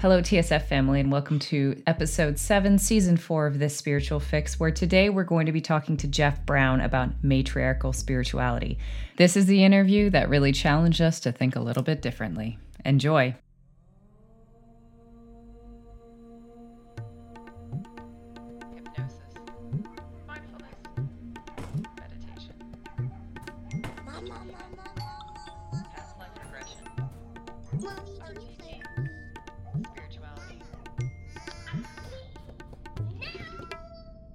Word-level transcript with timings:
Hello, 0.00 0.20
TSF 0.20 0.62
family, 0.62 1.00
and 1.00 1.10
welcome 1.10 1.38
to 1.38 1.80
episode 1.86 2.38
seven, 2.38 2.78
season 2.78 3.16
four 3.16 3.46
of 3.46 3.58
This 3.58 3.76
Spiritual 3.76 4.20
Fix, 4.20 4.58
where 4.60 4.72
today 4.72 5.08
we're 5.08 5.24
going 5.24 5.46
to 5.46 5.52
be 5.52 5.62
talking 5.62 5.96
to 5.98 6.08
Jeff 6.08 6.44
Brown 6.44 6.80
about 6.80 7.22
matriarchal 7.22 7.92
spirituality. 7.94 8.76
This 9.16 9.36
is 9.36 9.46
the 9.46 9.64
interview 9.64 10.10
that 10.10 10.28
really 10.28 10.52
challenged 10.52 11.00
us 11.00 11.20
to 11.20 11.32
think 11.32 11.56
a 11.56 11.60
little 11.60 11.82
bit 11.84 12.02
differently. 12.02 12.58
Enjoy. 12.84 13.34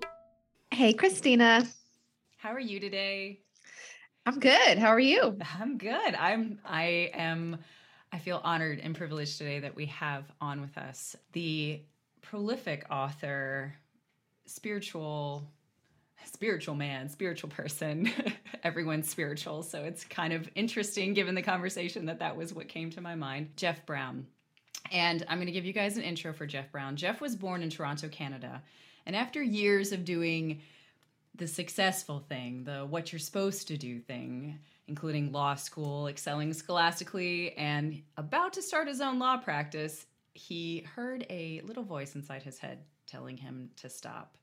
Hey, 0.72 0.94
Christina. 0.94 1.68
How 2.38 2.52
are 2.54 2.62
you 2.62 2.80
today? 2.80 3.42
I'm 4.26 4.40
good. 4.40 4.78
How 4.78 4.88
are 4.88 4.98
you? 4.98 5.38
I'm 5.60 5.78
good. 5.78 6.16
I'm 6.16 6.60
I 6.64 7.12
am 7.14 7.58
I 8.14 8.20
feel 8.20 8.40
honored 8.46 8.80
and 8.80 8.96
privileged 8.96 9.38
today 9.38 9.60
that 9.60 9.76
we 9.76 9.88
have 9.88 10.24
on 10.40 10.62
with 10.62 10.78
us 10.78 11.14
the 11.34 11.82
prolific 12.22 12.86
author, 12.90 13.76
spiritual 14.46 15.52
spiritual 16.28 16.76
man, 16.76 17.10
spiritual 17.10 17.50
person. 17.50 18.12
Everyone's 18.64 19.10
spiritual. 19.10 19.64
So 19.64 19.84
it's 19.84 20.04
kind 20.04 20.34
of 20.34 20.50
interesting 20.56 21.14
given 21.14 21.36
the 21.36 21.42
conversation 21.42 22.06
that 22.08 22.20
that 22.20 22.36
was 22.36 22.54
what 22.54 22.68
came 22.68 22.90
to 22.92 23.02
my 23.02 23.16
mind. 23.16 23.50
Jeff 23.56 23.86
Brown. 23.86 24.28
And 24.92 25.26
I'm 25.28 25.38
going 25.38 25.48
to 25.48 25.52
give 25.52 25.66
you 25.66 25.74
guys 25.74 25.98
an 25.98 26.04
intro 26.04 26.34
for 26.34 26.46
Jeff 26.46 26.72
Brown. 26.72 26.96
Jeff 26.96 27.22
was 27.22 27.36
born 27.36 27.64
in 27.64 27.70
Toronto, 27.70 28.08
Canada. 28.08 28.62
And 29.06 29.16
after 29.16 29.42
years 29.42 29.92
of 29.92 30.06
doing 30.06 30.62
the 31.36 31.48
successful 31.48 32.24
thing, 32.30 32.64
the 32.64 32.86
what 32.86 33.12
you're 33.12 33.20
supposed 33.20 33.68
to 33.68 33.78
do 33.78 34.00
thing, 34.00 34.60
including 34.88 35.32
law 35.32 35.56
school, 35.56 36.08
excelling 36.08 36.54
scholastically, 36.54 37.54
and 37.58 38.02
about 38.18 38.54
to 38.54 38.62
start 38.62 38.88
his 38.88 39.02
own 39.02 39.20
law 39.20 39.38
practice, 39.38 40.06
he 40.34 40.86
heard 40.96 41.26
a 41.30 41.62
little 41.66 41.84
voice 41.84 42.16
inside 42.16 42.44
his 42.44 42.60
head 42.60 42.80
telling 43.08 43.38
him 43.38 43.70
to 43.78 43.90
stop. 43.90 44.38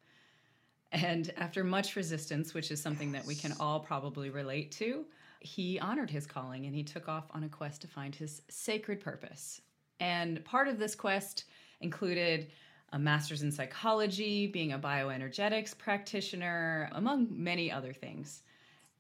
And 0.93 1.33
after 1.39 1.65
much 1.65 1.97
resistance, 1.97 2.53
which 2.53 2.71
is 2.71 2.81
something 2.81 3.13
that 3.13 3.25
we 3.25 3.35
can 3.35 3.55
all 3.59 3.81
probably 3.81 4.29
relate 4.29 4.71
to, 4.73 5.07
he 5.41 5.81
honored 5.81 6.11
his 6.11 6.27
calling 6.27 6.67
and 6.67 6.75
he 6.75 6.85
took 6.85 7.09
off 7.09 7.25
on 7.31 7.45
a 7.45 7.49
quest 7.49 7.81
to 7.81 7.89
find 7.89 8.15
his 8.15 8.43
sacred 8.49 9.01
purpose. 9.01 9.63
And 10.01 10.45
part 10.45 10.69
of 10.69 10.79
this 10.79 10.95
quest 10.95 11.45
included 11.81 12.49
a 12.93 12.99
master's 12.99 13.43
in 13.43 13.51
psychology, 13.51 14.47
being 14.47 14.73
a 14.73 14.79
bioenergetics 14.79 15.77
practitioner, 15.77 16.91
among 16.93 17.29
many 17.31 17.73
other 17.73 17.95
things. 17.95 18.43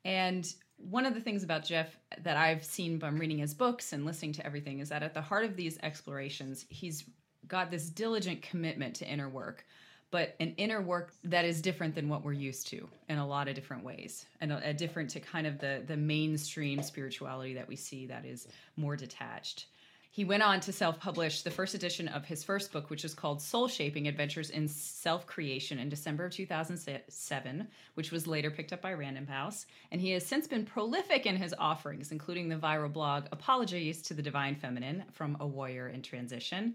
And 0.04 0.50
one 0.78 1.04
of 1.04 1.14
the 1.14 1.20
things 1.20 1.44
about 1.44 1.64
Jeff 1.64 1.96
that 2.22 2.38
I've 2.38 2.64
seen 2.64 2.98
from 2.98 3.18
reading 3.18 3.38
his 3.38 3.52
books 3.52 3.92
and 3.92 4.06
listening 4.06 4.32
to 4.32 4.46
everything 4.46 4.80
is 4.80 4.88
that 4.88 5.02
at 5.02 5.12
the 5.12 5.20
heart 5.20 5.44
of 5.44 5.56
these 5.56 5.78
explorations, 5.82 6.64
he's 6.70 7.04
got 7.46 7.70
this 7.70 7.90
diligent 7.90 8.40
commitment 8.40 8.94
to 8.96 9.08
inner 9.08 9.28
work 9.28 9.66
but 10.12 10.36
an 10.38 10.54
inner 10.58 10.80
work 10.80 11.14
that 11.24 11.44
is 11.44 11.60
different 11.62 11.94
than 11.96 12.08
what 12.08 12.22
we're 12.22 12.32
used 12.32 12.68
to 12.68 12.86
in 13.08 13.18
a 13.18 13.26
lot 13.26 13.48
of 13.48 13.54
different 13.56 13.82
ways 13.82 14.26
and 14.40 14.52
a, 14.52 14.68
a, 14.68 14.74
different 14.74 15.10
to 15.10 15.18
kind 15.18 15.46
of 15.46 15.58
the 15.58 15.82
the 15.86 15.96
mainstream 15.96 16.80
spirituality 16.82 17.54
that 17.54 17.66
we 17.66 17.74
see 17.74 18.06
that 18.06 18.24
is 18.24 18.46
more 18.76 18.94
detached. 18.94 19.66
He 20.10 20.26
went 20.26 20.42
on 20.42 20.60
to 20.60 20.72
self-publish 20.72 21.40
the 21.40 21.50
first 21.50 21.74
edition 21.74 22.06
of 22.08 22.26
his 22.26 22.44
first 22.44 22.70
book 22.72 22.90
which 22.90 23.06
is 23.06 23.14
called 23.14 23.40
soul 23.40 23.66
shaping 23.66 24.06
adventures 24.06 24.50
in 24.50 24.68
self-creation 24.68 25.78
in 25.78 25.88
december 25.88 26.26
of 26.26 26.32
2007 26.32 27.68
which 27.94 28.12
was 28.12 28.26
later 28.26 28.50
picked 28.50 28.74
up 28.74 28.82
by 28.82 28.92
random 28.92 29.26
house. 29.26 29.64
And 29.90 30.00
he 30.00 30.10
has 30.10 30.26
since 30.26 30.46
been 30.46 30.66
prolific 30.66 31.24
in 31.24 31.36
his 31.36 31.54
offerings 31.58 32.12
including 32.12 32.50
the 32.50 32.56
viral 32.56 32.92
blog 32.92 33.24
apologies 33.32 34.02
to 34.02 34.14
the 34.14 34.22
divine 34.22 34.56
feminine 34.56 35.04
from 35.12 35.38
a 35.40 35.46
warrior 35.46 35.88
in 35.88 36.02
transition 36.02 36.74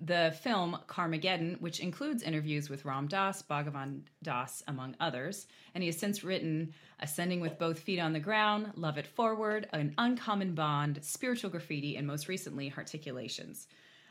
the 0.00 0.34
film 0.42 0.78
Karmageddon, 0.86 1.60
which 1.60 1.80
includes 1.80 2.22
interviews 2.22 2.68
with 2.68 2.84
Ram 2.84 3.08
Dass, 3.08 3.42
Bhagavan 3.42 4.02
Das, 4.22 4.62
among 4.68 4.94
others. 5.00 5.46
And 5.74 5.82
he 5.82 5.88
has 5.88 5.98
since 5.98 6.22
written 6.22 6.74
Ascending 7.00 7.40
with 7.40 7.58
Both 7.58 7.80
Feet 7.80 7.98
on 7.98 8.12
the 8.12 8.20
Ground, 8.20 8.72
Love 8.76 8.98
It 8.98 9.06
Forward, 9.06 9.68
An 9.72 9.94
Uncommon 9.98 10.54
Bond, 10.54 10.98
Spiritual 11.02 11.50
Graffiti, 11.50 11.96
and 11.96 12.06
most 12.06 12.28
recently, 12.28 12.72
Articulations. 12.76 13.68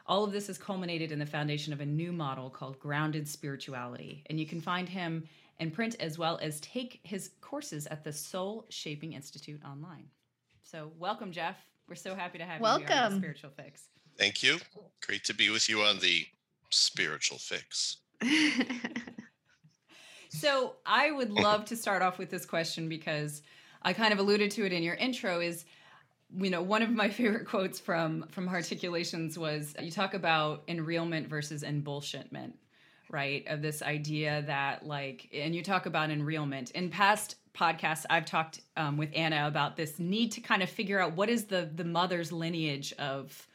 All 0.07 0.23
of 0.23 0.31
this 0.31 0.47
has 0.47 0.57
culminated 0.57 1.11
in 1.11 1.19
the 1.19 1.25
foundation 1.25 1.73
of 1.73 1.81
a 1.81 1.85
new 1.85 2.11
model 2.11 2.49
called 2.49 2.79
Grounded 2.79 3.27
Spirituality. 3.27 4.23
And 4.27 4.39
you 4.39 4.45
can 4.45 4.61
find 4.61 4.87
him 4.87 5.23
in 5.59 5.71
print 5.71 5.95
as 5.99 6.17
well 6.17 6.39
as 6.41 6.59
take 6.59 6.99
his 7.03 7.31
courses 7.41 7.87
at 7.87 8.03
the 8.03 8.13
Soul 8.13 8.65
Shaping 8.69 9.13
Institute 9.13 9.61
online. 9.65 10.05
So, 10.63 10.91
welcome, 10.97 11.31
Jeff. 11.31 11.57
We're 11.87 11.95
so 11.95 12.15
happy 12.15 12.39
to 12.39 12.45
have 12.45 12.61
welcome. 12.61 12.87
you 12.87 12.93
here 12.93 13.03
on 13.03 13.17
Spiritual 13.17 13.51
Fix. 13.51 13.89
Thank 14.17 14.43
you. 14.43 14.57
Great 15.05 15.23
to 15.25 15.33
be 15.33 15.49
with 15.49 15.69
you 15.69 15.81
on 15.81 15.99
the 15.99 16.25
spiritual 16.69 17.37
fix. 17.37 17.97
so, 20.29 20.75
I 20.85 21.11
would 21.11 21.31
love 21.31 21.65
to 21.65 21.75
start 21.75 22.01
off 22.01 22.17
with 22.17 22.29
this 22.29 22.45
question 22.45 22.87
because 22.89 23.41
I 23.81 23.93
kind 23.93 24.13
of 24.13 24.19
alluded 24.19 24.51
to 24.51 24.65
it 24.65 24.73
in 24.73 24.83
your 24.83 24.95
intro 24.95 25.41
is 25.41 25.65
you 26.37 26.49
know 26.49 26.61
one 26.61 26.81
of 26.81 26.89
my 26.89 27.09
favorite 27.11 27.47
quotes 27.47 27.79
from 27.79 28.25
from 28.29 28.47
articulations 28.49 29.37
was 29.37 29.75
you 29.79 29.91
talk 29.91 30.13
about 30.13 30.65
enrealment 30.67 31.27
versus 31.27 31.63
embullshitment 31.63 32.53
right 33.11 33.45
of 33.47 33.61
this 33.61 33.81
idea 33.81 34.43
that 34.47 34.85
like 34.85 35.29
and 35.33 35.55
you 35.55 35.61
talk 35.61 35.85
about 35.85 36.09
enrealment 36.09 36.71
in 36.71 36.89
past 36.89 37.35
podcasts 37.53 38.05
i've 38.09 38.25
talked 38.25 38.61
um, 38.75 38.97
with 38.97 39.09
anna 39.15 39.47
about 39.47 39.77
this 39.77 39.99
need 39.99 40.31
to 40.31 40.41
kind 40.41 40.63
of 40.63 40.69
figure 40.69 40.99
out 40.99 41.15
what 41.15 41.29
is 41.29 41.45
the 41.45 41.69
the 41.75 41.85
mother's 41.85 42.31
lineage 42.31 42.91
of 42.93 43.47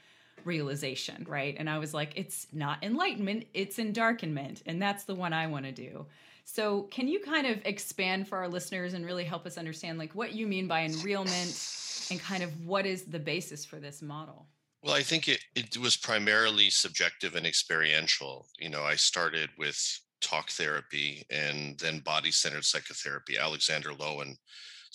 realization, 0.44 1.26
right? 1.28 1.54
And 1.58 1.68
I 1.68 1.78
was 1.78 1.94
like, 1.94 2.12
it's 2.16 2.46
not 2.52 2.82
enlightenment, 2.82 3.46
it's 3.54 3.78
endarkenment. 3.78 4.62
And 4.66 4.80
that's 4.80 5.04
the 5.04 5.14
one 5.14 5.32
I 5.32 5.46
want 5.46 5.66
to 5.66 5.72
do. 5.72 6.06
So, 6.44 6.82
can 6.90 7.06
you 7.06 7.20
kind 7.20 7.46
of 7.46 7.60
expand 7.64 8.26
for 8.26 8.38
our 8.38 8.48
listeners 8.48 8.94
and 8.94 9.06
really 9.06 9.24
help 9.24 9.46
us 9.46 9.56
understand 9.56 9.98
like 9.98 10.14
what 10.14 10.34
you 10.34 10.46
mean 10.46 10.66
by 10.66 10.86
enrealment 10.86 12.10
and 12.10 12.20
kind 12.20 12.42
of 12.42 12.66
what 12.66 12.86
is 12.86 13.04
the 13.04 13.18
basis 13.18 13.64
for 13.64 13.76
this 13.76 14.02
model? 14.02 14.46
Well, 14.82 14.94
I 14.94 15.02
think 15.02 15.28
it, 15.28 15.40
it 15.54 15.76
was 15.76 15.96
primarily 15.96 16.70
subjective 16.70 17.36
and 17.36 17.46
experiential. 17.46 18.46
You 18.58 18.70
know, 18.70 18.82
I 18.82 18.96
started 18.96 19.50
with 19.58 19.78
talk 20.20 20.50
therapy 20.50 21.24
and 21.30 21.78
then 21.78 22.00
body 22.00 22.30
centered 22.30 22.64
psychotherapy. 22.64 23.38
Alexander 23.38 23.90
Lowen, 23.90 24.36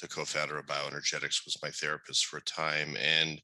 the 0.01 0.07
co 0.07 0.25
founder 0.25 0.57
of 0.57 0.65
Bioenergetics, 0.65 1.45
was 1.45 1.57
my 1.61 1.69
therapist 1.69 2.25
for 2.25 2.37
a 2.37 2.43
time. 2.43 2.97
And 2.97 3.41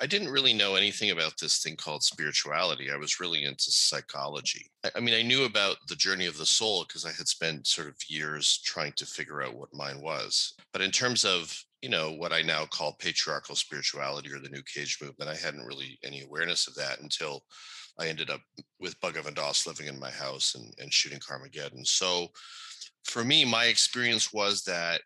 I 0.00 0.06
didn't 0.06 0.30
really 0.30 0.54
know 0.54 0.76
anything 0.76 1.10
about 1.10 1.34
this 1.38 1.62
thing 1.62 1.76
called 1.76 2.02
spirituality. 2.02 2.90
I 2.90 2.96
was 2.96 3.20
really 3.20 3.44
into 3.44 3.70
psychology. 3.70 4.70
I, 4.84 4.90
I 4.96 5.00
mean, 5.00 5.14
I 5.14 5.22
knew 5.22 5.44
about 5.44 5.76
the 5.88 5.96
journey 5.96 6.26
of 6.26 6.38
the 6.38 6.46
soul 6.46 6.84
because 6.86 7.04
I 7.04 7.12
had 7.12 7.28
spent 7.28 7.66
sort 7.66 7.88
of 7.88 7.96
years 8.08 8.60
trying 8.64 8.92
to 8.92 9.06
figure 9.06 9.42
out 9.42 9.56
what 9.56 9.74
mine 9.74 10.00
was. 10.00 10.54
But 10.72 10.82
in 10.82 10.90
terms 10.90 11.24
of 11.24 11.54
you 11.82 11.88
know 11.88 12.12
what 12.12 12.32
I 12.32 12.42
now 12.42 12.66
call 12.66 12.92
patriarchal 12.98 13.56
spirituality 13.56 14.30
or 14.32 14.38
the 14.38 14.50
New 14.50 14.62
Cage 14.62 14.98
movement, 15.02 15.30
I 15.30 15.36
hadn't 15.36 15.64
really 15.64 15.98
any 16.04 16.22
awareness 16.22 16.66
of 16.66 16.74
that 16.74 17.00
until 17.00 17.42
I 17.98 18.08
ended 18.08 18.30
up 18.30 18.40
with 18.78 19.00
Bhagavan 19.00 19.34
Das 19.34 19.66
living 19.66 19.86
in 19.86 19.98
my 19.98 20.10
house 20.10 20.54
and, 20.54 20.74
and 20.78 20.92
shooting 20.92 21.18
Karmageddon. 21.18 21.86
So 21.86 22.28
for 23.04 23.24
me, 23.24 23.44
my 23.44 23.66
experience 23.66 24.32
was 24.32 24.62
that 24.64 25.00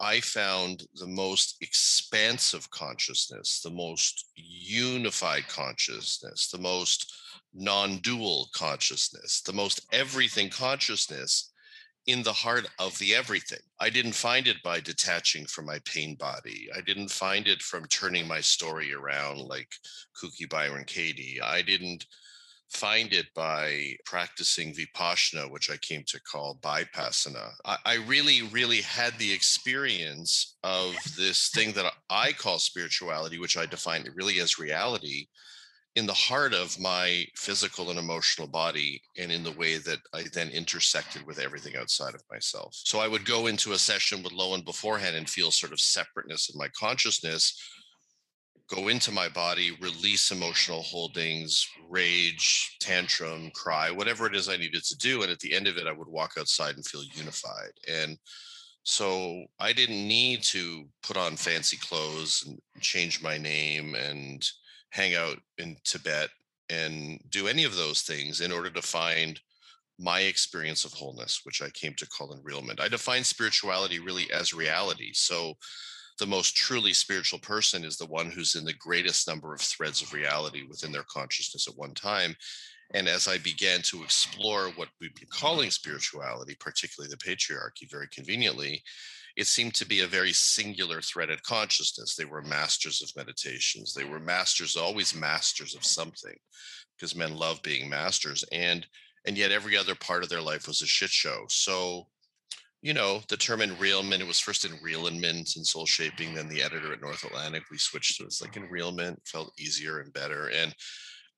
I 0.00 0.20
found 0.20 0.84
the 0.94 1.06
most 1.06 1.56
expansive 1.60 2.70
consciousness, 2.70 3.60
the 3.62 3.70
most 3.70 4.26
unified 4.36 5.48
consciousness, 5.48 6.50
the 6.50 6.58
most 6.58 7.12
non 7.52 7.96
dual 7.98 8.48
consciousness, 8.54 9.42
the 9.42 9.52
most 9.52 9.80
everything 9.92 10.50
consciousness 10.50 11.52
in 12.06 12.22
the 12.22 12.32
heart 12.32 12.66
of 12.78 12.98
the 12.98 13.14
everything. 13.14 13.58
I 13.80 13.90
didn't 13.90 14.14
find 14.14 14.46
it 14.46 14.62
by 14.62 14.80
detaching 14.80 15.44
from 15.46 15.66
my 15.66 15.78
pain 15.84 16.14
body. 16.14 16.68
I 16.74 16.80
didn't 16.80 17.10
find 17.10 17.46
it 17.46 17.60
from 17.60 17.84
turning 17.86 18.26
my 18.26 18.40
story 18.40 18.94
around 18.94 19.40
like 19.40 19.68
Kuki 20.18 20.46
Byron 20.46 20.84
Katie. 20.84 21.38
I 21.42 21.60
didn't 21.60 22.06
find 22.70 23.12
it 23.12 23.26
by 23.34 23.96
practicing 24.04 24.74
vipassana, 24.74 25.50
which 25.50 25.70
I 25.70 25.76
came 25.78 26.04
to 26.08 26.20
call 26.20 26.58
bypassana. 26.62 27.52
I, 27.64 27.76
I, 27.84 27.94
really, 28.06 28.42
really 28.42 28.82
had 28.82 29.18
the 29.18 29.32
experience 29.32 30.56
of 30.62 30.94
this 31.16 31.48
thing 31.48 31.72
that 31.72 31.92
I 32.10 32.32
call 32.32 32.58
spirituality, 32.58 33.38
which 33.38 33.56
I 33.56 33.66
define 33.66 34.06
really 34.14 34.40
as 34.40 34.58
reality, 34.58 35.26
in 35.96 36.06
the 36.06 36.12
heart 36.12 36.52
of 36.52 36.78
my 36.78 37.24
physical 37.34 37.90
and 37.90 37.98
emotional 37.98 38.46
body, 38.46 39.02
and 39.16 39.32
in 39.32 39.42
the 39.42 39.52
way 39.52 39.78
that 39.78 39.98
I 40.12 40.24
then 40.32 40.50
intersected 40.50 41.26
with 41.26 41.38
everything 41.38 41.76
outside 41.76 42.14
of 42.14 42.22
myself. 42.30 42.72
So 42.84 43.00
I 43.00 43.08
would 43.08 43.24
go 43.24 43.46
into 43.46 43.72
a 43.72 43.78
session 43.78 44.22
with 44.22 44.32
Lowen 44.32 44.64
beforehand 44.64 45.16
and 45.16 45.28
feel 45.28 45.50
sort 45.50 45.72
of 45.72 45.80
separateness 45.80 46.50
in 46.50 46.58
my 46.58 46.68
consciousness 46.78 47.58
go 48.68 48.88
into 48.88 49.10
my 49.10 49.28
body, 49.28 49.76
release 49.80 50.30
emotional 50.30 50.82
holdings, 50.82 51.66
rage, 51.88 52.76
tantrum, 52.80 53.50
cry, 53.54 53.90
whatever 53.90 54.26
it 54.26 54.34
is 54.34 54.48
I 54.48 54.56
needed 54.56 54.84
to 54.84 54.98
do. 54.98 55.22
And 55.22 55.30
at 55.30 55.38
the 55.38 55.54
end 55.54 55.66
of 55.66 55.78
it, 55.78 55.86
I 55.86 55.92
would 55.92 56.08
walk 56.08 56.34
outside 56.38 56.76
and 56.76 56.84
feel 56.84 57.02
unified. 57.14 57.72
And 57.90 58.18
so 58.82 59.44
I 59.58 59.72
didn't 59.72 60.06
need 60.06 60.42
to 60.44 60.84
put 61.02 61.16
on 61.16 61.36
fancy 61.36 61.76
clothes 61.76 62.44
and 62.46 62.58
change 62.80 63.22
my 63.22 63.38
name 63.38 63.94
and 63.94 64.46
hang 64.90 65.14
out 65.14 65.38
in 65.58 65.76
Tibet 65.84 66.28
and 66.70 67.20
do 67.30 67.48
any 67.48 67.64
of 67.64 67.76
those 67.76 68.02
things 68.02 68.40
in 68.40 68.52
order 68.52 68.70
to 68.70 68.82
find 68.82 69.40
my 69.98 70.20
experience 70.20 70.84
of 70.84 70.92
wholeness, 70.92 71.40
which 71.44 71.60
I 71.60 71.70
came 71.70 71.94
to 71.94 72.08
call 72.08 72.36
enrealment. 72.36 72.80
I 72.80 72.88
define 72.88 73.24
spirituality 73.24 73.98
really 73.98 74.30
as 74.32 74.54
reality. 74.54 75.10
So 75.12 75.54
the 76.18 76.26
most 76.26 76.56
truly 76.56 76.92
spiritual 76.92 77.38
person 77.38 77.84
is 77.84 77.96
the 77.96 78.06
one 78.06 78.30
who's 78.30 78.54
in 78.54 78.64
the 78.64 78.72
greatest 78.74 79.28
number 79.28 79.54
of 79.54 79.60
threads 79.60 80.02
of 80.02 80.12
reality 80.12 80.64
within 80.68 80.92
their 80.92 81.04
consciousness 81.04 81.68
at 81.68 81.76
one 81.76 81.94
time. 81.94 82.36
And 82.94 83.06
as 83.06 83.28
I 83.28 83.38
began 83.38 83.82
to 83.82 84.02
explore 84.02 84.68
what 84.70 84.88
we've 85.00 85.14
been 85.14 85.28
calling 85.30 85.70
spirituality, 85.70 86.56
particularly 86.58 87.10
the 87.10 87.18
patriarchy, 87.18 87.90
very 87.90 88.08
conveniently, 88.08 88.82
it 89.36 89.46
seemed 89.46 89.74
to 89.74 89.86
be 89.86 90.00
a 90.00 90.06
very 90.06 90.32
singular 90.32 91.00
threaded 91.00 91.42
consciousness. 91.42 92.16
They 92.16 92.24
were 92.24 92.42
masters 92.42 93.02
of 93.02 93.14
meditations. 93.14 93.94
They 93.94 94.04
were 94.04 94.18
masters, 94.18 94.76
always 94.76 95.14
masters 95.14 95.76
of 95.76 95.84
something, 95.84 96.34
because 96.96 97.14
men 97.14 97.36
love 97.36 97.62
being 97.62 97.88
masters. 97.88 98.44
And 98.50 98.86
and 99.26 99.36
yet 99.36 99.52
every 99.52 99.76
other 99.76 99.94
part 99.94 100.22
of 100.22 100.28
their 100.28 100.40
life 100.40 100.66
was 100.66 100.80
a 100.80 100.86
shit 100.86 101.10
show. 101.10 101.44
So 101.48 102.06
you 102.80 102.94
know, 102.94 103.20
the 103.28 103.36
term 103.36 103.60
enrealment, 103.60 104.20
it 104.20 104.26
was 104.26 104.38
first 104.38 104.64
in 104.64 104.72
enrealment 104.72 105.56
and 105.56 105.66
soul 105.66 105.84
shaping, 105.84 106.34
then 106.34 106.48
the 106.48 106.62
editor 106.62 106.92
at 106.92 107.00
North 107.00 107.24
Atlantic, 107.24 107.64
we 107.70 107.78
switched 107.78 108.18
to 108.18 108.24
it's 108.24 108.40
like 108.40 108.56
"in 108.56 108.68
enrealment, 108.68 109.16
felt 109.26 109.52
easier 109.58 109.98
and 109.98 110.12
better. 110.12 110.48
And 110.50 110.74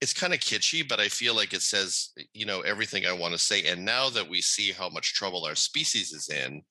it's 0.02 0.12
kind 0.12 0.34
of 0.34 0.40
kitschy, 0.40 0.86
but 0.86 1.00
I 1.00 1.08
feel 1.08 1.34
like 1.34 1.54
it 1.54 1.62
says, 1.62 2.10
eh, 2.18 2.24
you 2.34 2.44
know, 2.44 2.60
everything 2.60 3.06
I 3.06 3.12
want 3.12 3.32
to 3.32 3.38
say. 3.38 3.64
And 3.64 3.84
now 3.84 4.10
that 4.10 4.28
we 4.28 4.42
see 4.42 4.72
how 4.72 4.90
much 4.90 5.14
trouble 5.14 5.44
our 5.44 5.54
species 5.54 6.12
is 6.12 6.28
in, 6.28 6.62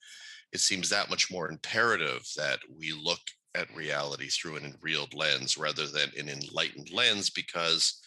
it 0.52 0.60
seems 0.60 0.90
that 0.90 1.10
much 1.10 1.32
more 1.32 1.50
imperative 1.50 2.22
that 2.38 2.60
we 2.78 2.92
look 2.92 3.20
at 3.56 3.76
reality 3.76 4.28
through 4.28 4.58
an 4.58 4.66
enrealed 4.66 5.14
lens 5.16 5.58
rather 5.58 5.88
than 5.88 6.10
an 6.18 6.30
enlightened 6.30 6.92
lens 6.92 7.30
because 7.32 8.00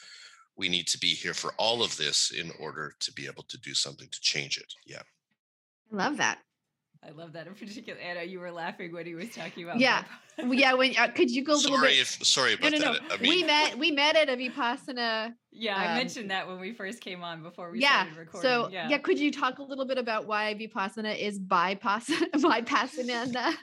we 0.56 0.69
need 0.69 0.87
to 0.87 0.99
be 0.99 1.08
here 1.08 1.35
for 1.35 1.53
all 1.56 1.82
of 1.82 1.97
this 1.97 2.31
in 2.31 2.53
order 2.61 2.94
to 3.00 3.12
be 3.12 3.26
able 3.26 3.44
to 3.49 3.58
do 3.58 3.75
something 3.75 4.08
to 4.11 4.20
change 4.20 4.58
it. 4.58 4.73
Yeah. 4.87 5.03
I 5.93 5.97
love 5.97 6.17
that. 6.19 6.38
I 7.04 7.10
love 7.10 7.32
that 7.32 7.49
in 7.49 7.54
particular. 7.54 7.99
Anna, 8.00 8.22
you 8.22 8.38
were 8.38 8.52
laughing 8.52 8.93
when 8.93 9.06
he 9.06 9.14
was 9.16 9.31
talking 9.31 9.64
about. 9.64 9.81
Yeah, 9.81 10.04
yeah. 10.38 10.75
When 10.75 10.94
uh, 10.96 11.08
could 11.08 11.31
you 11.31 11.43
go 11.43 11.54
a 11.54 11.56
little 11.56 11.76
sorry 11.76 11.88
bit? 11.90 12.00
If, 12.00 12.25
sorry 12.25 12.54
about 12.54 12.72
no, 12.72 12.78
no, 12.78 12.84
no. 12.84 12.93
that. 12.93 13.02
I 13.12 13.16
mean, 13.16 13.28
we 13.28 13.43
met. 13.43 13.78
We 13.78 13.90
met 13.90 14.16
at 14.16 14.28
a 14.28 14.37
vipassana. 14.37 15.34
Yeah, 15.50 15.76
I 15.76 15.88
um, 15.88 15.96
mentioned 15.96 16.31
that 16.31 16.46
when 16.46 16.60
we 16.60 16.72
first 16.72 17.00
came 17.00 17.25
on 17.25 17.43
before 17.43 17.72
we 17.72 17.81
yeah, 17.81 18.02
started 18.02 18.19
recording. 18.19 18.49
So 18.49 18.69
yeah. 18.69 18.88
yeah, 18.88 18.99
could 18.99 19.19
you 19.19 19.32
talk 19.32 19.58
a 19.58 19.62
little 19.62 19.84
bit 19.84 19.99
about 19.99 20.26
why 20.26 20.54
vipassana 20.54 21.19
is 21.19 21.40
bypassana? 21.40 22.31
bypassana. 22.34 23.55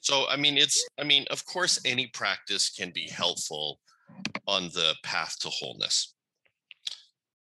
so 0.00 0.26
I 0.28 0.36
mean, 0.36 0.58
it's. 0.58 0.86
I 0.98 1.04
mean, 1.04 1.24
of 1.30 1.46
course, 1.46 1.80
any 1.86 2.08
practice 2.08 2.68
can 2.68 2.90
be 2.90 3.08
helpful 3.08 3.80
on 4.46 4.64
the 4.74 4.94
path 5.02 5.38
to 5.40 5.48
wholeness, 5.48 6.12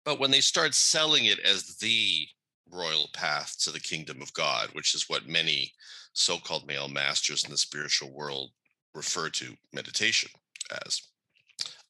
but 0.05 0.19
when 0.19 0.29
they 0.29 0.41
start 0.41 0.75
selling 0.75 1.25
it 1.25 1.39
as 1.39 1.77
the 1.77 2.27
royal 2.71 3.09
path 3.13 3.55
to 3.61 3.71
the 3.71 3.79
kingdom 3.79 4.21
of 4.21 4.33
God, 4.33 4.69
which 4.73 4.93
is 4.95 5.09
what 5.09 5.27
many 5.27 5.73
so 6.13 6.37
called 6.37 6.67
male 6.67 6.87
masters 6.87 7.43
in 7.43 7.51
the 7.51 7.57
spiritual 7.57 8.11
world 8.11 8.51
refer 8.93 9.29
to 9.29 9.55
meditation 9.73 10.29
as. 10.85 11.01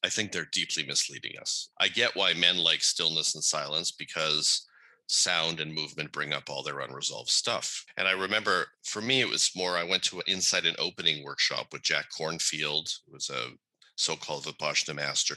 I 0.02 0.08
think 0.08 0.32
they're 0.32 0.48
deeply 0.52 0.84
misleading 0.84 1.38
us. 1.40 1.70
I 1.78 1.88
get 1.88 2.16
why 2.16 2.32
men 2.32 2.56
like 2.56 2.82
stillness 2.82 3.34
and 3.34 3.44
silence 3.44 3.90
because 3.92 4.66
sound 5.06 5.60
and 5.60 5.74
movement 5.74 6.12
bring 6.12 6.32
up 6.32 6.48
all 6.48 6.62
their 6.62 6.80
unresolved 6.80 7.28
stuff. 7.28 7.84
And 7.96 8.06
I 8.06 8.12
remember 8.12 8.66
for 8.84 9.02
me, 9.02 9.20
it 9.20 9.28
was 9.28 9.50
more 9.56 9.76
I 9.76 9.84
went 9.84 10.02
to 10.04 10.18
an 10.18 10.24
insight 10.26 10.66
and 10.66 10.78
opening 10.78 11.24
workshop 11.24 11.66
with 11.72 11.82
Jack 11.82 12.06
Kornfield, 12.18 12.90
who 13.06 13.12
was 13.12 13.28
a 13.28 13.48
so 13.96 14.16
called 14.16 14.44
Vipassana 14.44 14.94
master, 14.94 15.36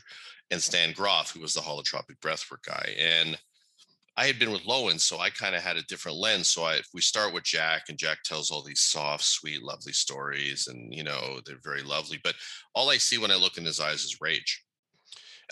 and 0.51 0.61
Stan 0.61 0.93
Grof, 0.93 1.31
who 1.31 1.41
was 1.41 1.53
the 1.53 1.61
holotropic 1.61 2.19
breathwork 2.21 2.63
guy. 2.65 2.95
And 2.97 3.37
I 4.15 4.27
had 4.27 4.37
been 4.37 4.51
with 4.51 4.65
Lowen, 4.65 4.99
so 4.99 5.19
I 5.19 5.29
kind 5.31 5.55
of 5.55 5.63
had 5.63 5.75
a 5.75 5.83
different 5.83 6.17
lens. 6.17 6.49
So 6.49 6.63
I, 6.63 6.81
we 6.93 7.01
start 7.01 7.33
with 7.33 7.43
Jack, 7.43 7.85
and 7.89 7.97
Jack 7.97 8.21
tells 8.23 8.51
all 8.51 8.61
these 8.61 8.81
soft, 8.81 9.23
sweet, 9.23 9.63
lovely 9.63 9.93
stories, 9.93 10.67
and 10.67 10.93
you 10.93 11.03
know 11.03 11.39
they're 11.45 11.57
very 11.63 11.81
lovely. 11.81 12.19
But 12.23 12.35
all 12.75 12.89
I 12.89 12.97
see 12.97 13.17
when 13.17 13.31
I 13.31 13.35
look 13.35 13.57
in 13.57 13.65
his 13.65 13.79
eyes 13.79 14.03
is 14.03 14.21
rage. 14.21 14.63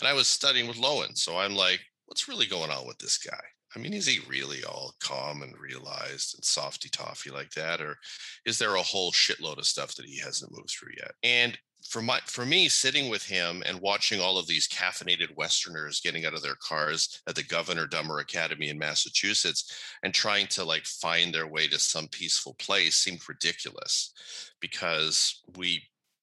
And 0.00 0.08
I 0.08 0.12
was 0.12 0.28
studying 0.28 0.68
with 0.68 0.78
Lowen, 0.78 1.16
so 1.16 1.38
I'm 1.38 1.54
like, 1.54 1.80
what's 2.06 2.28
really 2.28 2.46
going 2.46 2.70
on 2.70 2.86
with 2.86 2.98
this 2.98 3.18
guy? 3.18 3.40
I 3.74 3.78
mean, 3.78 3.94
is 3.94 4.06
he 4.06 4.20
really 4.28 4.62
all 4.64 4.94
calm 5.00 5.42
and 5.42 5.58
realized 5.58 6.34
and 6.34 6.44
softy 6.44 6.88
toffy 6.88 7.32
like 7.32 7.50
that, 7.52 7.80
or 7.80 7.98
is 8.46 8.58
there 8.58 8.76
a 8.76 8.82
whole 8.82 9.12
shitload 9.12 9.58
of 9.58 9.66
stuff 9.66 9.94
that 9.96 10.06
he 10.06 10.18
hasn't 10.18 10.52
moved 10.52 10.70
through 10.70 10.92
yet? 10.98 11.12
And 11.22 11.58
for 11.84 12.02
my 12.02 12.20
for 12.26 12.46
me 12.46 12.68
sitting 12.68 13.08
with 13.08 13.24
him 13.24 13.62
and 13.66 13.80
watching 13.80 14.20
all 14.20 14.38
of 14.38 14.46
these 14.46 14.68
caffeinated 14.68 15.34
westerners 15.36 16.00
getting 16.00 16.24
out 16.24 16.34
of 16.34 16.42
their 16.42 16.56
cars 16.56 17.22
at 17.26 17.34
the 17.34 17.42
governor 17.42 17.86
dummer 17.86 18.18
academy 18.18 18.68
in 18.68 18.78
massachusetts 18.78 19.96
and 20.02 20.14
trying 20.14 20.46
to 20.46 20.64
like 20.64 20.84
find 20.84 21.34
their 21.34 21.46
way 21.46 21.66
to 21.66 21.78
some 21.78 22.08
peaceful 22.08 22.54
place 22.54 22.96
seemed 22.96 23.20
ridiculous 23.28 24.12
because 24.60 25.42
we 25.56 25.82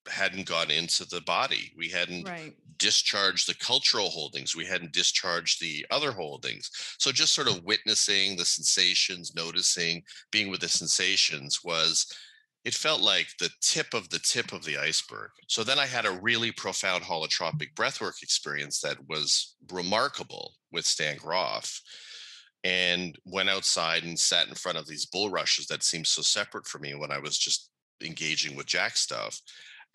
hadn't 0.10 0.48
gone 0.48 0.72
into 0.72 1.06
the 1.06 1.22
body. 1.22 1.72
We 1.78 1.90
hadn't 1.90 2.28
right. 2.28 2.56
discharged 2.78 3.48
the 3.48 3.56
cultural 3.56 4.10
holdings. 4.10 4.56
We 4.56 4.66
hadn't 4.66 4.94
discharged 4.94 5.62
the 5.62 5.86
other 5.92 6.12
holdings. 6.12 6.70
So 6.98 7.12
just 7.12 7.34
sort 7.34 7.48
of 7.48 7.64
witnessing 7.64 8.36
the 8.36 8.46
sensations 8.46 9.36
noticing 9.36 10.04
being 10.32 10.50
with 10.50 10.62
the 10.62 10.70
sensations 10.70 11.64
was 11.64 12.12
it 12.66 12.74
felt 12.74 13.02
like 13.02 13.28
the 13.40 13.50
tip 13.62 13.94
of 13.94 14.10
the 14.10 14.20
tip 14.20 14.52
of 14.52 14.66
the 14.66 14.78
iceberg. 14.78 15.30
So 15.48 15.64
then 15.64 15.80
I 15.80 15.86
had 15.86 16.06
a 16.06 16.20
really 16.22 16.52
profound 16.52 17.04
holotropic 17.04 17.74
breathwork 17.76 18.22
experience 18.22 18.82
that 18.82 18.98
was 19.08 19.56
remarkable 19.72 20.56
with 20.72 20.86
Stan 20.86 21.18
Grof 21.18 21.82
and 22.64 23.18
went 23.26 23.50
outside 23.50 24.04
and 24.04 24.20
sat 24.20 24.50
in 24.50 24.56
front 24.56 24.78
of 24.78 24.88
these 24.88 25.06
bulrushes 25.06 25.68
that 25.68 25.84
seemed 25.84 26.08
so 26.08 26.22
separate 26.22 26.68
for 26.68 26.80
me 26.80 26.94
when 26.96 27.12
I 27.12 27.20
was 27.20 27.38
just 27.38 27.70
engaging 28.04 28.56
with 28.56 28.66
Jack 28.66 28.98
stuff. 28.98 29.40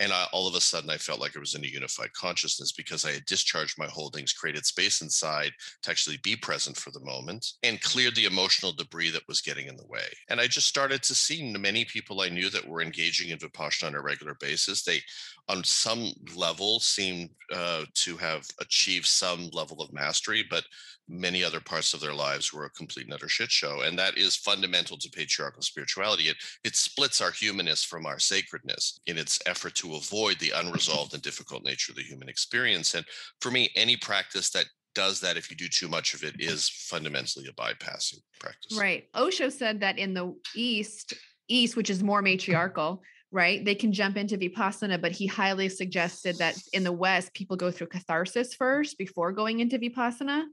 And 0.01 0.13
I, 0.13 0.27
all 0.33 0.49
of 0.49 0.55
a 0.55 0.61
sudden, 0.61 0.91
I 0.91 0.97
felt 0.97 1.21
like 1.21 1.37
I 1.37 1.41
was 1.41 1.55
in 1.55 1.65
a 1.65 1.69
unified 1.69 2.13
consciousness 2.15 2.73
because 2.73 3.05
I 3.05 3.13
had 3.13 3.25
discharged 3.27 3.79
my 3.79 3.87
holdings, 3.87 4.33
created 4.33 4.67
space 4.67 5.01
inside 5.03 5.53
to 5.83 5.91
actually 5.91 6.19
be 6.23 6.35
present 6.35 6.77
for 6.77 6.91
the 6.91 7.05
moment, 7.05 7.47
and 7.63 7.81
cleared 7.81 8.17
the 8.17 8.25
emotional 8.25 8.73
debris 8.73 9.11
that 9.11 9.29
was 9.29 9.41
getting 9.41 9.69
in 9.69 9.77
the 9.77 9.87
way. 9.87 10.07
And 10.29 10.41
I 10.41 10.47
just 10.47 10.67
started 10.67 11.03
to 11.05 11.15
see 11.15 11.53
many 11.53 11.85
people 11.85 12.21
I 12.21 12.29
knew 12.29 12.51
that 12.51 12.67
were 12.67 12.83
engaging 12.83 13.31
in 13.31 13.39
Vipassana 13.39 13.89
on 13.89 13.95
a 13.95 14.03
regular 14.03 14.35
basis. 14.41 14.83
They, 14.83 15.01
on 15.49 15.63
some 15.63 16.13
level, 16.35 16.81
seemed 16.81 17.31
uh, 17.53 17.85
to 17.95 18.17
have 18.17 18.45
achieved 18.61 19.07
some 19.07 19.49
level 19.53 19.81
of 19.81 19.93
mastery, 19.93 20.45
but 20.49 20.65
many 21.09 21.45
other 21.45 21.61
parts 21.61 21.93
of 21.93 22.01
their 22.01 22.15
lives 22.15 22.53
were 22.53 22.65
a 22.65 22.71
complete 22.71 23.07
and 23.07 23.15
utter 23.15 23.29
shit 23.29 23.51
show. 23.51 23.83
And 23.83 23.99
that 23.99 24.17
is 24.17 24.37
fundamental 24.37 24.97
to 24.99 25.11
patriarchal 25.11 25.63
spirituality. 25.63 26.25
It, 26.25 26.37
it 26.65 26.77
splits 26.77 27.21
our 27.21 27.31
humanness 27.31 27.85
from 27.85 28.07
our 28.07 28.19
sacredness 28.19 29.01
in 29.07 29.19
its 29.19 29.39
effort 29.47 29.75
to 29.77 29.95
avoid 29.95 30.39
the 30.39 30.53
unresolved 30.55 31.15
and 31.15 31.23
difficult 31.23 31.65
nature 31.65 31.93
of 31.93 31.97
the 31.97 32.03
human 32.03 32.29
experience. 32.29 32.95
And 32.95 33.05
for 33.41 33.51
me, 33.51 33.71
any 33.77 33.97
practice 33.97 34.51
that 34.51 34.67
does 34.95 35.21
that 35.21 35.37
if 35.37 35.51
you 35.51 35.57
do 35.57 35.69
too 35.69 35.89
much 35.89 36.15
of 36.15 36.23
it 36.23 36.37
is 36.39 36.69
fundamentally 36.69 37.47
a 37.49 37.53
bypassing 37.53 38.21
practice. 38.41 38.79
Right. 38.79 39.05
Osho 39.15 39.49
said 39.49 39.81
that 39.81 39.99
in 39.99 40.15
the 40.15 40.35
East, 40.55 41.15
East, 41.49 41.77
which 41.77 41.91
is 41.91 42.03
more 42.03 42.23
matriarchal, 42.23 43.03
right? 43.33 43.65
They 43.65 43.75
can 43.75 43.93
jump 43.93 44.17
into 44.17 44.39
Vipassana, 44.39 45.03
but 45.03 45.11
he 45.11 45.27
highly 45.27 45.69
suggested 45.69 46.39
that 46.39 46.57
in 46.73 46.85
the 46.85 46.93
West, 46.93 47.35
people 47.35 47.57
go 47.57 47.73
through 47.73 47.89
catharsis 47.89 48.55
first 48.55 48.97
before 48.97 49.33
going 49.33 49.59
into 49.59 49.79
Vipassana 49.79 50.45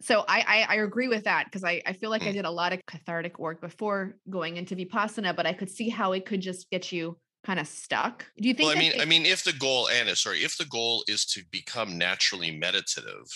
so 0.00 0.24
I, 0.28 0.66
I, 0.68 0.74
I 0.74 0.76
agree 0.76 1.08
with 1.08 1.24
that 1.24 1.46
because 1.46 1.64
I, 1.64 1.82
I 1.84 1.92
feel 1.92 2.10
like 2.10 2.22
mm. 2.22 2.28
I 2.28 2.32
did 2.32 2.44
a 2.44 2.50
lot 2.50 2.72
of 2.72 2.80
cathartic 2.86 3.38
work 3.38 3.60
before 3.60 4.16
going 4.30 4.56
into 4.56 4.76
vipassana, 4.76 5.34
but 5.34 5.46
I 5.46 5.52
could 5.52 5.70
see 5.70 5.88
how 5.88 6.12
it 6.12 6.24
could 6.24 6.40
just 6.40 6.70
get 6.70 6.92
you 6.92 7.18
kind 7.44 7.58
of 7.58 7.66
stuck. 7.66 8.24
Do 8.40 8.48
you 8.48 8.54
think? 8.54 8.68
Well, 8.68 8.76
I 8.76 8.80
mean, 8.80 8.92
it, 8.92 9.00
I 9.00 9.04
mean, 9.04 9.26
if 9.26 9.42
the 9.42 9.52
goal, 9.52 9.88
Anna, 9.88 10.14
sorry, 10.14 10.38
if 10.38 10.56
the 10.56 10.66
goal 10.66 11.04
is 11.08 11.24
to 11.26 11.42
become 11.50 11.98
naturally 11.98 12.50
meditative, 12.50 13.26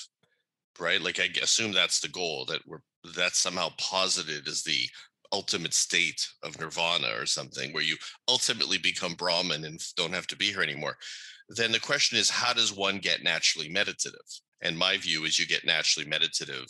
right? 0.78 1.00
Like 1.00 1.18
I 1.18 1.28
assume 1.42 1.72
that's 1.72 2.00
the 2.00 2.08
goal 2.08 2.44
that 2.46 2.60
we're 2.66 2.80
that's 3.16 3.38
somehow 3.38 3.70
posited 3.78 4.46
as 4.46 4.62
the 4.62 4.88
ultimate 5.32 5.74
state 5.74 6.28
of 6.42 6.58
nirvana 6.60 7.08
or 7.18 7.26
something 7.26 7.72
where 7.72 7.82
you 7.82 7.96
ultimately 8.28 8.78
become 8.78 9.14
brahman 9.14 9.64
and 9.64 9.80
don't 9.96 10.12
have 10.12 10.26
to 10.26 10.36
be 10.36 10.46
here 10.46 10.62
anymore 10.62 10.96
then 11.48 11.72
the 11.72 11.80
question 11.80 12.18
is 12.18 12.28
how 12.28 12.52
does 12.52 12.76
one 12.76 12.98
get 12.98 13.22
naturally 13.22 13.68
meditative 13.68 14.20
and 14.62 14.78
my 14.78 14.96
view 14.96 15.24
is 15.24 15.38
you 15.38 15.46
get 15.46 15.66
naturally 15.66 16.08
meditative 16.08 16.66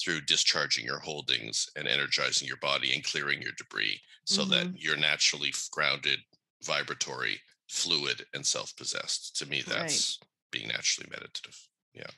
through 0.00 0.22
discharging 0.22 0.84
your 0.84 0.98
holdings 0.98 1.68
and 1.76 1.86
energizing 1.86 2.48
your 2.48 2.56
body 2.56 2.92
and 2.94 3.04
clearing 3.04 3.40
your 3.40 3.52
debris 3.56 4.00
so 4.24 4.42
mm-hmm. 4.42 4.50
that 4.50 4.82
you're 4.82 4.96
naturally 4.96 5.52
grounded, 5.70 6.18
vibratory, 6.64 7.38
fluid, 7.68 8.24
and 8.34 8.44
self 8.44 8.74
possessed. 8.76 9.36
To 9.38 9.46
me, 9.46 9.62
that's 9.66 10.18
right. 10.20 10.28
being 10.50 10.68
naturally 10.68 11.08
meditative. 11.10 11.58
Yeah. 11.92 12.10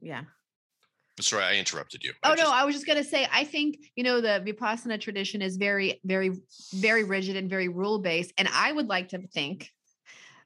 Yeah. 0.00 0.22
Sorry, 1.20 1.44
I 1.44 1.54
interrupted 1.54 2.02
you. 2.02 2.12
Oh 2.24 2.32
I 2.32 2.36
just... 2.36 2.44
no, 2.44 2.52
I 2.52 2.64
was 2.64 2.74
just 2.74 2.86
gonna 2.86 3.04
say. 3.04 3.26
I 3.32 3.44
think 3.44 3.78
you 3.94 4.02
know 4.02 4.20
the 4.20 4.42
vipassana 4.44 5.00
tradition 5.00 5.42
is 5.42 5.56
very, 5.56 6.00
very, 6.04 6.32
very 6.74 7.04
rigid 7.04 7.36
and 7.36 7.48
very 7.48 7.68
rule 7.68 8.00
based, 8.00 8.32
and 8.36 8.48
I 8.52 8.72
would 8.72 8.88
like 8.88 9.10
to 9.10 9.24
think 9.28 9.70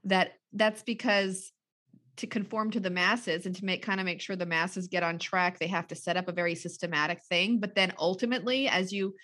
that 0.05 0.35
that's 0.53 0.83
because 0.83 1.51
to 2.19 2.27
conform 2.27 2.71
to 2.71 2.81
the 2.81 2.91
masses 2.91 3.47
and 3.47 3.57
to 3.57 3.65
make 3.65 3.83
kind 3.83 4.01
of 4.01 4.07
make 4.07 4.21
sure 4.21 4.37
the 4.37 4.45
masses 4.45 4.89
get 4.89 5.03
on 5.03 5.19
track 5.19 5.59
they 5.59 5.67
have 5.67 5.87
to 5.87 5.95
set 5.95 6.17
up 6.17 6.29
a 6.29 6.33
very 6.33 6.55
systematic 6.55 7.21
thing 7.29 7.59
but 7.59 7.75
then 7.75 7.93
ultimately 7.99 8.69
as 8.69 8.93
you 8.93 9.15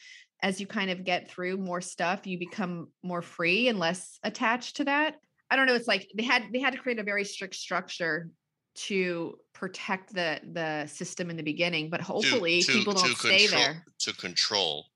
as 0.42 0.60
you 0.60 0.66
kind 0.66 0.90
of 0.90 1.04
get 1.04 1.30
through 1.30 1.56
more 1.56 1.80
stuff 1.80 2.26
you 2.26 2.38
become 2.38 2.88
more 3.02 3.22
free 3.22 3.68
and 3.68 3.78
less 3.78 4.18
attached 4.22 4.76
to 4.76 4.84
that. 4.84 5.16
I 5.50 5.56
don't 5.56 5.66
know 5.66 5.74
it's 5.74 5.88
like 5.88 6.08
they 6.16 6.22
had 6.22 6.44
they 6.52 6.60
had 6.60 6.72
to 6.72 6.78
create 6.78 6.98
a 6.98 7.02
very 7.02 7.24
strict 7.24 7.54
structure 7.54 8.30
to 8.76 9.38
protect 9.52 10.12
the 10.14 10.40
the 10.52 10.86
system 10.86 11.30
in 11.30 11.36
the 11.36 11.42
beginning 11.42 11.90
but 11.90 12.00
hopefully 12.00 12.60
to, 12.62 12.72
to, 12.72 12.78
people 12.78 12.92
don't 12.94 13.16
stay 13.16 13.46
control, 13.46 13.60
there. 13.60 13.84
to 14.00 14.12
control 14.14 14.86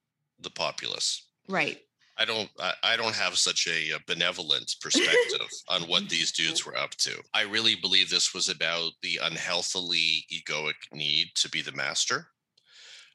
the 0.41 0.49
populace. 0.49 1.25
Right 1.47 1.79
I 2.19 2.25
don't 2.25 2.49
I 2.83 2.97
don't 2.97 3.15
have 3.15 3.37
such 3.37 3.67
a, 3.67 3.91
a 3.91 3.99
benevolent 4.05 4.75
perspective 4.81 5.47
on 5.69 5.83
what 5.83 6.09
these 6.09 6.31
dudes 6.31 6.65
were 6.65 6.77
up 6.77 6.91
to. 6.97 7.21
I 7.33 7.43
really 7.43 7.75
believe 7.75 8.09
this 8.09 8.33
was 8.33 8.49
about 8.49 8.91
the 9.01 9.19
unhealthily 9.23 10.25
egoic 10.31 10.75
need 10.93 11.29
to 11.35 11.49
be 11.49 11.61
the 11.61 11.71
master. 11.71 12.27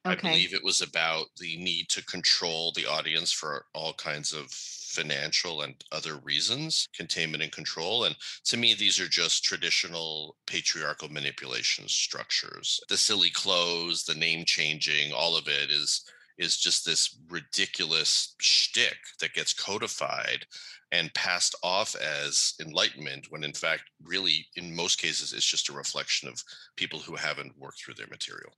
Okay. 0.07 0.29
I 0.29 0.33
believe 0.33 0.53
it 0.53 0.65
was 0.65 0.83
about 0.83 1.27
the 1.39 1.57
need 1.57 1.89
to 1.91 2.05
control 2.05 2.73
the 2.73 2.87
audience 2.87 3.33
for 3.33 3.65
all 3.75 3.95
kinds 3.95 4.35
of 4.35 4.51
financial 4.51 5.63
and 5.63 5.75
other 5.93 6.19
reasons, 6.19 6.89
containment 6.95 7.43
and 7.43 7.51
control. 7.51 8.05
And 8.05 8.15
to 8.45 8.57
me, 8.57 8.75
these 8.75 9.01
are 9.01 9.09
just 9.09 9.45
traditional 9.45 10.37
patriarchal 10.47 11.09
manipulation 11.09 11.89
structures. 11.89 12.81
The 12.89 12.99
silly 12.99 13.31
clothes, 13.31 14.05
the 14.05 14.15
name 14.15 14.45
changing, 14.45 15.13
all 15.13 15.37
of 15.37 15.49
it 15.49 15.71
is 15.71 16.05
is 16.39 16.57
just 16.57 16.85
this 16.85 17.19
ridiculous 17.29 18.35
shtick 18.41 18.97
that 19.21 19.35
gets 19.35 19.53
codified 19.53 20.47
and 20.93 21.15
passed 21.15 21.55
off 21.63 21.95
as 21.97 22.55
enlightenment 22.61 23.27
when 23.31 23.45
in 23.45 23.53
fact 23.53 23.85
really 24.03 24.47
in 24.57 24.75
most 24.75 25.01
cases 25.01 25.33
it's 25.33 25.49
just 25.49 25.69
a 25.69 25.73
reflection 25.73 26.29
of 26.29 26.43
people 26.77 26.99
who 26.99 27.17
haven't 27.17 27.59
worked 27.59 27.83
through 27.83 27.95
their 27.95 28.07
material 28.09 28.53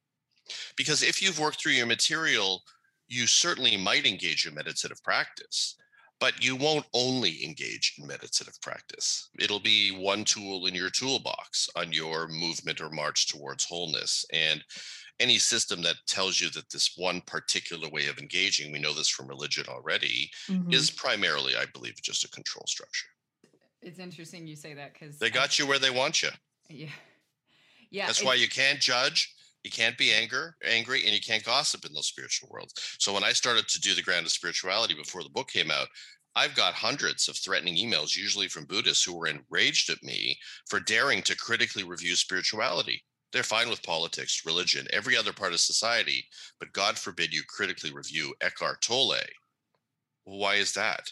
because 0.76 1.02
if 1.02 1.22
you've 1.22 1.38
worked 1.38 1.60
through 1.60 1.72
your 1.72 1.86
material 1.86 2.62
you 3.08 3.26
certainly 3.26 3.76
might 3.76 4.06
engage 4.06 4.46
in 4.46 4.54
meditative 4.54 5.02
practice 5.02 5.76
but 6.18 6.42
you 6.42 6.56
won't 6.56 6.86
only 6.94 7.44
engage 7.44 7.94
in 7.98 8.06
meditative 8.06 8.58
practice. 8.62 9.28
It'll 9.38 9.60
be 9.60 9.90
one 9.90 10.24
tool 10.24 10.66
in 10.66 10.74
your 10.74 10.90
toolbox 10.90 11.68
on 11.76 11.92
your 11.92 12.28
movement 12.28 12.80
or 12.80 12.90
march 12.90 13.28
towards 13.28 13.64
wholeness. 13.64 14.24
And 14.32 14.64
any 15.20 15.38
system 15.38 15.82
that 15.82 15.96
tells 16.06 16.40
you 16.40 16.50
that 16.50 16.70
this 16.70 16.94
one 16.96 17.22
particular 17.22 17.88
way 17.88 18.06
of 18.06 18.18
engaging, 18.18 18.72
we 18.72 18.78
know 18.78 18.92
this 18.92 19.08
from 19.08 19.28
religion 19.28 19.64
already, 19.68 20.30
mm-hmm. 20.48 20.72
is 20.72 20.90
primarily, 20.90 21.56
I 21.56 21.64
believe, 21.72 21.94
just 22.02 22.24
a 22.24 22.30
control 22.30 22.64
structure. 22.66 23.08
It's 23.82 23.98
interesting 23.98 24.46
you 24.46 24.56
say 24.56 24.74
that 24.74 24.92
because 24.94 25.18
they 25.18 25.30
got 25.30 25.58
I, 25.58 25.62
you 25.62 25.68
where 25.68 25.78
they 25.78 25.90
want 25.90 26.22
you. 26.22 26.30
Yeah. 26.68 26.88
Yeah. 27.90 28.06
That's 28.06 28.24
why 28.24 28.34
you 28.34 28.48
can't 28.48 28.80
judge. 28.80 29.32
You 29.62 29.70
can't 29.70 29.98
be 29.98 30.12
anger, 30.12 30.56
angry, 30.64 31.04
and 31.04 31.12
you 31.12 31.20
can't 31.20 31.42
gossip 31.42 31.84
in 31.84 31.92
those 31.92 32.06
spiritual 32.06 32.48
worlds. 32.52 32.72
So 32.98 33.12
when 33.12 33.24
I 33.24 33.32
started 33.32 33.66
to 33.68 33.80
do 33.80 33.94
the 33.94 34.02
Grounded 34.02 34.30
Spirituality 34.30 34.94
before 34.94 35.24
the 35.24 35.28
book 35.30 35.48
came 35.48 35.72
out, 35.72 35.88
I've 36.36 36.54
got 36.54 36.74
hundreds 36.74 37.28
of 37.28 37.36
threatening 37.36 37.74
emails, 37.74 38.16
usually 38.16 38.46
from 38.46 38.66
Buddhists 38.66 39.02
who 39.02 39.16
were 39.16 39.26
enraged 39.26 39.90
at 39.90 40.02
me 40.02 40.38
for 40.68 40.78
daring 40.80 41.22
to 41.22 41.36
critically 41.36 41.82
review 41.82 42.14
spirituality. 42.14 43.02
They're 43.32 43.42
fine 43.42 43.68
with 43.68 43.82
politics, 43.82 44.42
religion, 44.46 44.86
every 44.92 45.16
other 45.16 45.32
part 45.32 45.52
of 45.52 45.60
society, 45.60 46.24
but 46.58 46.72
God 46.72 46.98
forbid 46.98 47.34
you 47.34 47.42
critically 47.48 47.92
review 47.92 48.34
Eckhart 48.40 48.80
Tolle. 48.82 49.16
why 50.24 50.54
is 50.56 50.72
that? 50.74 51.10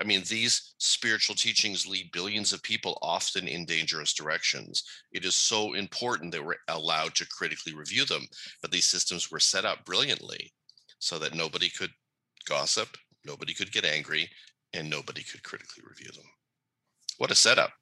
I 0.00 0.04
mean, 0.04 0.22
these 0.28 0.74
spiritual 0.78 1.36
teachings 1.36 1.86
lead 1.86 2.12
billions 2.12 2.52
of 2.52 2.62
people 2.62 2.98
often 3.02 3.46
in 3.48 3.66
dangerous 3.66 4.14
directions. 4.14 4.84
It 5.12 5.24
is 5.24 5.36
so 5.36 5.74
important 5.74 6.32
that 6.32 6.44
we're 6.44 6.56
allowed 6.68 7.14
to 7.16 7.28
critically 7.28 7.74
review 7.74 8.04
them, 8.04 8.26
but 8.62 8.70
these 8.70 8.86
systems 8.86 9.30
were 9.30 9.40
set 9.40 9.64
up 9.64 9.84
brilliantly 9.84 10.52
so 10.98 11.18
that 11.18 11.34
nobody 11.34 11.68
could 11.68 11.90
gossip, 12.46 12.96
nobody 13.24 13.52
could 13.52 13.72
get 13.72 13.84
angry, 13.84 14.30
and 14.72 14.88
nobody 14.88 15.22
could 15.22 15.42
critically 15.42 15.82
review 15.86 16.10
them. 16.12 16.24
What 17.18 17.30
a 17.30 17.34
setup. 17.34 17.72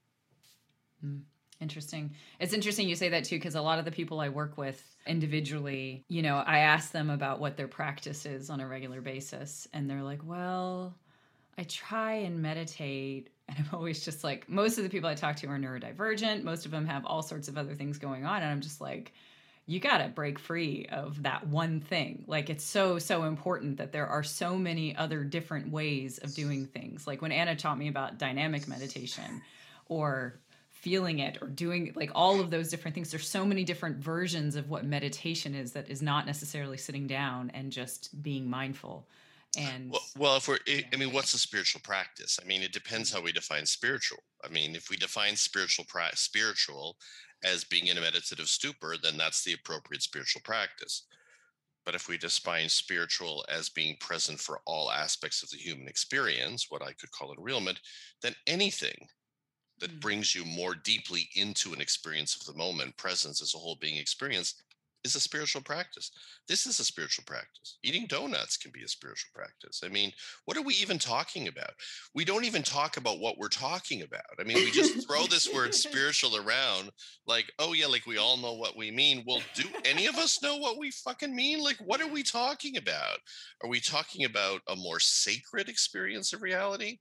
Mm. 1.05 1.23
Interesting. 1.63 2.11
It's 2.41 2.53
interesting 2.53 2.89
you 2.89 2.97
say 2.97 3.11
that 3.11 3.23
too, 3.23 3.37
because 3.37 3.55
a 3.55 3.63
lot 3.63 3.79
of 3.79 3.85
the 3.85 3.93
people 3.93 4.19
I 4.19 4.31
work 4.31 4.59
with 4.59 4.83
individually, 5.07 6.05
you 6.09 6.21
know, 6.21 6.39
I 6.39 6.59
ask 6.59 6.91
them 6.91 7.09
about 7.09 7.39
what 7.39 7.57
their 7.57 7.69
practice 7.69 8.27
is 8.27 8.51
on 8.51 8.61
a 8.61 8.67
regular 8.67 9.01
basis. 9.01 9.69
And 9.73 9.89
they're 9.89 10.03
like, 10.03 10.21
well, 10.25 10.93
I 11.57 11.63
try 11.63 12.15
and 12.15 12.43
meditate. 12.43 13.31
And 13.49 13.59
I'm 13.59 13.75
always 13.75 14.03
just 14.03 14.25
like, 14.25 14.49
most 14.49 14.79
of 14.79 14.85
the 14.85 14.89
people 14.89 15.11
I 15.11 15.15
talk 15.15 15.37
to 15.37 15.49
are 15.49 15.59
neurodivergent. 15.59 16.43
Most 16.43 16.65
of 16.65 16.71
them 16.71 16.87
have 16.87 17.05
all 17.05 17.23
sorts 17.23 17.49
of 17.49 17.59
other 17.59 17.75
things 17.75 17.99
going 17.99 18.25
on. 18.25 18.37
And 18.41 18.51
I'm 18.51 18.63
just 18.63 18.81
like, 18.81 19.13
you 19.67 19.79
got 19.79 19.99
to 19.99 20.09
break 20.09 20.39
free 20.39 20.87
of 20.91 21.23
that 21.25 21.47
one 21.49 21.81
thing. 21.81 22.25
Like 22.27 22.49
it's 22.49 22.65
so, 22.65 22.99
so 22.99 23.25
important 23.25 23.77
that 23.77 23.93
there 23.93 24.07
are 24.07 24.23
so 24.23 24.57
many 24.57 24.97
other 24.97 25.23
different 25.23 25.71
ways 25.71 26.17
of 26.19 26.35
doing 26.35 26.67
things. 26.67 27.07
Like 27.07 27.21
when 27.21 27.33
Anna 27.33 27.55
taught 27.55 27.77
me 27.77 27.89
about 27.89 28.17
dynamic 28.17 28.67
meditation 28.69 29.43
or 29.87 30.41
feeling 30.83 31.21
it 31.21 31.39
or 31.41 31.47
doing 31.47 31.93
like 31.95 32.11
all 32.15 32.41
of 32.41 32.51
those 32.51 32.69
different 32.69 32.95
things. 32.95 33.11
There's 33.11 33.29
so 33.29 33.45
many 33.45 33.63
different 33.63 33.99
versions 33.99 34.57
of 34.57 34.69
what 34.69 34.85
meditation 34.85 35.55
is 35.55 35.73
that 35.73 35.89
is 35.89 36.03
not 36.03 36.27
necessarily 36.27 36.77
sitting 36.77 37.07
down 37.07 37.51
and 37.55 37.71
just 37.71 38.21
being 38.23 38.51
mindful 38.51 39.07
and 39.57 39.91
well, 39.91 40.03
well 40.19 40.37
if 40.37 40.49
we're 40.49 40.59
i 40.67 40.97
mean 40.97 41.13
what's 41.13 41.35
a 41.35 41.39
spiritual 41.39 41.81
practice? 41.85 42.39
I 42.43 42.47
mean 42.47 42.63
it 42.63 42.73
depends 42.73 43.13
how 43.13 43.21
we 43.21 43.33
define 43.33 43.67
spiritual. 43.67 44.19
I 44.45 44.49
mean 44.49 44.75
if 44.75 44.91
we 44.91 44.97
define 44.97 45.37
spiritual 45.37 45.85
spiritual 46.15 46.97
as 47.45 47.65
being 47.65 47.87
in 47.87 47.99
a 47.99 48.01
meditative 48.01 48.49
stupor 48.49 48.97
then 49.01 49.17
that's 49.17 49.45
the 49.45 49.53
appropriate 49.53 50.03
spiritual 50.03 50.43
practice. 50.43 51.07
But 51.85 51.95
if 51.95 52.09
we 52.09 52.17
define 52.17 52.69
spiritual 52.69 53.45
as 53.49 53.69
being 53.69 53.97
present 54.01 54.39
for 54.41 54.61
all 54.67 54.91
aspects 54.91 55.43
of 55.43 55.51
the 55.51 55.59
human 55.59 55.87
experience 55.87 56.67
what 56.71 56.83
i 56.83 56.93
could 56.93 57.11
call 57.11 57.35
enrealment 57.35 57.79
then 58.23 58.35
anything 58.47 59.07
that 59.83 59.91
Mm. 59.97 60.01
brings 60.01 60.35
you 60.35 60.45
more 60.45 60.77
deeply 60.77 61.29
into 61.35 61.75
an 61.75 61.81
experience 61.81 62.37
of 62.37 62.47
the 62.47 62.55
moment, 62.55 62.97
presence 62.97 63.43
as 63.43 63.53
a 63.53 63.59
whole 63.59 63.75
being 63.75 63.97
experienced, 63.97 64.63
is 65.03 65.17
a 65.17 65.21
spiritual 65.21 65.61
practice. 65.61 66.13
This 66.47 66.65
is 66.65 66.79
a 66.79 66.85
spiritual 66.85 67.25
practice. 67.25 67.79
Eating 67.83 68.07
donuts 68.07 68.57
can 68.57 68.71
be 68.71 68.85
a 68.85 68.89
spiritual 68.89 69.31
practice. 69.35 69.83
I 69.85 69.89
mean, 69.89 70.13
what 70.45 70.57
are 70.57 70.63
we 70.63 70.75
even 70.75 71.01
talking 71.01 71.49
about? 71.49 71.75
We 72.15 72.25
don't 72.25 72.45
even 72.45 72.63
talk 72.63 72.97
about 72.97 73.19
what 73.19 73.37
we're 73.39 73.49
talking 73.49 74.03
about. 74.03 74.23
I 74.39 74.45
mean, 74.45 74.59
we 74.59 74.71
just 74.71 75.05
throw 75.09 75.27
this 75.27 75.53
word 75.53 75.75
spiritual 75.75 76.37
around 76.37 76.93
like, 77.27 77.53
oh, 77.59 77.73
yeah, 77.73 77.87
like 77.89 78.07
we 78.07 78.19
all 78.19 78.37
know 78.37 78.53
what 78.53 78.77
we 78.77 78.93
mean. 78.93 79.25
Well, 79.27 79.43
do 79.57 79.65
any 79.85 80.07
of 80.07 80.15
us 80.15 80.41
know 80.41 80.57
what 80.59 80.79
we 80.79 80.93
fucking 80.93 81.35
mean? 81.35 81.61
Like, 81.61 81.79
what 81.79 82.01
are 82.01 82.07
we 82.07 82.23
talking 82.23 82.77
about? 82.77 83.19
Are 83.65 83.69
we 83.69 83.81
talking 83.81 84.25
about 84.25 84.61
a 84.69 84.77
more 84.77 85.01
sacred 85.01 85.69
experience 85.69 86.33
of 86.33 86.43
reality? 86.43 87.01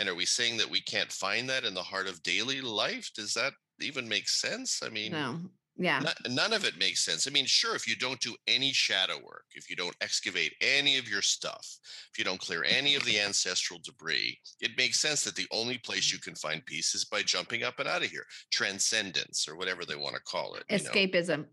And 0.00 0.08
are 0.08 0.14
we 0.14 0.24
saying 0.24 0.56
that 0.56 0.70
we 0.70 0.80
can't 0.80 1.12
find 1.12 1.46
that 1.50 1.64
in 1.64 1.74
the 1.74 1.82
heart 1.82 2.08
of 2.08 2.22
daily 2.22 2.62
life? 2.62 3.10
Does 3.14 3.34
that 3.34 3.52
even 3.82 4.08
make 4.08 4.30
sense? 4.30 4.80
I 4.82 4.88
mean, 4.88 5.12
no. 5.12 5.38
Yeah. 5.80 6.00
no- 6.00 6.34
none 6.34 6.52
of 6.52 6.64
it 6.66 6.78
makes 6.78 7.02
sense. 7.02 7.26
I 7.26 7.30
mean, 7.30 7.46
sure, 7.46 7.74
if 7.74 7.88
you 7.88 7.96
don't 7.96 8.20
do 8.20 8.36
any 8.46 8.70
shadow 8.72 9.16
work, 9.16 9.46
if 9.54 9.70
you 9.70 9.76
don't 9.76 9.96
excavate 10.02 10.52
any 10.60 10.98
of 10.98 11.08
your 11.08 11.22
stuff, 11.22 11.66
if 12.12 12.18
you 12.18 12.24
don't 12.24 12.38
clear 12.38 12.64
any 12.64 12.96
of 12.96 13.04
the 13.04 13.18
ancestral 13.18 13.80
debris, 13.82 14.38
it 14.60 14.76
makes 14.76 15.00
sense 15.00 15.24
that 15.24 15.34
the 15.34 15.48
only 15.50 15.78
place 15.78 16.12
you 16.12 16.18
mm. 16.18 16.24
can 16.24 16.34
find 16.34 16.64
peace 16.66 16.94
is 16.94 17.06
by 17.06 17.22
jumping 17.22 17.62
up 17.62 17.78
and 17.78 17.88
out 17.88 18.04
of 18.04 18.10
here. 18.10 18.26
Transcendence, 18.52 19.48
or 19.48 19.56
whatever 19.56 19.86
they 19.86 19.96
want 19.96 20.14
to 20.14 20.22
call 20.22 20.54
it. 20.54 20.64
you 20.68 20.84
know. 20.84 20.90
Escapism. 20.90 21.46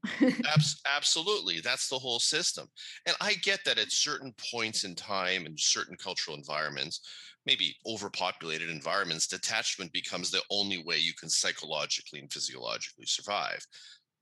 Abs- 0.54 0.82
absolutely. 0.96 1.62
That's 1.62 1.88
the 1.88 2.00
whole 2.00 2.20
system. 2.20 2.68
And 3.06 3.16
I 3.22 3.36
get 3.36 3.62
that 3.64 3.78
at 3.78 3.92
certain 3.94 4.34
points 4.52 4.84
in 4.84 4.94
time 4.94 5.46
and 5.46 5.58
certain 5.58 5.96
cultural 5.96 6.36
environments, 6.36 7.00
maybe 7.48 7.78
overpopulated 7.88 8.70
environments, 8.70 9.26
detachment 9.26 9.92
becomes 9.94 10.30
the 10.30 10.42
only 10.52 10.84
way 10.84 10.98
you 10.98 11.14
can 11.14 11.30
psychologically 11.30 12.20
and 12.20 12.32
physiologically 12.32 13.06
survive. 13.06 13.66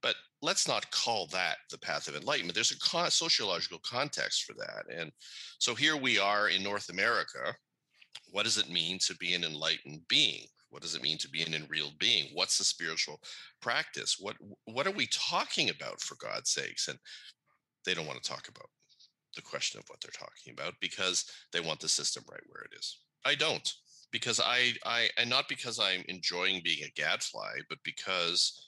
But 0.06 0.14
let's 0.40 0.68
not 0.68 0.88
call 0.92 1.26
that 1.32 1.56
the 1.68 1.78
path 1.78 2.06
of 2.06 2.14
enlightenment. 2.14 2.54
There's 2.54 2.70
a 2.70 2.78
con- 2.78 3.10
sociological 3.10 3.80
context 3.84 4.44
for 4.44 4.52
that. 4.52 4.84
And 4.88 5.10
so 5.58 5.74
here 5.74 5.96
we 5.96 6.16
are 6.16 6.48
in 6.48 6.62
North 6.62 6.90
America. 6.90 7.56
What 8.30 8.44
does 8.44 8.56
it 8.56 8.70
mean 8.70 9.00
to 9.00 9.16
be 9.16 9.34
an 9.34 9.42
enlightened 9.42 10.02
being? 10.06 10.46
What 10.70 10.82
does 10.82 10.94
it 10.94 11.02
mean 11.02 11.18
to 11.18 11.28
be 11.28 11.42
an 11.42 11.54
enrealed 11.54 11.98
being? 11.98 12.28
What's 12.34 12.56
the 12.56 12.62
spiritual 12.62 13.20
practice? 13.60 14.16
What 14.20 14.36
what 14.66 14.86
are 14.86 14.92
we 14.92 15.08
talking 15.08 15.70
about 15.70 16.00
for 16.00 16.14
God's 16.20 16.50
sakes? 16.50 16.86
And 16.86 17.00
they 17.84 17.92
don't 17.92 18.06
want 18.06 18.22
to 18.22 18.30
talk 18.30 18.46
about 18.46 18.70
the 19.34 19.42
question 19.42 19.80
of 19.80 19.88
what 19.88 20.00
they're 20.00 20.12
talking 20.12 20.52
about 20.52 20.74
because 20.80 21.24
they 21.52 21.58
want 21.58 21.80
the 21.80 21.88
system 21.88 22.22
right 22.30 22.46
where 22.46 22.62
it 22.62 22.78
is. 22.78 22.96
I 23.24 23.34
don't 23.34 23.68
because 24.12 24.38
I 24.38 24.74
I 24.84 25.08
and 25.18 25.28
not 25.28 25.48
because 25.48 25.80
I'm 25.80 26.04
enjoying 26.06 26.60
being 26.62 26.84
a 26.84 26.92
gadfly, 26.94 27.54
but 27.68 27.78
because 27.82 28.62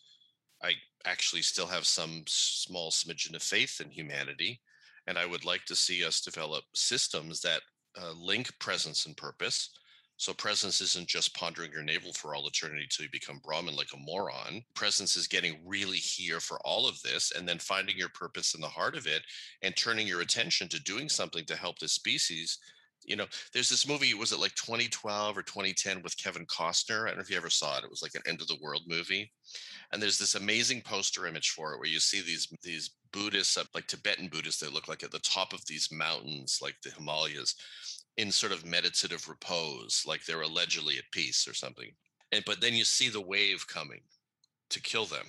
I 0.63 0.73
actually 1.05 1.43
still 1.43 1.67
have 1.67 1.87
some 1.87 2.25
small 2.27 2.91
smidgen 2.91 3.35
of 3.35 3.43
faith 3.43 3.81
in 3.81 3.91
humanity, 3.91 4.61
and 5.07 5.19
I 5.19 5.27
would 5.27 5.45
like 5.45 5.65
to 5.67 5.77
see 5.77 6.05
us 6.05 6.21
develop 6.21 6.65
systems 6.75 7.41
that 7.41 7.63
uh, 8.01 8.13
link 8.13 8.51
presence 8.59 9.07
and 9.07 9.17
purpose. 9.17 9.71
So 10.17 10.35
presence 10.35 10.81
isn't 10.81 11.07
just 11.07 11.35
pondering 11.37 11.71
your 11.71 11.85
navel 11.85 12.13
for 12.13 12.35
all 12.35 12.49
eternity 12.49 12.89
till 12.91 13.05
you 13.05 13.11
become 13.11 13.41
Brahman 13.45 13.77
like 13.77 13.93
a 13.95 13.99
moron. 13.99 14.65
Presence 14.75 15.17
is 15.17 15.29
getting 15.29 15.61
really 15.65 15.99
here 15.99 16.41
for 16.41 16.59
all 16.65 16.89
of 16.89 17.01
this, 17.03 17.33
and 17.37 17.49
then 17.49 17.59
finding 17.61 17.97
your 17.97 18.09
purpose 18.09 18.55
in 18.55 18.61
the 18.61 18.67
heart 18.67 18.97
of 18.97 19.07
it, 19.07 19.23
and 19.63 19.77
turning 19.77 20.09
your 20.09 20.23
attention 20.23 20.69
to 20.71 20.83
doing 20.83 21.09
something 21.09 21.45
to 21.45 21.57
help 21.57 21.79
the 21.79 21.87
species 21.87 22.59
you 23.09 23.17
know, 23.17 23.27
there's 23.53 23.71
this 23.71 23.89
movie, 23.89 24.13
was 24.15 24.33
it 24.33 24.39
like 24.39 24.55
2012 24.55 25.37
or 25.37 25.43
2010 25.43 26.03
with 26.03 26.17
Kevin 26.23 26.45
Costner? 26.47 27.05
I 27.05 27.09
don't 27.09 27.17
know 27.17 27.23
if 27.23 27.31
you 27.31 27.37
ever 27.37 27.51
saw 27.51 27.79
it. 27.79 27.85
It 27.85 27.91
was 27.91 28.03
like 28.03 28.15
an 28.15 28.23
end 28.27 28.43
of 28.43 28.49
the 28.49 28.59
world 28.61 28.83
movie. 28.87 29.33
And 29.93 30.03
there's 30.03 30.19
this 30.19 30.35
amazing 30.35 30.83
poster 30.83 31.27
image 31.27 31.51
for 31.51 31.73
it 31.73 31.79
where 31.79 31.89
you 31.89 32.01
see 32.01 32.21
these 32.21 32.49
these 32.63 32.91
Buddhists, 33.11 33.57
uh, 33.57 33.65
like 33.75 33.87
Tibetan 33.87 34.29
Buddhists, 34.29 34.61
they 34.61 34.69
look 34.69 34.87
like 34.87 35.03
at 35.03 35.11
the 35.11 35.19
top 35.21 35.55
of 35.55 35.65
these 35.67 35.89
mountains, 35.91 36.59
like 36.61 36.77
the 36.85 36.91
Himalayas, 36.91 37.55
in 38.19 38.31
sort 38.31 38.53
of 38.53 38.67
meditative 38.67 39.29
repose, 39.29 40.05
like 40.07 40.25
they're 40.25 40.43
allegedly 40.43 40.99
at 40.99 41.11
peace 41.11 41.49
or 41.49 41.55
something. 41.55 41.91
And 42.33 42.45
but 42.45 42.61
then 42.61 42.75
you 42.75 42.85
see 42.85 43.09
the 43.09 43.21
wave 43.21 43.67
coming 43.67 44.01
to 44.71 44.83
kill 44.83 45.07
them. 45.07 45.25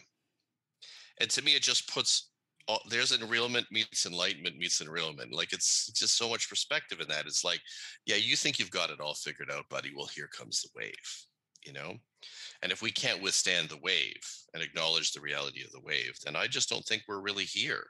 And 1.22 1.30
to 1.32 1.42
me, 1.42 1.56
it 1.56 1.62
just 1.62 1.92
puts 1.94 2.29
all, 2.70 2.82
there's 2.88 3.18
enrealment 3.18 3.66
meets 3.72 4.06
enlightenment 4.06 4.58
meets 4.58 4.82
enrealment. 4.82 5.34
Like 5.34 5.54
it's 5.54 5.92
just 5.92 6.18
so 6.18 6.30
much 6.30 6.48
perspective 6.48 7.00
in 7.00 7.08
that. 7.08 7.26
It's 7.26 7.44
like, 7.44 7.62
yeah, 8.06 8.16
you 8.16 8.36
think 8.36 8.60
you've 8.60 8.70
got 8.70 8.92
it 8.92 9.00
all 9.00 9.16
figured 9.16 9.50
out, 9.52 9.68
buddy. 9.70 9.92
Well, 9.96 10.06
here 10.06 10.28
comes 10.28 10.62
the 10.62 10.70
wave, 10.76 11.26
you 11.66 11.74
know? 11.74 11.96
And 12.62 12.72
if 12.72 12.84
we 12.84 12.92
can't 12.92 13.24
withstand 13.24 13.70
the 13.70 13.80
wave 13.82 14.22
and 14.54 14.62
acknowledge 14.62 15.12
the 15.14 15.22
reality 15.22 15.64
of 15.66 15.72
the 15.72 15.82
wave, 15.82 16.14
then 16.24 16.36
I 16.36 16.46
just 16.46 16.70
don't 16.70 16.86
think 16.86 17.04
we're 17.08 17.22
really 17.22 17.46
here. 17.46 17.88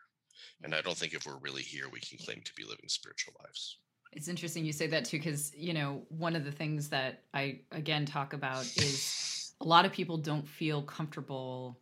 And 0.64 0.74
I 0.74 0.82
don't 0.82 0.96
think 0.96 1.14
if 1.14 1.26
we're 1.26 1.40
really 1.40 1.62
here, 1.62 1.90
we 1.92 2.00
can 2.00 2.18
claim 2.18 2.42
to 2.46 2.54
be 2.56 2.64
living 2.64 2.88
spiritual 2.88 3.34
lives. 3.44 3.80
It's 4.14 4.30
interesting 4.30 4.66
you 4.66 4.72
say 4.72 4.88
that 4.88 5.06
too, 5.06 5.18
because 5.18 5.52
you 5.56 5.74
know 5.74 6.04
one 6.08 6.36
of 6.36 6.46
the 6.46 6.52
things 6.52 6.90
that 6.90 7.24
I 7.34 7.60
again 7.72 8.06
talk 8.06 8.34
about 8.34 8.64
is 8.78 9.54
a 9.62 9.66
lot 9.66 9.86
of 9.86 9.92
people 9.92 10.18
don't 10.18 10.48
feel 10.48 10.82
comfortable 10.82 11.80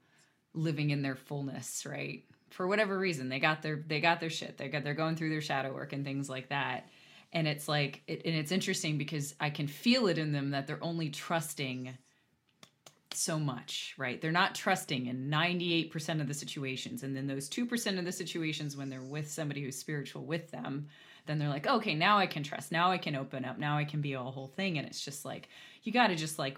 living 0.54 0.90
in 0.90 1.02
their 1.02 1.16
fullness, 1.16 1.86
right? 1.86 2.24
For 2.58 2.66
whatever 2.66 2.98
reason, 2.98 3.30
they 3.30 3.38
got 3.38 3.62
their 3.62 3.84
they 3.86 4.00
got 4.00 4.20
their 4.20 4.32
shit. 4.32 4.58
They 4.58 4.68
got 4.68 4.84
they're 4.84 4.96
going 4.96 5.16
through 5.16 5.30
their 5.30 5.42
shadow 5.42 5.72
work 5.72 5.94
and 5.94 6.04
things 6.04 6.28
like 6.28 6.50
that. 6.50 6.90
And 7.32 7.48
it's 7.48 7.68
like, 7.68 8.02
it, 8.08 8.24
and 8.26 8.34
it's 8.34 8.52
interesting 8.52 8.98
because 8.98 9.36
I 9.40 9.52
can 9.52 9.68
feel 9.68 10.08
it 10.08 10.18
in 10.18 10.32
them 10.32 10.50
that 10.50 10.66
they're 10.66 10.84
only 10.84 11.12
trusting 11.12 11.96
so 13.14 13.38
much, 13.38 13.94
right? 14.00 14.20
They're 14.20 14.32
not 14.32 14.56
trusting 14.56 15.06
in 15.06 15.30
98% 15.30 16.20
of 16.20 16.28
the 16.28 16.34
situations. 16.34 17.04
And 17.04 17.16
then 17.16 17.28
those 17.28 17.48
2% 17.48 18.00
of 18.00 18.06
the 18.06 18.12
situations 18.12 18.76
when 18.76 18.90
they're 18.90 19.04
with 19.04 19.30
somebody 19.30 19.62
who's 19.62 19.78
spiritual 19.78 20.26
with 20.26 20.50
them, 20.50 20.88
then 21.28 21.38
they're 21.38 21.50
like, 21.50 21.68
okay, 21.68 21.94
now 21.94 22.18
I 22.18 22.26
can 22.26 22.42
trust. 22.42 22.72
Now 22.72 22.90
I 22.90 22.98
can 22.98 23.16
open 23.16 23.46
up. 23.46 23.60
Now 23.60 23.78
I 23.78 23.86
can 23.86 24.02
be 24.02 24.14
a 24.14 24.20
whole 24.20 24.48
thing. 24.48 24.80
And 24.80 24.88
it's 24.88 25.06
just 25.06 25.26
like, 25.26 25.50
you 25.84 25.92
got 25.92 26.08
to 26.08 26.16
just 26.16 26.40
like 26.40 26.58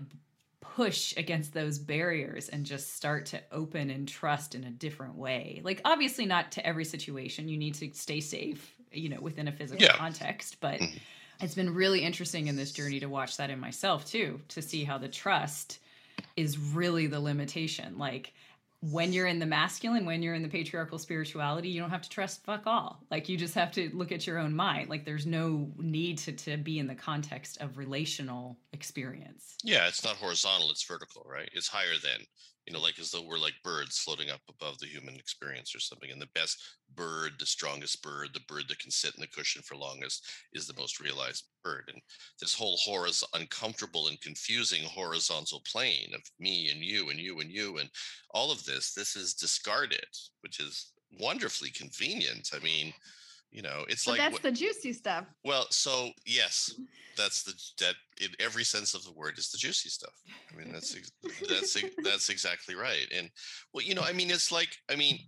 push 0.62 1.16
against 1.18 1.54
those 1.54 1.80
barriers 1.80 2.50
and 2.50 2.66
just 2.66 2.94
start 2.96 3.26
to 3.28 3.42
open 3.52 3.90
and 3.90 4.08
trust 4.08 4.56
in 4.56 4.64
a 4.66 4.72
different 4.72 5.16
way. 5.16 5.62
Like, 5.64 5.82
obviously, 5.86 6.26
not 6.26 6.52
to 6.54 6.66
every 6.66 6.86
situation. 6.86 7.48
You 7.48 7.58
need 7.58 7.76
to 7.76 7.92
stay 7.94 8.20
safe, 8.20 8.76
you 8.92 9.10
know, 9.10 9.22
within 9.22 9.48
a 9.48 9.52
physical 9.54 9.88
Yeah. 9.88 9.92
context. 9.92 10.60
But 10.60 10.82
Mhm. 10.82 11.00
it's 11.42 11.56
been 11.56 11.74
really 11.74 12.02
interesting 12.04 12.48
in 12.48 12.56
this 12.56 12.74
journey 12.74 13.00
to 13.00 13.08
watch 13.10 13.38
that 13.38 13.50
in 13.50 13.60
myself 13.60 14.06
too, 14.06 14.42
to 14.50 14.62
see 14.62 14.84
how 14.84 14.98
the 14.98 15.10
trust 15.10 15.80
is 16.36 16.58
really 16.58 17.08
the 17.08 17.20
limitation. 17.20 17.98
Like, 17.98 18.34
when 18.82 19.12
you're 19.12 19.28
in 19.28 19.40
the 19.40 19.46
masculine, 19.46 20.06
when 20.06 20.24
you're 20.24 20.36
in 20.36 20.42
the 20.42 20.50
patriarchal 20.50 20.98
spirituality, 20.98 21.70
you 21.70 21.82
don't 21.82 21.90
have 21.90 22.02
to 22.02 22.10
trust 22.10 22.46
fuck 22.46 22.66
all. 22.66 23.04
Like 23.12 23.28
you 23.28 23.38
just 23.38 23.54
have 23.56 23.72
to 23.74 23.90
look 23.94 24.12
at 24.12 24.26
your 24.26 24.38
own 24.38 24.54
mind. 24.54 24.90
Like 24.90 25.06
there's 25.06 25.26
no 25.26 25.70
need 25.78 26.18
to 26.20 26.32
to 26.32 26.58
be 26.58 26.80
in 26.80 26.88
the 26.88 26.96
context 26.96 27.60
of 27.60 27.78
relational 27.78 28.58
experience. 28.72 29.56
Yeah, 29.64 29.88
it's 29.88 30.04
not 30.04 30.16
horizontal, 30.16 30.72
it's 30.72 30.84
vertical, 30.84 31.26
right? 31.30 31.50
It's 31.54 31.68
higher 31.68 31.98
than, 32.02 32.26
you 32.70 32.76
know, 32.76 32.82
like 32.82 33.00
as 33.00 33.10
though 33.10 33.24
we're 33.24 33.40
like 33.40 33.56
birds 33.64 33.98
floating 33.98 34.30
up 34.30 34.42
above 34.48 34.78
the 34.78 34.86
human 34.86 35.16
experience 35.16 35.74
or 35.74 35.80
something. 35.80 36.12
And 36.12 36.22
the 36.22 36.30
best 36.36 36.62
bird, 36.96 37.32
the 37.40 37.46
strongest 37.48 38.04
bird, 38.04 38.30
the 38.32 38.42
bird 38.48 38.66
that 38.70 38.78
can 38.78 38.92
sit 38.92 39.16
in 39.16 39.22
the 39.22 39.28
cushion 39.28 39.64
for 39.64 39.76
longest 39.76 40.28
is 40.54 40.68
the 40.68 40.80
most 40.80 41.00
realized 41.00 41.46
bird. 41.64 41.90
And 41.92 42.00
this 42.40 42.54
whole 42.54 42.78
horizontal, 42.78 43.40
uncomfortable 43.40 44.08
and 44.08 44.22
confusing 44.22 44.84
horizontal 44.84 45.64
plane 45.66 46.12
of 46.14 46.22
me 46.40 46.70
and 46.70 46.84
you 46.84 47.10
and 47.10 47.20
you 47.20 47.40
and 47.40 47.50
you 47.50 47.80
and 47.80 47.90
all 48.36 48.52
of 48.52 48.64
this, 48.66 48.94
this 48.94 49.16
is 49.16 49.34
discarded, 49.34 50.06
which 50.42 50.60
is 50.60 50.92
wonderfully 51.20 51.72
convenient. 51.72 52.52
I 52.54 52.60
mean, 52.64 52.94
you 53.52 53.62
know, 53.62 53.86
it's 53.90 54.06
But 54.06 54.12
like 54.12 54.20
that's 54.20 54.34
what- 54.34 54.44
the 54.44 54.52
juicy 54.52 54.94
stuff. 54.94 55.26
well, 55.44 55.66
so 55.72 56.12
yes, 56.26 56.74
that's 57.18 57.44
the 57.44 57.54
that 57.84 57.96
in 58.22 58.30
every 58.40 58.64
sense 58.64 58.94
of 58.94 59.04
the 59.04 59.12
word 59.12 59.38
is 59.38 59.50
the 59.50 59.58
juicy 59.58 59.90
stuff. 59.90 60.14
I 60.52 60.56
mean, 60.56 60.72
that's 60.72 60.96
that's 61.48 61.78
that's 62.04 62.30
exactly 62.30 62.76
right. 62.76 63.08
And 63.16 63.30
well, 63.74 63.84
you 63.84 63.96
know, 63.96 64.04
I 64.04 64.14
mean, 64.14 64.30
it's 64.30 64.52
like 64.52 64.70
I 64.90 64.96
mean, 64.96 65.20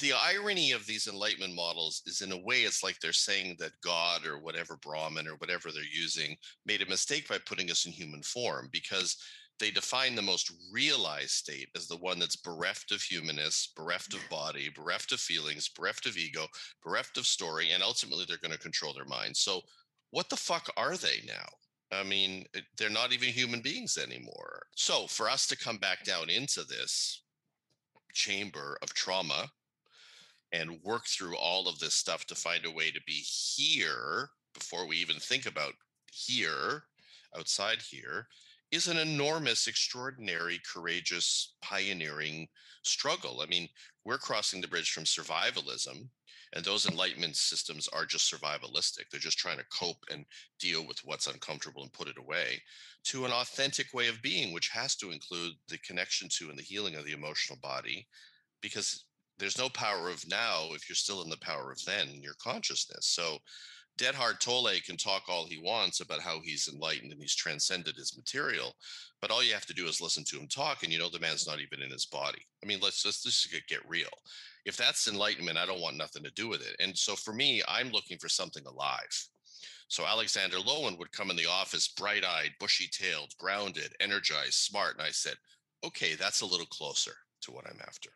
the 0.00 0.12
irony 0.12 0.72
of 0.72 0.86
these 0.86 1.08
enlightenment 1.08 1.54
models 1.54 2.02
is 2.06 2.20
in 2.20 2.32
a 2.32 2.36
way 2.38 2.60
it's 2.62 2.82
like 2.84 3.00
they're 3.00 3.12
saying 3.12 3.56
that 3.58 3.72
God 3.82 4.26
or 4.26 4.38
whatever 4.38 4.76
Brahman 4.76 5.26
or 5.26 5.36
whatever 5.36 5.72
they're 5.72 5.82
using 5.92 6.36
made 6.66 6.82
a 6.82 6.86
mistake 6.86 7.28
by 7.28 7.38
putting 7.46 7.70
us 7.70 7.86
in 7.86 7.92
human 7.92 8.22
form 8.22 8.68
because 8.70 9.16
they 9.58 9.70
define 9.70 10.14
the 10.14 10.22
most 10.22 10.52
realized 10.70 11.30
state 11.30 11.68
as 11.74 11.86
the 11.86 11.96
one 11.96 12.18
that's 12.18 12.36
bereft 12.36 12.92
of 12.92 13.02
humanness, 13.02 13.72
bereft 13.74 14.14
of 14.14 14.20
body, 14.28 14.70
bereft 14.74 15.12
of 15.12 15.20
feelings, 15.20 15.68
bereft 15.68 16.06
of 16.06 16.16
ego, 16.16 16.46
bereft 16.82 17.16
of 17.16 17.26
story, 17.26 17.70
and 17.70 17.82
ultimately 17.82 18.24
they're 18.26 18.36
going 18.38 18.52
to 18.52 18.58
control 18.58 18.92
their 18.92 19.04
mind. 19.04 19.36
So, 19.36 19.62
what 20.10 20.28
the 20.28 20.36
fuck 20.36 20.70
are 20.76 20.96
they 20.96 21.22
now? 21.26 21.46
I 21.92 22.02
mean, 22.02 22.44
eh, 22.54 22.60
they're 22.76 22.90
not 22.90 23.12
even 23.12 23.28
human 23.28 23.60
beings 23.60 23.96
anymore. 23.96 24.66
So, 24.76 25.06
for 25.06 25.28
us 25.28 25.46
to 25.48 25.56
come 25.56 25.78
back 25.78 26.04
down 26.04 26.28
into 26.28 26.64
this 26.64 27.22
chamber 28.12 28.78
of 28.82 28.94
trauma 28.94 29.50
and 30.52 30.82
work 30.82 31.06
through 31.06 31.36
all 31.36 31.68
of 31.68 31.78
this 31.78 31.94
stuff 31.94 32.26
to 32.26 32.34
find 32.34 32.64
a 32.64 32.70
way 32.70 32.90
to 32.90 33.00
be 33.06 33.24
here 33.56 34.30
before 34.54 34.86
we 34.86 34.96
even 34.96 35.16
think 35.16 35.46
about 35.46 35.72
here, 36.10 36.84
outside 37.36 37.82
here, 37.82 38.26
is 38.72 38.88
an 38.88 38.98
enormous, 38.98 39.66
extraordinary, 39.66 40.60
courageous, 40.72 41.54
pioneering 41.62 42.48
struggle. 42.82 43.40
I 43.40 43.46
mean, 43.46 43.68
we're 44.04 44.18
crossing 44.18 44.60
the 44.60 44.68
bridge 44.68 44.90
from 44.90 45.04
survivalism, 45.04 46.08
and 46.54 46.64
those 46.64 46.86
enlightenment 46.86 47.36
systems 47.36 47.88
are 47.88 48.06
just 48.06 48.32
survivalistic. 48.32 49.10
They're 49.10 49.20
just 49.20 49.38
trying 49.38 49.58
to 49.58 49.64
cope 49.76 50.04
and 50.10 50.24
deal 50.60 50.86
with 50.86 50.98
what's 51.04 51.26
uncomfortable 51.26 51.82
and 51.82 51.92
put 51.92 52.08
it 52.08 52.18
away, 52.18 52.62
to 53.04 53.24
an 53.24 53.32
authentic 53.32 53.92
way 53.92 54.08
of 54.08 54.22
being, 54.22 54.52
which 54.52 54.68
has 54.68 54.96
to 54.96 55.10
include 55.10 55.52
the 55.68 55.78
connection 55.78 56.28
to 56.38 56.48
and 56.50 56.58
the 56.58 56.62
healing 56.62 56.94
of 56.94 57.04
the 57.04 57.12
emotional 57.12 57.58
body, 57.62 58.06
because 58.62 59.04
there's 59.38 59.58
no 59.58 59.68
power 59.68 60.08
of 60.08 60.26
now 60.28 60.68
if 60.72 60.88
you're 60.88 60.96
still 60.96 61.22
in 61.22 61.28
the 61.28 61.36
power 61.38 61.70
of 61.70 61.84
then 61.84 62.08
your 62.22 62.34
consciousness. 62.42 63.06
So 63.06 63.38
Deadhard 63.98 64.40
Tolle 64.40 64.78
can 64.84 64.96
talk 64.96 65.22
all 65.28 65.46
he 65.46 65.58
wants 65.58 66.00
about 66.00 66.20
how 66.20 66.40
he's 66.40 66.68
enlightened 66.68 67.12
and 67.12 67.20
he's 67.20 67.34
transcended 67.34 67.96
his 67.96 68.16
material, 68.16 68.74
but 69.22 69.30
all 69.30 69.42
you 69.42 69.54
have 69.54 69.66
to 69.66 69.74
do 69.74 69.86
is 69.86 70.00
listen 70.02 70.22
to 70.24 70.38
him 70.38 70.46
talk, 70.48 70.82
and 70.82 70.92
you 70.92 70.98
know 70.98 71.08
the 71.08 71.18
man's 71.18 71.46
not 71.46 71.60
even 71.60 71.80
in 71.82 71.90
his 71.90 72.04
body. 72.04 72.42
I 72.62 72.66
mean, 72.66 72.78
let's 72.82 73.02
just 73.02 73.24
let's 73.24 73.42
just 73.42 73.68
get 73.68 73.88
real. 73.88 74.10
If 74.66 74.76
that's 74.76 75.08
enlightenment, 75.08 75.56
I 75.56 75.64
don't 75.64 75.80
want 75.80 75.96
nothing 75.96 76.22
to 76.24 76.30
do 76.32 76.48
with 76.48 76.60
it. 76.60 76.76
And 76.78 76.96
so 76.96 77.14
for 77.14 77.32
me, 77.32 77.62
I'm 77.68 77.90
looking 77.90 78.18
for 78.18 78.28
something 78.28 78.66
alive. 78.66 79.28
So 79.88 80.04
Alexander 80.04 80.58
Lowen 80.58 80.98
would 80.98 81.12
come 81.12 81.30
in 81.30 81.36
the 81.36 81.46
office, 81.46 81.88
bright-eyed, 81.88 82.50
bushy-tailed, 82.58 83.36
grounded, 83.38 83.94
energized, 84.00 84.54
smart, 84.54 84.94
and 84.94 85.06
I 85.06 85.10
said, 85.10 85.36
"Okay, 85.84 86.14
that's 86.16 86.42
a 86.42 86.46
little 86.46 86.66
closer 86.66 87.16
to 87.42 87.52
what 87.52 87.66
I'm 87.66 87.80
after." 87.86 88.10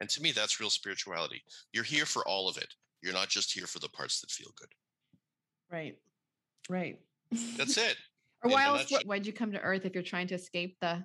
And 0.00 0.08
to 0.10 0.22
me, 0.22 0.32
that's 0.32 0.58
real 0.58 0.70
spirituality. 0.70 1.44
You're 1.72 1.84
here 1.84 2.06
for 2.06 2.26
all 2.26 2.48
of 2.48 2.56
it. 2.56 2.74
You're 3.02 3.14
not 3.14 3.28
just 3.28 3.52
here 3.52 3.66
for 3.66 3.78
the 3.78 3.88
parts 3.88 4.20
that 4.20 4.30
feel 4.30 4.50
good. 4.56 4.68
Right. 5.70 5.96
Right. 6.68 6.98
That's 7.56 7.76
it. 7.76 7.96
or 8.44 8.50
why 8.50 8.64
else 8.64 8.82
nutshell. 8.82 9.00
wh- 9.04 9.08
why'd 9.08 9.26
you 9.26 9.32
come 9.32 9.52
to 9.52 9.60
earth 9.60 9.84
if 9.84 9.94
you're 9.94 10.02
trying 10.02 10.26
to 10.28 10.34
escape 10.34 10.76
the 10.80 11.04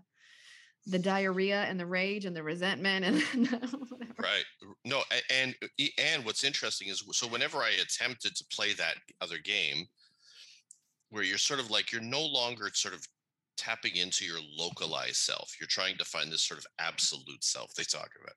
the 0.88 1.00
diarrhea 1.00 1.64
and 1.64 1.80
the 1.80 1.86
rage 1.86 2.26
and 2.26 2.36
the 2.36 2.44
resentment 2.44 3.06
and 3.06 3.48
whatever. 3.90 4.14
Right. 4.20 4.46
No, 4.84 5.02
and 5.32 5.56
uh, 5.64 5.68
e- 5.80 5.94
and 5.98 6.24
what's 6.24 6.44
interesting 6.44 6.90
is 6.90 7.04
so 7.12 7.28
whenever 7.28 7.58
I 7.58 7.72
attempted 7.82 8.36
to 8.36 8.46
play 8.52 8.74
that 8.74 8.96
other 9.20 9.40
game 9.40 9.86
where 11.10 11.24
you're 11.24 11.38
sort 11.38 11.60
of 11.60 11.72
like 11.72 11.92
you're 11.92 12.02
no 12.02 12.24
longer 12.24 12.70
sort 12.74 12.94
of 12.94 13.04
tapping 13.58 13.96
into 13.96 14.26
your 14.26 14.40
localized 14.58 15.18
self. 15.18 15.56
You're 15.60 15.68
trying 15.68 15.98
to 15.98 16.06
find 16.06 16.32
this 16.32 16.44
sort 16.44 16.60
of 16.60 16.68
absolute 16.80 17.44
self 17.44 17.74
they 17.74 17.84
talk 17.84 18.10
about. 18.22 18.34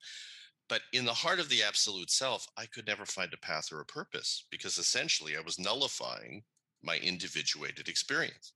But 0.69 0.81
in 0.93 1.03
the 1.03 1.13
heart 1.13 1.39
of 1.39 1.49
the 1.49 1.63
absolute 1.63 2.11
self, 2.11 2.47
I 2.55 2.67
could 2.67 2.87
never 2.87 3.05
find 3.05 3.33
a 3.33 3.37
path 3.37 3.71
or 3.71 3.81
a 3.81 3.85
purpose 3.85 4.45
because 4.51 4.77
essentially 4.77 5.35
I 5.35 5.41
was 5.41 5.59
nullifying 5.59 6.43
my 6.83 6.97
individuated 6.97 7.89
experience. 7.89 8.53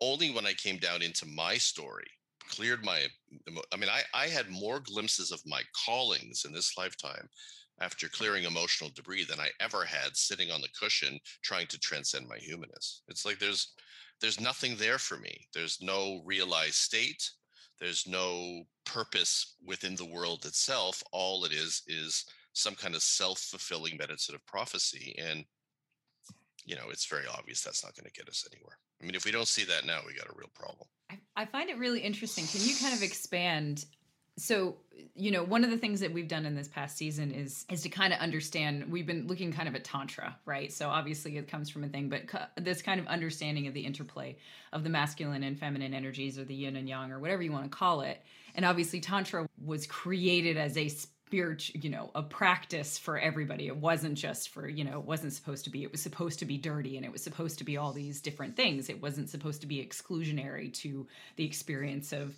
Only 0.00 0.30
when 0.30 0.46
I 0.46 0.54
came 0.54 0.78
down 0.78 1.02
into 1.02 1.26
my 1.26 1.58
story, 1.58 2.06
cleared 2.48 2.84
my, 2.84 3.06
I 3.72 3.76
mean, 3.76 3.90
I, 3.90 4.02
I 4.14 4.28
had 4.28 4.48
more 4.48 4.80
glimpses 4.80 5.32
of 5.32 5.42
my 5.44 5.62
callings 5.84 6.44
in 6.44 6.52
this 6.52 6.78
lifetime 6.78 7.28
after 7.80 8.08
clearing 8.08 8.44
emotional 8.44 8.90
debris 8.94 9.24
than 9.24 9.40
I 9.40 9.50
ever 9.60 9.84
had 9.84 10.16
sitting 10.16 10.50
on 10.50 10.60
the 10.60 10.68
cushion 10.80 11.18
trying 11.42 11.66
to 11.68 11.78
transcend 11.78 12.28
my 12.28 12.38
humanness. 12.38 13.02
It's 13.08 13.26
like 13.26 13.38
there's, 13.40 13.74
there's 14.20 14.40
nothing 14.40 14.76
there 14.76 14.98
for 14.98 15.16
me. 15.18 15.46
There's 15.52 15.78
no 15.82 16.22
realized 16.24 16.74
state. 16.74 17.30
There's 17.80 18.06
no 18.06 18.64
purpose 18.84 19.54
within 19.64 19.94
the 19.96 20.04
world 20.04 20.44
itself. 20.44 21.02
All 21.12 21.44
it 21.44 21.52
is 21.52 21.82
is 21.86 22.24
some 22.52 22.74
kind 22.74 22.94
of 22.94 23.02
self-fulfilling 23.02 23.96
meditative 23.96 24.44
prophecy. 24.46 25.14
And 25.18 25.44
you 26.64 26.76
know, 26.76 26.90
it's 26.90 27.06
very 27.06 27.24
obvious 27.26 27.62
that's 27.62 27.82
not 27.82 27.94
going 27.94 28.04
to 28.04 28.12
get 28.12 28.28
us 28.28 28.46
anywhere. 28.52 28.76
I 29.00 29.06
mean, 29.06 29.14
if 29.14 29.24
we 29.24 29.30
don't 29.30 29.48
see 29.48 29.64
that 29.64 29.86
now, 29.86 30.00
we 30.06 30.12
got 30.14 30.26
a 30.26 30.36
real 30.36 30.50
problem. 30.54 30.86
I, 31.10 31.18
I 31.34 31.44
find 31.46 31.70
it 31.70 31.78
really 31.78 32.00
interesting. 32.00 32.46
Can 32.46 32.60
you 32.68 32.76
kind 32.76 32.94
of 32.94 33.02
expand? 33.02 33.86
So, 34.38 34.76
you 35.14 35.30
know, 35.32 35.42
one 35.42 35.64
of 35.64 35.70
the 35.70 35.76
things 35.76 36.00
that 36.00 36.12
we've 36.12 36.28
done 36.28 36.46
in 36.46 36.54
this 36.54 36.68
past 36.68 36.96
season 36.96 37.32
is 37.32 37.66
is 37.68 37.82
to 37.82 37.88
kind 37.88 38.12
of 38.12 38.20
understand. 38.20 38.90
We've 38.90 39.06
been 39.06 39.26
looking 39.26 39.52
kind 39.52 39.68
of 39.68 39.74
at 39.74 39.84
tantra, 39.84 40.36
right? 40.46 40.72
So 40.72 40.88
obviously 40.88 41.36
it 41.36 41.48
comes 41.48 41.70
from 41.70 41.84
a 41.84 41.88
thing, 41.88 42.08
but 42.08 42.22
this 42.56 42.80
kind 42.80 43.00
of 43.00 43.06
understanding 43.08 43.66
of 43.66 43.74
the 43.74 43.80
interplay 43.80 44.36
of 44.72 44.84
the 44.84 44.90
masculine 44.90 45.42
and 45.42 45.58
feminine 45.58 45.92
energies, 45.92 46.38
or 46.38 46.44
the 46.44 46.54
yin 46.54 46.76
and 46.76 46.88
yang, 46.88 47.10
or 47.10 47.18
whatever 47.18 47.42
you 47.42 47.52
want 47.52 47.64
to 47.64 47.76
call 47.76 48.02
it. 48.02 48.22
And 48.54 48.64
obviously, 48.64 49.00
tantra 49.00 49.48
was 49.64 49.86
created 49.86 50.56
as 50.56 50.76
a 50.76 50.88
spiritual, 50.88 51.80
you 51.80 51.90
know, 51.90 52.10
a 52.14 52.22
practice 52.22 52.96
for 52.96 53.18
everybody. 53.18 53.66
It 53.66 53.76
wasn't 53.76 54.14
just 54.14 54.48
for, 54.50 54.68
you 54.68 54.84
know, 54.84 54.98
it 54.98 55.04
wasn't 55.04 55.32
supposed 55.32 55.64
to 55.64 55.70
be. 55.70 55.82
It 55.82 55.92
was 55.92 56.00
supposed 56.00 56.38
to 56.38 56.44
be 56.44 56.58
dirty, 56.58 56.96
and 56.96 57.04
it 57.04 57.12
was 57.12 57.22
supposed 57.22 57.58
to 57.58 57.64
be 57.64 57.76
all 57.76 57.92
these 57.92 58.20
different 58.20 58.56
things. 58.56 58.88
It 58.88 59.02
wasn't 59.02 59.30
supposed 59.30 59.60
to 59.60 59.66
be 59.66 59.84
exclusionary 59.84 60.72
to 60.74 61.06
the 61.36 61.44
experience 61.44 62.12
of 62.12 62.34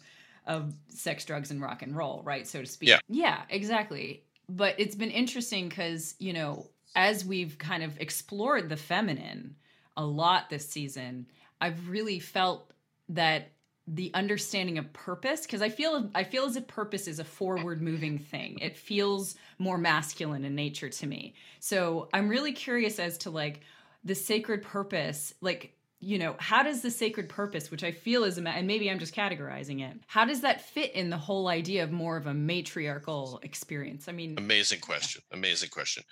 of 0.50 0.74
sex, 0.88 1.24
drugs, 1.24 1.52
and 1.52 1.62
rock 1.62 1.82
and 1.82 1.96
roll, 1.96 2.22
right? 2.24 2.46
So 2.46 2.60
to 2.60 2.66
speak. 2.66 2.88
Yeah. 2.88 2.98
Yeah, 3.08 3.42
exactly. 3.48 4.24
But 4.48 4.74
it's 4.78 4.96
been 4.96 5.12
interesting 5.12 5.68
because, 5.68 6.16
you 6.18 6.32
know, 6.32 6.68
as 6.96 7.24
we've 7.24 7.56
kind 7.56 7.84
of 7.84 7.98
explored 8.00 8.68
the 8.68 8.76
feminine 8.76 9.54
a 9.96 10.04
lot 10.04 10.50
this 10.50 10.68
season, 10.68 11.26
I've 11.60 11.88
really 11.88 12.18
felt 12.18 12.72
that 13.10 13.52
the 13.86 14.10
understanding 14.12 14.76
of 14.76 14.92
purpose 14.92 15.42
because 15.42 15.62
I 15.62 15.68
feel 15.68 16.10
I 16.14 16.24
feel 16.24 16.44
as 16.44 16.56
if 16.56 16.66
purpose 16.66 17.06
is 17.06 17.20
a 17.20 17.24
forward 17.24 17.80
moving 17.80 18.18
thing. 18.18 18.58
It 18.60 18.76
feels 18.76 19.36
more 19.58 19.78
masculine 19.78 20.44
in 20.44 20.56
nature 20.56 20.88
to 20.88 21.06
me. 21.06 21.34
So 21.60 22.08
I'm 22.12 22.28
really 22.28 22.52
curious 22.52 22.98
as 22.98 23.18
to 23.18 23.30
like 23.30 23.60
the 24.04 24.14
sacred 24.16 24.62
purpose, 24.62 25.32
like 25.40 25.76
you 26.00 26.18
know, 26.18 26.34
how 26.38 26.62
does 26.62 26.80
the 26.80 26.90
sacred 26.90 27.28
purpose, 27.28 27.70
which 27.70 27.84
I 27.84 27.92
feel 27.92 28.24
is, 28.24 28.38
and 28.38 28.66
maybe 28.66 28.90
I'm 28.90 28.98
just 28.98 29.14
categorizing 29.14 29.82
it, 29.82 29.98
how 30.06 30.24
does 30.24 30.40
that 30.40 30.62
fit 30.62 30.92
in 30.94 31.10
the 31.10 31.18
whole 31.18 31.48
idea 31.48 31.84
of 31.84 31.92
more 31.92 32.16
of 32.16 32.26
a 32.26 32.32
matriarchal 32.32 33.38
experience? 33.42 34.08
I 34.08 34.12
mean, 34.12 34.38
Amazing 34.38 34.80
question. 34.80 35.22
Amazing 35.32 35.68
question. 35.68 36.02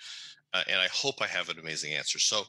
Uh, 0.53 0.63
and 0.69 0.79
I 0.79 0.87
hope 0.93 1.15
I 1.21 1.27
have 1.27 1.49
an 1.49 1.59
amazing 1.59 1.93
answer. 1.93 2.19
So, 2.19 2.43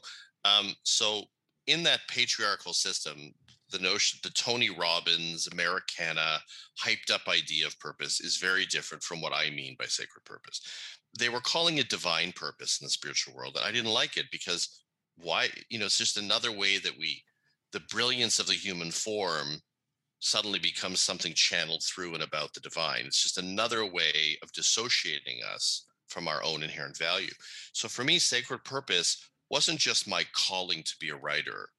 um, 0.45 0.75
so 0.83 1.23
in 1.65 1.81
that 1.83 2.01
patriarchal 2.07 2.73
system, 2.73 3.33
the 3.71 3.79
notion, 3.79 4.19
the 4.23 4.29
Tony 4.31 4.69
Robbins, 4.69 5.47
Americana, 5.47 6.39
hyped 6.83 7.11
up 7.11 7.27
idea 7.27 7.65
of 7.65 7.79
purpose 7.79 8.19
is 8.19 8.37
very 8.37 8.65
different 8.65 9.03
from 9.03 9.21
what 9.21 9.33
I 9.33 9.49
mean 9.49 9.75
by 9.79 9.85
sacred 9.85 10.25
purpose. 10.25 10.61
They 11.17 11.29
were 11.29 11.41
calling 11.41 11.77
it 11.77 11.89
divine 11.89 12.33
purpose 12.33 12.79
in 12.79 12.85
the 12.85 12.91
spiritual 12.91 13.33
world. 13.33 13.55
And 13.55 13.65
I 13.65 13.71
didn't 13.71 13.91
like 13.93 14.17
it 14.17 14.25
because 14.31 14.83
why, 15.15 15.49
you 15.69 15.79
know, 15.79 15.85
it's 15.85 15.97
just 15.97 16.17
another 16.17 16.51
way 16.51 16.77
that 16.79 16.97
we, 16.97 17.23
the 17.71 17.81
brilliance 17.89 18.39
of 18.39 18.47
the 18.47 18.53
human 18.53 18.91
form 18.91 19.61
suddenly 20.19 20.59
becomes 20.59 20.99
something 20.99 21.33
channeled 21.33 21.83
through 21.83 22.13
and 22.13 22.23
about 22.23 22.53
the 22.53 22.59
divine. 22.59 23.05
It's 23.05 23.23
just 23.23 23.37
another 23.37 23.85
way 23.85 24.37
of 24.43 24.51
dissociating 24.53 25.39
us 25.53 25.87
from 26.07 26.27
our 26.27 26.43
own 26.43 26.61
inherent 26.61 26.97
value. 26.97 27.31
So 27.73 27.87
for 27.87 28.03
me, 28.03 28.19
sacred 28.19 28.63
purpose 28.63 29.29
wasn't 29.49 29.79
just 29.79 30.07
my 30.07 30.23
calling 30.33 30.83
to 30.83 30.95
be 30.99 31.09
a 31.09 31.15
writer 31.15 31.69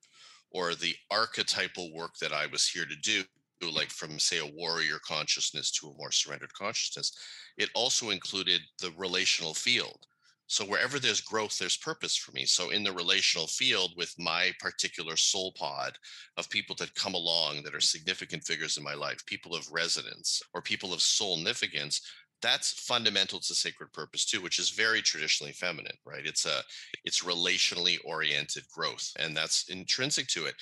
or 0.51 0.75
the 0.75 0.95
archetypal 1.11 1.95
work 1.95 2.17
that 2.21 2.33
I 2.33 2.47
was 2.47 2.69
here 2.69 2.85
to 2.85 2.97
do, 2.97 3.23
like 3.71 3.91
from, 3.91 4.19
say, 4.19 4.39
a 4.39 4.53
warrior 4.55 4.99
consciousness 5.07 5.71
to 5.73 5.89
a 5.89 5.97
more 5.97 6.11
surrendered 6.11 6.53
consciousness. 6.53 7.13
It 7.57 7.71
also 7.75 8.11
included 8.11 8.61
the 8.81 8.91
relational 8.97 9.55
field. 9.55 10.07
So 10.53 10.67
wherever 10.67 10.99
there's 10.99 11.23
growth, 11.23 11.57
there's 11.57 11.79
purpose 11.79 12.15
for 12.15 12.31
me. 12.33 12.45
So 12.45 12.69
in 12.69 12.85
the 12.85 12.93
relational 12.93 13.47
field 13.47 13.93
with 13.97 14.15
my 14.19 14.53
particular 14.61 15.17
soul 15.17 15.55
pod 15.57 15.97
of 16.37 16.51
people 16.51 16.77
that 16.79 16.95
come 16.95 17.15
along 17.15 17.63
that 17.63 17.75
are 17.75 17.81
significant 17.81 18.45
figures 18.45 18.77
in 18.77 18.85
my 18.85 18.93
life, 18.93 19.25
people 19.25 19.55
of 19.55 19.67
resonance 19.73 20.43
or 20.53 20.61
people 20.61 20.93
of 20.93 21.01
soul 21.01 21.39
significance, 21.39 22.03
that's 22.43 22.73
fundamental 22.73 23.41
to 23.41 23.55
sacred 23.55 23.93
purpose 23.93 24.25
too, 24.25 24.41
which 24.41 24.59
is 24.59 24.71
very 24.71 25.01
traditionally 25.01 25.53
feminine, 25.53 25.97
right? 26.05 26.27
It's 26.27 26.45
a 26.45 26.63
it's 27.05 27.25
relationally 27.25 27.99
oriented 28.05 28.65
growth, 28.75 29.13
and 29.19 29.37
that's 29.37 29.69
intrinsic 29.69 30.27
to 30.29 30.47
it. 30.47 30.55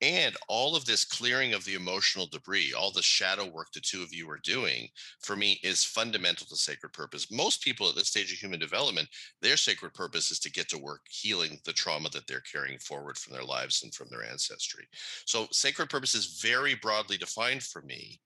And 0.00 0.36
all 0.46 0.76
of 0.76 0.84
this 0.84 1.04
clearing 1.04 1.54
of 1.54 1.64
the 1.64 1.74
emotional 1.74 2.26
debris, 2.26 2.72
all 2.72 2.92
the 2.92 3.02
shadow 3.02 3.46
work 3.46 3.72
the 3.72 3.80
two 3.80 4.00
of 4.00 4.14
you 4.14 4.30
are 4.30 4.38
doing, 4.44 4.88
for 5.20 5.34
me, 5.34 5.58
is 5.64 5.82
fundamental 5.82 6.46
to 6.46 6.56
sacred 6.56 6.92
purpose. 6.92 7.32
Most 7.32 7.62
people 7.62 7.88
at 7.88 7.96
this 7.96 8.06
stage 8.08 8.32
of 8.32 8.38
human 8.38 8.60
development, 8.60 9.08
their 9.42 9.56
sacred 9.56 9.94
purpose 9.94 10.30
is 10.30 10.38
to 10.40 10.52
get 10.52 10.68
to 10.68 10.78
work 10.78 11.00
healing 11.10 11.58
the 11.64 11.72
trauma 11.72 12.08
that 12.10 12.28
they're 12.28 12.40
carrying 12.40 12.78
forward 12.78 13.18
from 13.18 13.32
their 13.32 13.42
lives 13.42 13.82
and 13.82 13.92
from 13.92 14.06
their 14.08 14.24
ancestry. 14.24 14.84
So, 15.24 15.48
sacred 15.50 15.90
purpose 15.90 16.14
is 16.14 16.40
very 16.40 16.76
broadly 16.76 17.16
defined 17.16 17.64
for 17.64 17.82
me 17.82 18.20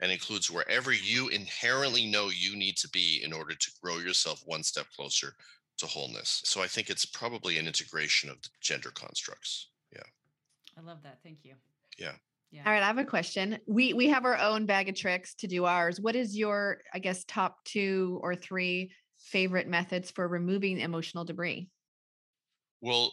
and 0.00 0.12
includes 0.12 0.50
wherever 0.50 0.92
you 0.92 1.28
inherently 1.28 2.06
know 2.06 2.30
you 2.30 2.56
need 2.56 2.76
to 2.78 2.88
be 2.88 3.20
in 3.24 3.32
order 3.32 3.54
to 3.54 3.70
grow 3.82 3.98
yourself 3.98 4.42
one 4.46 4.62
step 4.62 4.86
closer 4.94 5.34
to 5.78 5.86
wholeness. 5.86 6.42
So, 6.44 6.62
I 6.62 6.66
think 6.66 6.90
it's 6.90 7.06
probably 7.06 7.58
an 7.58 7.66
integration 7.66 8.30
of 8.30 8.40
the 8.42 8.48
gender 8.60 8.90
constructs. 8.90 9.68
Yeah. 9.92 10.02
I 10.76 10.82
love 10.82 11.02
that. 11.02 11.18
Thank 11.22 11.38
you. 11.44 11.54
Yeah. 11.98 12.12
Yeah. 12.50 12.62
All 12.64 12.72
right, 12.72 12.82
I 12.82 12.86
have 12.86 12.98
a 12.98 13.04
question. 13.04 13.58
We 13.66 13.92
we 13.92 14.08
have 14.08 14.24
our 14.24 14.38
own 14.38 14.64
bag 14.64 14.88
of 14.88 14.94
tricks 14.94 15.34
to 15.36 15.46
do 15.46 15.66
ours. 15.66 16.00
What 16.00 16.16
is 16.16 16.36
your, 16.36 16.78
I 16.94 16.98
guess, 16.98 17.24
top 17.24 17.62
two 17.64 18.18
or 18.22 18.34
three 18.34 18.90
favorite 19.18 19.68
methods 19.68 20.10
for 20.10 20.26
removing 20.26 20.78
emotional 20.80 21.24
debris? 21.24 21.68
Well, 22.80 23.12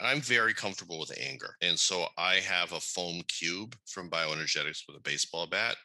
I'm 0.00 0.20
very 0.20 0.54
comfortable 0.54 0.98
with 0.98 1.12
anger. 1.20 1.56
And 1.60 1.78
so 1.78 2.06
I 2.16 2.36
have 2.36 2.72
a 2.72 2.80
foam 2.80 3.22
cube 3.28 3.76
from 3.86 4.08
bioenergetics 4.08 4.84
with 4.86 4.96
a 4.96 5.02
baseball 5.02 5.46
bat 5.46 5.76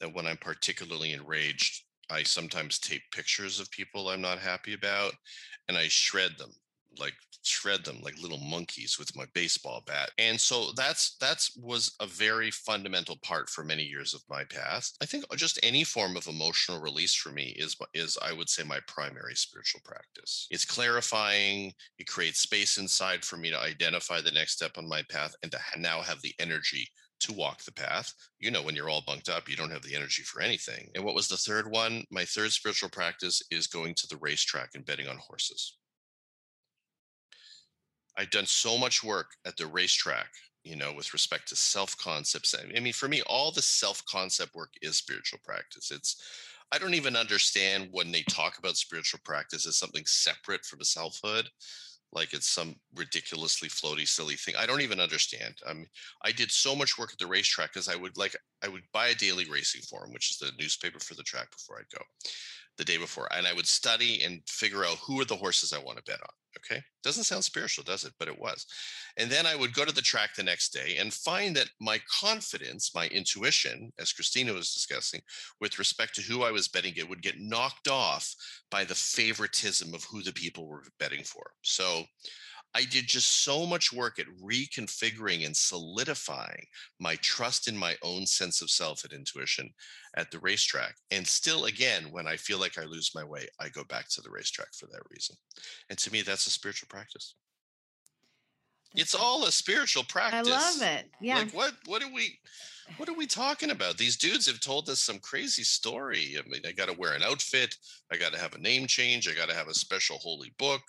that 0.00 0.14
when 0.14 0.26
I'm 0.26 0.36
particularly 0.36 1.12
enraged, 1.12 1.84
I 2.10 2.22
sometimes 2.22 2.78
take 2.78 3.02
pictures 3.12 3.60
of 3.60 3.70
people 3.70 4.08
I'm 4.08 4.20
not 4.20 4.38
happy 4.38 4.74
about 4.74 5.14
and 5.68 5.76
I 5.76 5.88
shred 5.88 6.32
them 6.38 6.50
like 6.98 7.14
shred 7.42 7.84
them 7.84 8.00
like 8.02 8.18
little 8.20 8.38
monkeys 8.38 8.98
with 8.98 9.14
my 9.16 9.24
baseball 9.34 9.82
bat. 9.86 10.10
And 10.18 10.40
so 10.40 10.72
that's 10.76 11.16
that's 11.20 11.56
was 11.56 11.94
a 12.00 12.06
very 12.06 12.50
fundamental 12.50 13.16
part 13.22 13.50
for 13.50 13.64
many 13.64 13.82
years 13.82 14.14
of 14.14 14.22
my 14.28 14.44
path 14.44 14.90
i 15.02 15.06
think 15.06 15.24
just 15.36 15.58
any 15.62 15.84
form 15.84 16.16
of 16.16 16.26
emotional 16.26 16.80
release 16.80 17.14
for 17.14 17.30
me 17.30 17.54
is 17.58 17.76
is 17.92 18.16
i 18.22 18.32
would 18.32 18.48
say 18.48 18.62
my 18.62 18.80
primary 18.86 19.34
spiritual 19.34 19.80
practice. 19.84 20.46
It's 20.50 20.64
clarifying 20.64 21.72
it 21.98 22.06
creates 22.06 22.40
space 22.40 22.78
inside 22.78 23.24
for 23.24 23.36
me 23.36 23.50
to 23.50 23.60
identify 23.60 24.20
the 24.20 24.30
next 24.30 24.52
step 24.52 24.72
on 24.76 24.88
my 24.88 25.02
path 25.10 25.34
and 25.42 25.52
to 25.52 25.58
now 25.78 26.00
have 26.00 26.20
the 26.22 26.34
energy 26.38 26.88
to 27.20 27.32
walk 27.32 27.62
the 27.62 27.72
path. 27.72 28.12
You 28.38 28.50
know, 28.50 28.62
when 28.62 28.74
you're 28.74 28.90
all 28.90 29.04
bunked 29.06 29.28
up, 29.28 29.48
you 29.48 29.56
don't 29.56 29.72
have 29.72 29.82
the 29.82 29.94
energy 29.94 30.22
for 30.22 30.40
anything. 30.40 30.90
And 30.94 31.04
what 31.04 31.14
was 31.14 31.28
the 31.28 31.36
third 31.36 31.70
one? 31.70 32.04
My 32.10 32.24
third 32.24 32.52
spiritual 32.52 32.90
practice 32.90 33.42
is 33.50 33.66
going 33.66 33.94
to 33.96 34.06
the 34.06 34.16
racetrack 34.18 34.70
and 34.74 34.84
betting 34.84 35.08
on 35.08 35.16
horses. 35.16 35.76
I've 38.16 38.30
done 38.30 38.46
so 38.46 38.78
much 38.78 39.02
work 39.02 39.32
at 39.44 39.56
the 39.56 39.66
racetrack, 39.66 40.28
you 40.62 40.76
know, 40.76 40.92
with 40.92 41.12
respect 41.12 41.48
to 41.48 41.56
self 41.56 41.96
concepts. 41.98 42.54
I 42.54 42.80
mean, 42.80 42.92
for 42.92 43.08
me, 43.08 43.22
all 43.22 43.50
the 43.50 43.62
self 43.62 44.04
concept 44.06 44.54
work 44.54 44.70
is 44.82 44.96
spiritual 44.96 45.40
practice. 45.44 45.90
It's, 45.90 46.22
I 46.72 46.78
don't 46.78 46.94
even 46.94 47.16
understand 47.16 47.88
when 47.90 48.12
they 48.12 48.22
talk 48.22 48.58
about 48.58 48.76
spiritual 48.76 49.20
practice 49.24 49.66
as 49.66 49.76
something 49.76 50.04
separate 50.06 50.64
from 50.64 50.82
selfhood, 50.82 51.48
like 52.14 52.32
it's 52.32 52.48
some 52.48 52.76
ridiculously 52.94 53.68
floaty, 53.68 54.06
silly 54.06 54.36
thing. 54.36 54.54
I 54.56 54.66
don't 54.66 54.80
even 54.80 55.00
understand. 55.00 55.54
I 55.68 55.74
mean, 55.74 55.86
I 56.22 56.32
did 56.32 56.50
so 56.50 56.74
much 56.74 56.98
work 56.98 57.12
at 57.12 57.18
the 57.18 57.26
racetrack 57.26 57.72
because 57.72 57.88
I 57.88 57.96
would 57.96 58.16
like, 58.16 58.36
I 58.62 58.68
would 58.68 58.82
buy 58.92 59.08
a 59.08 59.14
daily 59.14 59.46
racing 59.50 59.82
form, 59.82 60.12
which 60.12 60.30
is 60.30 60.38
the 60.38 60.52
newspaper 60.58 61.00
for 61.00 61.14
the 61.14 61.22
track 61.22 61.50
before 61.50 61.78
I'd 61.78 61.96
go 61.96 62.04
the 62.76 62.84
day 62.84 62.96
before, 62.96 63.28
and 63.32 63.46
I 63.46 63.52
would 63.52 63.66
study 63.66 64.22
and 64.24 64.40
figure 64.48 64.84
out 64.84 64.98
who 64.98 65.20
are 65.20 65.24
the 65.24 65.36
horses 65.36 65.72
I 65.72 65.78
want 65.78 65.98
to 65.98 66.04
bet 66.04 66.20
on. 66.20 66.34
Okay. 66.58 66.80
Doesn't 67.02 67.24
sound 67.24 67.44
spiritual, 67.44 67.84
does 67.84 68.04
it? 68.04 68.12
But 68.18 68.28
it 68.28 68.38
was. 68.38 68.66
And 69.16 69.30
then 69.30 69.46
I 69.46 69.54
would 69.54 69.74
go 69.74 69.84
to 69.84 69.94
the 69.94 70.00
track 70.00 70.34
the 70.34 70.42
next 70.42 70.72
day 70.72 70.96
and 70.98 71.12
find 71.12 71.54
that 71.56 71.68
my 71.80 72.00
confidence, 72.20 72.92
my 72.94 73.08
intuition, 73.08 73.92
as 73.98 74.12
Christina 74.12 74.52
was 74.52 74.72
discussing, 74.72 75.20
with 75.60 75.78
respect 75.78 76.14
to 76.14 76.22
who 76.22 76.42
I 76.42 76.50
was 76.50 76.68
betting 76.68 76.94
it 76.96 77.08
would 77.08 77.22
get 77.22 77.38
knocked 77.38 77.88
off 77.88 78.34
by 78.70 78.84
the 78.84 78.94
favoritism 78.94 79.94
of 79.94 80.04
who 80.04 80.22
the 80.22 80.32
people 80.32 80.66
were 80.66 80.84
betting 80.98 81.24
for. 81.24 81.50
So 81.62 82.04
I 82.74 82.84
did 82.84 83.06
just 83.06 83.44
so 83.44 83.64
much 83.64 83.92
work 83.92 84.18
at 84.18 84.26
reconfiguring 84.42 85.46
and 85.46 85.56
solidifying 85.56 86.66
my 86.98 87.16
trust 87.16 87.68
in 87.68 87.76
my 87.76 87.96
own 88.02 88.26
sense 88.26 88.62
of 88.62 88.70
self 88.70 89.04
and 89.04 89.12
intuition 89.12 89.70
at 90.16 90.30
the 90.30 90.40
racetrack. 90.40 90.96
And 91.10 91.26
still, 91.26 91.66
again, 91.66 92.08
when 92.10 92.26
I 92.26 92.36
feel 92.36 92.58
like 92.58 92.76
I 92.78 92.84
lose 92.84 93.12
my 93.14 93.22
way, 93.24 93.46
I 93.60 93.68
go 93.68 93.84
back 93.84 94.08
to 94.10 94.22
the 94.22 94.30
racetrack 94.30 94.74
for 94.74 94.86
that 94.86 95.02
reason. 95.10 95.36
And 95.88 95.98
to 96.00 96.12
me, 96.12 96.22
that's 96.22 96.46
a 96.48 96.50
spiritual 96.50 96.88
practice. 96.88 97.36
It's 98.94 99.14
all 99.14 99.44
a 99.44 99.52
spiritual 99.52 100.04
practice. 100.04 100.52
I 100.52 100.70
love 100.70 100.82
it. 100.82 101.10
Yeah. 101.20 101.38
Like 101.38 101.52
what 101.52 101.74
what 101.86 102.02
are 102.02 102.12
we 102.12 102.38
what 102.96 103.08
are 103.08 103.14
we 103.14 103.26
talking 103.26 103.70
about? 103.70 103.96
These 103.96 104.16
dudes 104.16 104.46
have 104.46 104.60
told 104.60 104.88
us 104.88 105.00
some 105.00 105.18
crazy 105.18 105.62
story. 105.62 106.36
I 106.38 106.48
mean, 106.48 106.62
I 106.66 106.72
got 106.72 106.88
to 106.88 106.98
wear 106.98 107.14
an 107.14 107.22
outfit, 107.22 107.76
I 108.12 108.16
got 108.16 108.32
to 108.32 108.38
have 108.38 108.54
a 108.54 108.60
name 108.60 108.86
change, 108.86 109.26
I 109.26 109.34
got 109.34 109.48
to 109.48 109.54
have 109.54 109.68
a 109.68 109.74
special 109.74 110.18
holy 110.18 110.52
book, 110.58 110.82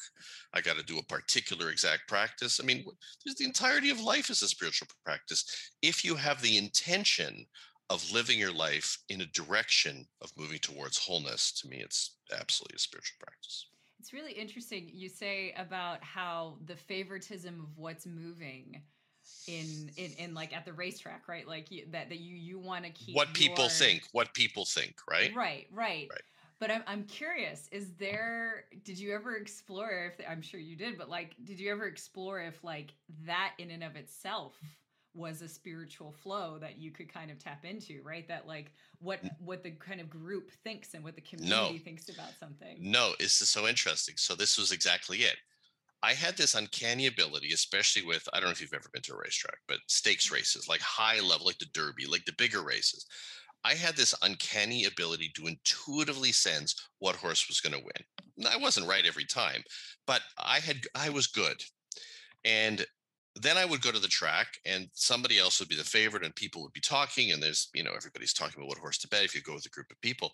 I 0.54 0.62
got 0.62 0.78
to 0.78 0.84
do 0.84 1.00
a 1.00 1.04
particular 1.04 1.70
exact 1.70 2.08
practice. 2.08 2.60
I 2.62 2.66
mean, 2.66 2.86
there's 3.24 3.38
the 3.38 3.46
entirety 3.46 3.90
of 3.92 4.02
life 4.02 4.30
is 4.30 4.42
a 4.42 4.48
spiritual 4.48 4.88
practice. 5.06 5.72
If 5.82 6.04
you 6.04 6.16
have 6.16 6.42
the 6.42 6.58
intention 6.58 7.46
of 7.90 8.12
living 8.12 8.40
your 8.40 8.54
life 8.54 8.98
in 9.10 9.22
a 9.22 9.28
direction 9.28 10.06
of 10.22 10.32
moving 10.38 10.60
towards 10.60 10.98
wholeness, 10.98 11.52
to 11.62 11.68
me, 11.70 11.78
it's 11.78 12.18
absolutely 12.38 12.76
a 12.76 12.80
spiritual 12.80 13.18
practice. 13.22 13.68
It's 14.06 14.14
really 14.14 14.34
interesting. 14.34 14.88
You 14.94 15.10
say 15.10 15.52
about 15.58 16.04
how 16.04 16.58
the 16.68 16.76
favoritism 16.76 17.60
of 17.60 17.76
what's 17.76 18.06
moving 18.06 18.84
in 19.48 19.90
in, 19.98 20.12
in 20.20 20.34
like 20.36 20.56
at 20.56 20.64
the 20.64 20.74
racetrack, 20.74 21.28
right? 21.28 21.48
Like 21.48 21.72
you, 21.72 21.88
that 21.90 22.10
that 22.10 22.20
you 22.20 22.36
you 22.36 22.60
want 22.60 22.86
to 22.86 22.92
keep 22.92 23.16
what 23.16 23.34
people 23.34 23.64
your... 23.64 23.72
think, 23.72 24.04
what 24.12 24.32
people 24.36 24.64
think, 24.64 24.98
right? 25.10 25.36
Right, 25.36 25.66
right. 25.72 26.08
Right. 26.12 26.22
But 26.60 26.70
I'm 26.70 26.84
I'm 26.86 27.04
curious. 27.06 27.68
Is 27.72 27.94
there? 27.94 28.66
Did 28.84 29.00
you 29.00 29.12
ever 29.12 29.38
explore? 29.38 30.14
If 30.14 30.24
I'm 30.30 30.44
sure 30.44 30.60
you 30.60 30.76
did, 30.76 31.00
but 31.00 31.10
like, 31.10 31.34
did 31.44 31.60
you 31.60 31.72
ever 31.72 31.88
explore 31.88 32.40
if 32.42 32.64
like 32.64 32.94
that 33.26 33.54
in 33.58 33.72
and 33.72 33.84
of 33.84 33.96
itself 33.96 34.54
was 35.16 35.42
a 35.42 35.48
spiritual 35.48 36.12
flow 36.12 36.58
that 36.60 36.78
you 36.78 36.92
could 36.92 37.12
kind 37.12 37.32
of 37.32 37.40
tap 37.40 37.66
into 37.66 38.02
right? 38.04 38.28
That 38.28 38.48
like 38.48 38.72
what 39.00 39.20
what 39.40 39.64
the 39.64 39.72
kind 39.72 40.02
of 40.02 40.10
group 40.10 40.52
thinks 40.64 40.94
and 40.94 41.04
what 41.04 41.16
the 41.16 41.22
community 41.22 41.74
no. 41.74 41.80
thinks 41.84 42.10
about 42.10 42.32
something. 42.40 42.78
No 42.80 43.14
it's 43.20 43.34
so 43.34 43.68
interesting. 43.68 44.16
So 44.18 44.36
this 44.36 44.58
was 44.58 44.72
exactly 44.72 45.20
it. 45.20 45.38
I 46.04 46.14
had 46.14 46.38
this 46.38 46.56
uncanny 46.56 47.08
ability 47.08 47.52
especially 47.54 48.04
with 48.04 48.28
i 48.32 48.38
don't 48.38 48.46
know 48.46 48.52
if 48.52 48.62
you've 48.62 48.74
ever 48.74 48.90
been 48.94 49.02
to 49.04 49.14
a 49.14 49.18
racetrack 49.18 49.58
but 49.68 49.80
stakes 49.88 50.28
mm-hmm. 50.28 50.36
races 50.36 50.68
like 50.70 50.82
high 50.82 51.20
level 51.20 51.48
like 51.48 51.58
the 51.58 51.66
derby 51.74 52.06
like 52.06 52.26
the 52.26 52.34
bigger 52.38 52.64
races. 52.64 53.06
I 53.64 53.74
had 53.74 53.96
this 53.96 54.14
uncanny 54.22 54.86
ability 54.86 55.32
to 55.36 55.48
intuitively 55.48 56.32
sense 56.32 56.76
what 57.00 57.16
horse 57.16 57.48
was 57.48 57.60
going 57.60 57.74
to 57.74 57.80
win 57.80 58.48
i 58.48 58.58
wasn't 58.58 58.88
right 58.88 59.06
every 59.08 59.26
time 59.26 59.64
but 60.06 60.22
i 60.38 60.60
had 60.60 60.78
i 60.94 61.10
was 61.10 61.28
good. 61.28 61.58
And 62.46 62.86
then 63.42 63.58
I 63.58 63.66
would 63.66 63.82
go 63.82 63.92
to 63.92 64.00
the 64.00 64.08
track 64.08 64.60
and 64.66 64.90
somebody 64.94 65.40
else 65.40 65.60
would 65.60 65.68
be 65.68 65.76
the 65.76 65.84
favorite 65.84 66.24
and 66.24 66.34
people 66.36 66.62
would 66.62 66.74
be 66.74 66.80
talking 66.80 67.32
and 67.32 67.44
there's, 67.44 67.70
you 67.74 67.84
know, 67.84 67.92
everybody's 67.96 68.34
talking 68.34 68.56
about 68.58 68.70
what 68.70 68.78
horse 68.78 68.98
to 69.00 69.10
bet 69.10 69.26
if 69.26 69.36
you 69.36 69.42
go 69.42 69.54
with 69.54 69.66
a 69.66 69.70
group 69.70 69.92
of 69.92 70.00
people. 70.02 70.32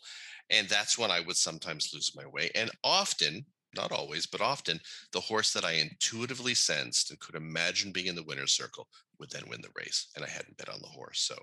And 0.50 0.68
that's 0.70 0.98
when 0.98 1.10
I 1.10 1.20
would 1.20 1.36
sometimes 1.36 1.92
lose 1.94 2.16
my 2.16 2.28
way. 2.28 2.52
And 2.54 2.70
often, 2.84 3.44
not 3.76 3.92
always, 3.92 4.28
but 4.28 4.42
often, 4.42 4.80
the 5.14 5.20
horse 5.20 5.52
that 5.54 5.66
I 5.66 5.74
intuitively 5.74 6.54
sensed 6.54 7.10
and 7.10 7.20
could 7.20 7.36
imagine 7.36 7.92
being 7.92 8.08
in 8.08 8.16
the 8.16 8.24
winner's 8.24 8.52
circle 8.52 8.88
would 9.20 9.32
then 9.32 9.50
win 9.50 9.62
the 9.62 9.70
race. 9.76 10.08
And 10.16 10.24
I 10.24 10.30
hadn't 10.30 10.58
bet 10.58 10.70
on 10.70 10.82
the 10.82 10.88
horse. 10.88 11.22
So, 11.22 11.36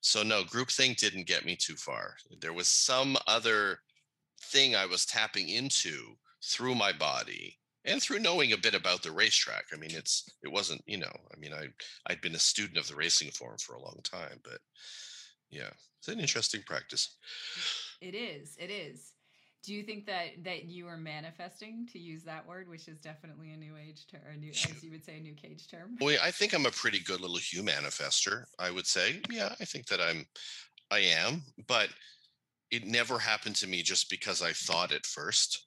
so 0.00 0.24
no, 0.24 0.42
groupthink 0.42 0.96
didn't 0.96 1.28
get 1.28 1.44
me 1.44 1.54
too 1.54 1.76
far. 1.76 2.16
There 2.40 2.52
was 2.52 2.66
some 2.66 3.16
other 3.28 3.78
thing 4.40 4.74
I 4.74 4.86
was 4.86 5.06
tapping 5.06 5.48
into 5.48 6.16
through 6.42 6.74
my 6.74 6.92
body 6.92 7.58
and 7.84 8.00
through 8.00 8.20
knowing 8.20 8.52
a 8.52 8.58
bit 8.58 8.74
about 8.74 9.02
the 9.02 9.10
racetrack. 9.10 9.64
I 9.72 9.76
mean, 9.76 9.90
it's 9.92 10.28
it 10.42 10.52
wasn't 10.52 10.82
you 10.86 10.98
know. 10.98 11.12
I 11.34 11.38
mean, 11.38 11.52
I 11.52 11.68
I'd 12.06 12.20
been 12.20 12.34
a 12.34 12.40
student 12.40 12.78
of 12.78 12.88
the 12.88 12.96
racing 12.96 13.30
form 13.30 13.58
for 13.58 13.74
a 13.74 13.82
long 13.82 14.00
time, 14.02 14.40
but 14.44 14.58
yeah, 15.50 15.70
it's 15.98 16.08
an 16.08 16.20
interesting 16.20 16.62
practice. 16.66 17.16
It 18.00 18.14
is. 18.14 18.56
It 18.58 18.70
is. 18.70 19.12
Do 19.64 19.72
you 19.72 19.84
think 19.84 20.06
that 20.06 20.42
that 20.44 20.64
you 20.64 20.88
are 20.88 20.96
manifesting 20.96 21.86
to 21.92 21.98
use 21.98 22.24
that 22.24 22.46
word, 22.46 22.68
which 22.68 22.88
is 22.88 22.98
definitely 22.98 23.52
a 23.52 23.56
new 23.56 23.76
age 23.76 24.06
term, 24.10 24.22
a 24.32 24.36
new, 24.36 24.50
as 24.50 24.82
you 24.82 24.90
would 24.90 25.04
say, 25.04 25.18
a 25.18 25.20
new 25.20 25.34
cage 25.34 25.68
term? 25.68 25.96
Well, 26.00 26.18
I 26.22 26.32
think 26.32 26.52
I'm 26.52 26.66
a 26.66 26.70
pretty 26.70 26.98
good 26.98 27.20
little 27.20 27.36
hue 27.36 27.62
manifester. 27.62 28.44
I 28.58 28.70
would 28.72 28.86
say, 28.86 29.20
yeah, 29.30 29.54
I 29.60 29.64
think 29.64 29.86
that 29.86 30.00
I'm, 30.00 30.26
I 30.90 30.98
am, 30.98 31.42
but 31.68 31.90
it 32.72 32.86
never 32.86 33.18
happened 33.18 33.54
to 33.56 33.68
me 33.68 33.82
just 33.82 34.10
because 34.10 34.42
I 34.42 34.52
thought 34.52 34.90
it 34.90 35.06
first 35.06 35.66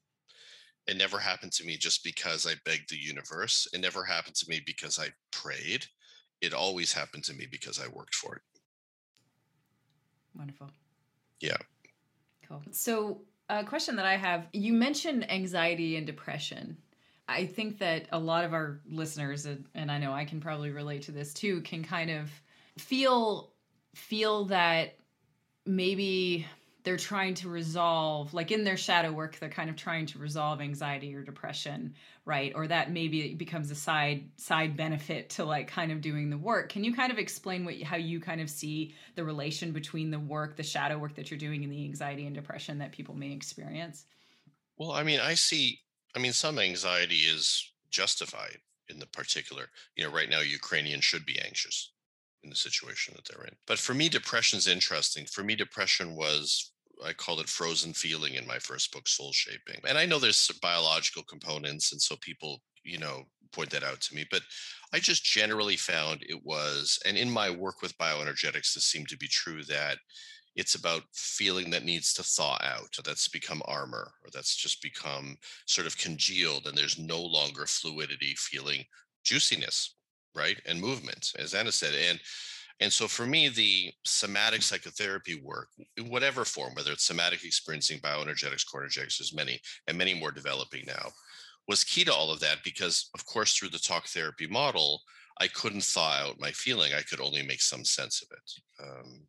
it 0.87 0.97
never 0.97 1.17
happened 1.17 1.51
to 1.53 1.65
me 1.65 1.77
just 1.77 2.03
because 2.03 2.45
I 2.45 2.53
begged 2.63 2.89
the 2.89 2.97
universe. 2.97 3.67
It 3.73 3.79
never 3.81 4.03
happened 4.03 4.35
to 4.35 4.49
me 4.49 4.61
because 4.65 4.99
I 4.99 5.07
prayed. 5.31 5.85
It 6.41 6.53
always 6.53 6.93
happened 6.93 7.23
to 7.25 7.33
me 7.33 7.47
because 7.49 7.79
I 7.79 7.87
worked 7.87 8.15
for 8.15 8.35
it. 8.35 8.41
Wonderful. 10.37 10.69
Yeah. 11.39 11.57
Cool. 12.47 12.61
So, 12.71 13.21
a 13.49 13.63
question 13.63 13.95
that 13.95 14.05
I 14.05 14.17
have 14.17 14.47
you 14.53 14.73
mentioned 14.73 15.29
anxiety 15.31 15.97
and 15.97 16.05
depression. 16.05 16.77
I 17.27 17.45
think 17.45 17.79
that 17.79 18.07
a 18.11 18.19
lot 18.19 18.43
of 18.43 18.53
our 18.53 18.81
listeners, 18.87 19.47
and 19.47 19.91
I 19.91 19.97
know 19.97 20.13
I 20.13 20.25
can 20.25 20.39
probably 20.39 20.71
relate 20.71 21.03
to 21.03 21.11
this 21.11 21.33
too, 21.33 21.61
can 21.61 21.83
kind 21.83 22.11
of 22.11 22.29
feel 22.77 23.51
feel 23.95 24.45
that 24.45 24.97
maybe 25.65 26.45
they're 26.85 26.97
trying 26.97 27.33
to 27.33 27.49
resolve 27.49 28.33
like 28.33 28.51
in 28.51 28.63
their 28.63 28.77
shadow 28.77 29.11
work 29.11 29.37
they're 29.39 29.49
kind 29.49 29.69
of 29.69 29.75
trying 29.75 30.05
to 30.05 30.19
resolve 30.19 30.61
anxiety 30.61 31.13
or 31.13 31.23
depression 31.23 31.93
right 32.25 32.53
or 32.55 32.67
that 32.67 32.91
maybe 32.91 33.33
becomes 33.33 33.69
a 33.71 33.75
side 33.75 34.23
side 34.37 34.77
benefit 34.77 35.29
to 35.31 35.43
like 35.43 35.67
kind 35.67 35.91
of 35.91 35.99
doing 35.99 36.29
the 36.29 36.37
work 36.37 36.69
can 36.69 36.83
you 36.83 36.93
kind 36.93 37.11
of 37.11 37.17
explain 37.17 37.65
what 37.65 37.81
how 37.81 37.97
you 37.97 38.21
kind 38.21 38.39
of 38.39 38.49
see 38.49 38.93
the 39.15 39.23
relation 39.23 39.71
between 39.71 40.11
the 40.11 40.19
work 40.19 40.55
the 40.55 40.63
shadow 40.63 40.97
work 40.97 41.15
that 41.15 41.29
you're 41.29 41.37
doing 41.37 41.63
and 41.63 41.73
the 41.73 41.83
anxiety 41.83 42.25
and 42.25 42.35
depression 42.35 42.77
that 42.77 42.91
people 42.91 43.15
may 43.15 43.31
experience 43.31 44.05
well 44.77 44.91
i 44.91 45.03
mean 45.03 45.19
i 45.19 45.33
see 45.33 45.79
i 46.15 46.19
mean 46.19 46.33
some 46.33 46.59
anxiety 46.59 47.21
is 47.21 47.71
justified 47.89 48.59
in 48.89 48.99
the 48.99 49.07
particular 49.07 49.69
you 49.95 50.03
know 50.03 50.11
right 50.11 50.29
now 50.29 50.39
ukrainians 50.39 51.03
should 51.03 51.25
be 51.25 51.39
anxious 51.39 51.91
in 52.43 52.51
the 52.51 52.55
situation 52.55 53.15
that 53.15 53.25
they're 53.25 53.43
in. 53.43 53.55
But 53.65 53.79
for 53.79 53.95
me, 53.95 54.07
depression 54.07 54.57
is 54.57 54.67
interesting. 54.67 55.25
For 55.25 55.43
me, 55.43 55.55
depression 55.55 56.15
was 56.15 56.71
I 57.03 57.13
called 57.13 57.39
it 57.39 57.49
frozen 57.49 57.93
feeling 57.93 58.35
in 58.35 58.45
my 58.45 58.59
first 58.59 58.91
book, 58.91 59.07
Soul 59.07 59.31
Shaping. 59.33 59.81
And 59.87 59.97
I 59.97 60.05
know 60.05 60.19
there's 60.19 60.51
biological 60.61 61.23
components, 61.23 61.91
and 61.91 62.01
so 62.01 62.15
people 62.21 62.61
you 62.85 62.99
know, 62.99 63.23
point 63.51 63.69
that 63.71 63.83
out 63.83 63.99
to 64.01 64.15
me. 64.15 64.25
But 64.31 64.41
I 64.93 64.99
just 64.99 65.25
generally 65.25 65.75
found 65.75 66.23
it 66.23 66.39
was, 66.45 66.99
and 67.05 67.17
in 67.17 67.29
my 67.29 67.49
work 67.49 67.81
with 67.81 67.97
bioenergetics, 67.97 68.73
this 68.73 68.85
seemed 68.85 69.09
to 69.09 69.17
be 69.17 69.27
true 69.27 69.63
that 69.65 69.97
it's 70.55 70.75
about 70.75 71.03
feeling 71.13 71.69
that 71.71 71.83
needs 71.83 72.13
to 72.13 72.23
thaw 72.23 72.57
out 72.63 72.95
that's 73.03 73.27
become 73.27 73.61
armor 73.65 74.13
or 74.23 74.29
that's 74.33 74.55
just 74.55 74.81
become 74.81 75.35
sort 75.65 75.85
of 75.85 75.97
congealed 75.97 76.65
and 76.65 76.77
there's 76.77 76.97
no 76.97 77.21
longer 77.21 77.65
fluidity 77.65 78.33
feeling 78.37 78.85
juiciness 79.25 79.95
right 80.33 80.61
and 80.65 80.79
movement 80.79 81.33
as 81.37 81.53
anna 81.53 81.73
said 81.73 81.93
and 82.09 82.21
and 82.79 82.91
so 82.91 83.07
for 83.07 83.25
me 83.25 83.49
the 83.49 83.91
somatic 84.03 84.61
psychotherapy 84.61 85.39
work 85.43 85.69
whatever 86.07 86.45
form 86.45 86.73
whether 86.75 86.91
it's 86.91 87.05
somatic 87.05 87.43
experiencing 87.43 87.99
bioenergetics 87.99 88.65
core 88.69 88.81
energetics 88.81 89.17
there's 89.17 89.35
many 89.35 89.59
and 89.87 89.97
many 89.97 90.13
more 90.13 90.31
developing 90.31 90.83
now 90.85 91.09
was 91.67 91.83
key 91.83 92.03
to 92.03 92.13
all 92.13 92.31
of 92.31 92.39
that 92.39 92.57
because 92.63 93.09
of 93.15 93.25
course 93.25 93.55
through 93.55 93.69
the 93.69 93.79
talk 93.79 94.05
therapy 94.07 94.47
model 94.47 95.01
i 95.39 95.47
couldn't 95.47 95.83
thaw 95.83 96.11
out 96.11 96.39
my 96.39 96.51
feeling 96.51 96.93
i 96.93 97.01
could 97.01 97.21
only 97.21 97.43
make 97.43 97.61
some 97.61 97.85
sense 97.85 98.21
of 98.21 98.27
it 98.31 98.83
um, 98.83 99.21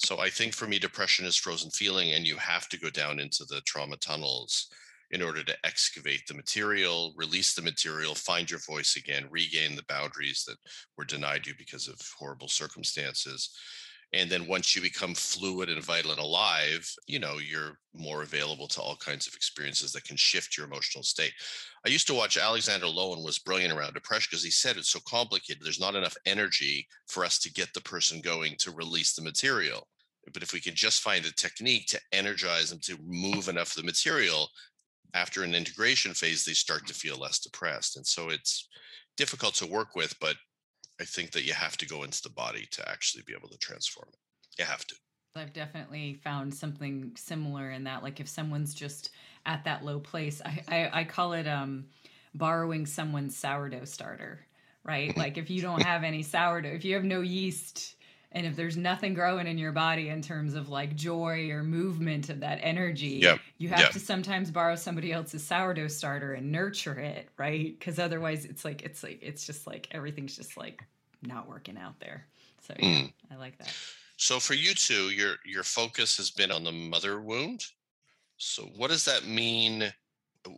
so 0.00 0.20
I 0.20 0.30
think 0.30 0.54
for 0.54 0.66
me, 0.66 0.78
depression 0.78 1.26
is 1.26 1.36
frozen 1.36 1.70
feeling, 1.70 2.12
and 2.12 2.24
you 2.24 2.36
have 2.36 2.68
to 2.68 2.78
go 2.78 2.88
down 2.88 3.18
into 3.18 3.44
the 3.44 3.60
trauma 3.62 3.96
tunnels 3.96 4.68
in 5.10 5.22
order 5.22 5.42
to 5.42 5.56
excavate 5.64 6.26
the 6.26 6.34
material, 6.34 7.14
release 7.16 7.54
the 7.54 7.62
material, 7.62 8.14
find 8.14 8.50
your 8.50 8.60
voice 8.60 8.96
again, 8.96 9.26
regain 9.30 9.74
the 9.74 9.84
boundaries 9.88 10.44
that 10.46 10.56
were 10.96 11.04
denied 11.04 11.46
you 11.46 11.54
because 11.56 11.88
of 11.88 11.98
horrible 12.18 12.48
circumstances. 12.48 13.50
And 14.14 14.30
then 14.30 14.46
once 14.46 14.74
you 14.74 14.80
become 14.80 15.14
fluid 15.14 15.68
and 15.68 15.82
vital 15.82 16.12
and 16.12 16.20
alive, 16.20 16.90
you 17.06 17.18
know, 17.18 17.38
you're 17.38 17.78
more 17.94 18.22
available 18.22 18.66
to 18.68 18.80
all 18.80 18.96
kinds 18.96 19.26
of 19.26 19.34
experiences 19.34 19.92
that 19.92 20.04
can 20.04 20.16
shift 20.16 20.56
your 20.56 20.66
emotional 20.66 21.04
state. 21.04 21.32
I 21.84 21.90
used 21.90 22.06
to 22.06 22.14
watch 22.14 22.38
Alexander 22.38 22.86
Lowen 22.86 23.22
was 23.22 23.38
brilliant 23.38 23.72
around 23.72 23.92
depression 23.92 24.28
because 24.30 24.44
he 24.44 24.50
said 24.50 24.76
it's 24.76 24.90
so 24.90 25.00
complicated. 25.06 25.62
There's 25.62 25.80
not 25.80 25.94
enough 25.94 26.16
energy 26.24 26.86
for 27.06 27.22
us 27.24 27.38
to 27.40 27.52
get 27.52 27.72
the 27.74 27.82
person 27.82 28.22
going 28.22 28.54
to 28.60 28.70
release 28.70 29.14
the 29.14 29.22
material. 29.22 29.86
But 30.32 30.42
if 30.42 30.52
we 30.52 30.60
can 30.60 30.74
just 30.74 31.02
find 31.02 31.24
a 31.26 31.32
technique 31.32 31.86
to 31.88 32.00
energize 32.12 32.70
them 32.70 32.80
to 32.84 32.98
move 33.06 33.48
enough 33.48 33.76
of 33.76 33.82
the 33.82 33.86
material, 33.86 34.48
after 35.14 35.42
an 35.42 35.54
integration 35.54 36.14
phase, 36.14 36.44
they 36.44 36.52
start 36.52 36.86
to 36.86 36.94
feel 36.94 37.16
less 37.16 37.38
depressed. 37.38 37.96
And 37.96 38.06
so 38.06 38.28
it's 38.28 38.68
difficult 39.16 39.54
to 39.54 39.66
work 39.66 39.94
with, 39.96 40.14
but 40.20 40.36
I 41.00 41.04
think 41.04 41.32
that 41.32 41.44
you 41.44 41.54
have 41.54 41.76
to 41.78 41.86
go 41.86 42.02
into 42.02 42.22
the 42.22 42.30
body 42.30 42.66
to 42.72 42.88
actually 42.88 43.24
be 43.26 43.34
able 43.36 43.48
to 43.48 43.58
transform 43.58 44.08
it. 44.12 44.18
You 44.58 44.64
have 44.64 44.86
to. 44.86 44.94
I've 45.36 45.52
definitely 45.52 46.14
found 46.24 46.52
something 46.52 47.12
similar 47.16 47.70
in 47.70 47.84
that. 47.84 48.02
Like 48.02 48.18
if 48.20 48.28
someone's 48.28 48.74
just 48.74 49.10
at 49.46 49.64
that 49.64 49.84
low 49.84 50.00
place, 50.00 50.42
I, 50.44 50.62
I, 50.68 51.00
I 51.00 51.04
call 51.04 51.32
it 51.34 51.46
um, 51.46 51.86
borrowing 52.34 52.86
someone's 52.86 53.36
sourdough 53.36 53.84
starter, 53.84 54.40
right? 54.82 55.16
like 55.16 55.38
if 55.38 55.48
you 55.48 55.62
don't 55.62 55.82
have 55.82 56.02
any 56.02 56.22
sourdough, 56.22 56.70
if 56.70 56.84
you 56.84 56.94
have 56.94 57.04
no 57.04 57.20
yeast, 57.20 57.94
and 58.32 58.46
if 58.46 58.56
there's 58.56 58.76
nothing 58.76 59.14
growing 59.14 59.46
in 59.46 59.56
your 59.56 59.72
body 59.72 60.10
in 60.10 60.20
terms 60.20 60.54
of 60.54 60.68
like 60.68 60.94
joy 60.94 61.50
or 61.50 61.62
movement 61.62 62.28
of 62.28 62.40
that 62.40 62.58
energy 62.62 63.20
yep. 63.22 63.40
you 63.58 63.68
have 63.68 63.80
yep. 63.80 63.90
to 63.90 64.00
sometimes 64.00 64.50
borrow 64.50 64.74
somebody 64.74 65.12
else's 65.12 65.44
sourdough 65.44 65.88
starter 65.88 66.34
and 66.34 66.50
nurture 66.50 66.98
it 66.98 67.28
right 67.36 67.78
because 67.78 67.98
otherwise 67.98 68.44
it's 68.44 68.64
like 68.64 68.82
it's 68.82 69.02
like 69.02 69.18
it's 69.22 69.46
just 69.46 69.66
like 69.66 69.88
everything's 69.90 70.36
just 70.36 70.56
like 70.56 70.82
not 71.22 71.48
working 71.48 71.78
out 71.78 71.98
there 72.00 72.26
so 72.60 72.74
yeah, 72.78 72.88
mm. 72.88 73.12
i 73.30 73.36
like 73.36 73.56
that 73.58 73.74
so 74.16 74.38
for 74.38 74.54
you 74.54 74.74
two 74.74 75.10
your 75.10 75.36
your 75.44 75.64
focus 75.64 76.16
has 76.16 76.30
been 76.30 76.50
on 76.50 76.64
the 76.64 76.72
mother 76.72 77.20
wound 77.20 77.64
so 78.36 78.62
what 78.76 78.90
does 78.90 79.04
that 79.04 79.26
mean 79.26 79.92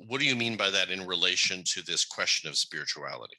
what 0.07 0.21
do 0.21 0.27
you 0.27 0.37
mean 0.37 0.57
by 0.57 0.71
that 0.71 0.91
in 0.91 1.07
relation 1.07 1.63
to 1.65 1.83
this 1.83 2.05
question 2.05 2.49
of 2.49 2.57
spirituality 2.57 3.37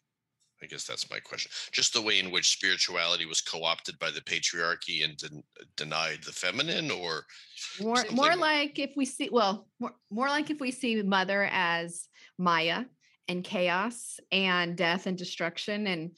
I 0.64 0.68
guess 0.68 0.84
that's 0.84 1.10
my 1.10 1.20
question. 1.20 1.52
Just 1.72 1.94
the 1.94 2.02
way 2.02 2.20
in 2.20 2.32
which 2.32 2.52
spirituality 2.52 3.26
was 3.26 3.42
co-opted 3.42 3.98
by 3.98 4.12
the 4.12 4.22
patriarchy 4.22 5.04
and 5.04 5.18
den- 5.18 5.44
denied 5.76 6.20
the 6.24 6.32
feminine, 6.32 6.92
or 6.92 7.26
more 7.82 7.98
something? 7.98 8.16
more 8.16 8.36
like 8.36 8.78
if 8.78 8.94
we 8.96 9.06
see 9.06 9.30
well 9.32 9.68
more, 9.80 9.94
more 10.12 10.28
like 10.28 10.50
if 10.50 10.60
we 10.60 10.72
see 10.72 11.02
mother 11.02 11.50
as 11.52 12.10
Maya 12.38 12.86
and 13.28 13.44
chaos 13.44 14.20
and 14.32 14.76
death 14.78 15.08
and 15.08 15.18
destruction 15.18 15.88
and 15.88 16.12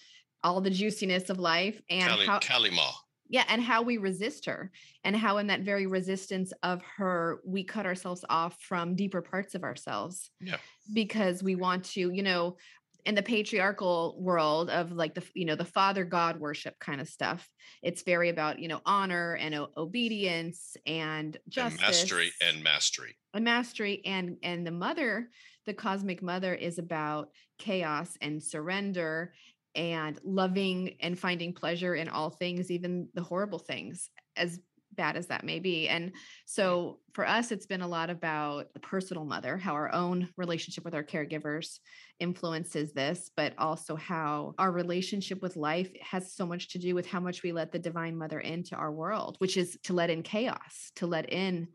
all 0.43 0.59
the 0.59 0.69
juiciness 0.69 1.29
of 1.29 1.39
life 1.39 1.81
and 1.89 2.09
Kali, 2.09 2.25
how 2.25 2.39
Kali 2.39 2.69
Ma. 2.69 2.91
Yeah, 3.29 3.45
and 3.47 3.61
how 3.61 3.81
we 3.81 3.97
resist 3.97 4.45
her, 4.45 4.69
and 5.05 5.15
how 5.15 5.37
in 5.37 5.47
that 5.47 5.61
very 5.61 5.87
resistance 5.87 6.51
of 6.61 6.81
her, 6.97 7.39
we 7.45 7.63
cut 7.63 7.85
ourselves 7.85 8.23
off 8.29 8.61
from 8.61 8.95
deeper 8.95 9.21
parts 9.21 9.55
of 9.55 9.63
ourselves. 9.63 10.29
Yeah. 10.39 10.57
Because 10.93 11.41
we 11.41 11.55
want 11.55 11.85
to, 11.85 12.11
you 12.11 12.21
know, 12.21 12.57
in 13.05 13.15
the 13.15 13.23
patriarchal 13.23 14.15
world 14.19 14.69
of 14.69 14.91
like 14.91 15.13
the 15.13 15.23
you 15.33 15.45
know 15.45 15.55
the 15.55 15.65
father 15.65 16.05
god 16.05 16.39
worship 16.39 16.77
kind 16.79 17.01
of 17.01 17.07
stuff 17.07 17.49
it's 17.81 18.03
very 18.03 18.29
about 18.29 18.59
you 18.59 18.67
know 18.67 18.81
honor 18.85 19.35
and 19.35 19.53
o- 19.55 19.69
obedience 19.75 20.77
and 20.85 21.37
justice 21.49 21.79
and 21.81 21.81
mastery 21.81 22.31
and 22.41 22.63
mastery. 22.63 23.15
and 23.33 23.43
mastery 23.43 24.01
and 24.05 24.37
and 24.43 24.65
the 24.65 24.71
mother 24.71 25.29
the 25.65 25.73
cosmic 25.73 26.21
mother 26.21 26.53
is 26.53 26.79
about 26.79 27.29
chaos 27.57 28.17
and 28.21 28.41
surrender 28.41 29.33
and 29.75 30.19
loving 30.23 30.95
and 30.99 31.17
finding 31.17 31.53
pleasure 31.53 31.95
in 31.95 32.07
all 32.07 32.29
things 32.29 32.71
even 32.71 33.07
the 33.13 33.23
horrible 33.23 33.59
things 33.59 34.09
as 34.37 34.59
bad 34.95 35.15
as 35.17 35.27
that 35.27 35.43
may 35.43 35.59
be. 35.59 35.87
And 35.87 36.13
so 36.45 36.99
for 37.13 37.27
us, 37.27 37.51
it's 37.51 37.65
been 37.65 37.81
a 37.81 37.87
lot 37.87 38.09
about 38.09 38.73
the 38.73 38.79
personal 38.79 39.25
mother, 39.25 39.57
how 39.57 39.73
our 39.73 39.93
own 39.93 40.29
relationship 40.37 40.85
with 40.85 40.95
our 40.95 41.03
caregivers 41.03 41.79
influences 42.19 42.93
this, 42.93 43.31
but 43.35 43.53
also 43.57 43.95
how 43.95 44.53
our 44.57 44.71
relationship 44.71 45.41
with 45.41 45.55
life 45.55 45.91
has 46.01 46.33
so 46.33 46.45
much 46.45 46.69
to 46.69 46.79
do 46.79 46.95
with 46.95 47.05
how 47.05 47.19
much 47.19 47.43
we 47.43 47.51
let 47.51 47.71
the 47.71 47.79
divine 47.79 48.17
mother 48.17 48.39
into 48.39 48.75
our 48.75 48.91
world, 48.91 49.35
which 49.39 49.57
is 49.57 49.77
to 49.83 49.93
let 49.93 50.09
in 50.09 50.23
chaos, 50.23 50.91
to 50.95 51.07
let 51.07 51.31
in 51.31 51.67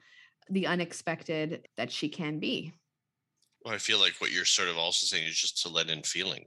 the 0.51 0.67
unexpected 0.67 1.69
that 1.77 1.93
she 1.93 2.09
can 2.09 2.39
be. 2.39 2.73
Well, 3.65 3.75
I 3.75 3.79
feel 3.79 4.01
like 4.01 4.15
what 4.19 4.33
you're 4.33 4.45
sort 4.45 4.69
of 4.69 4.79
also 4.79 5.07
saying 5.07 5.27
is 5.27 5.39
just 5.39 5.63
to 5.63 5.69
let 5.69 5.91
in 5.91 6.03
feeling. 6.03 6.45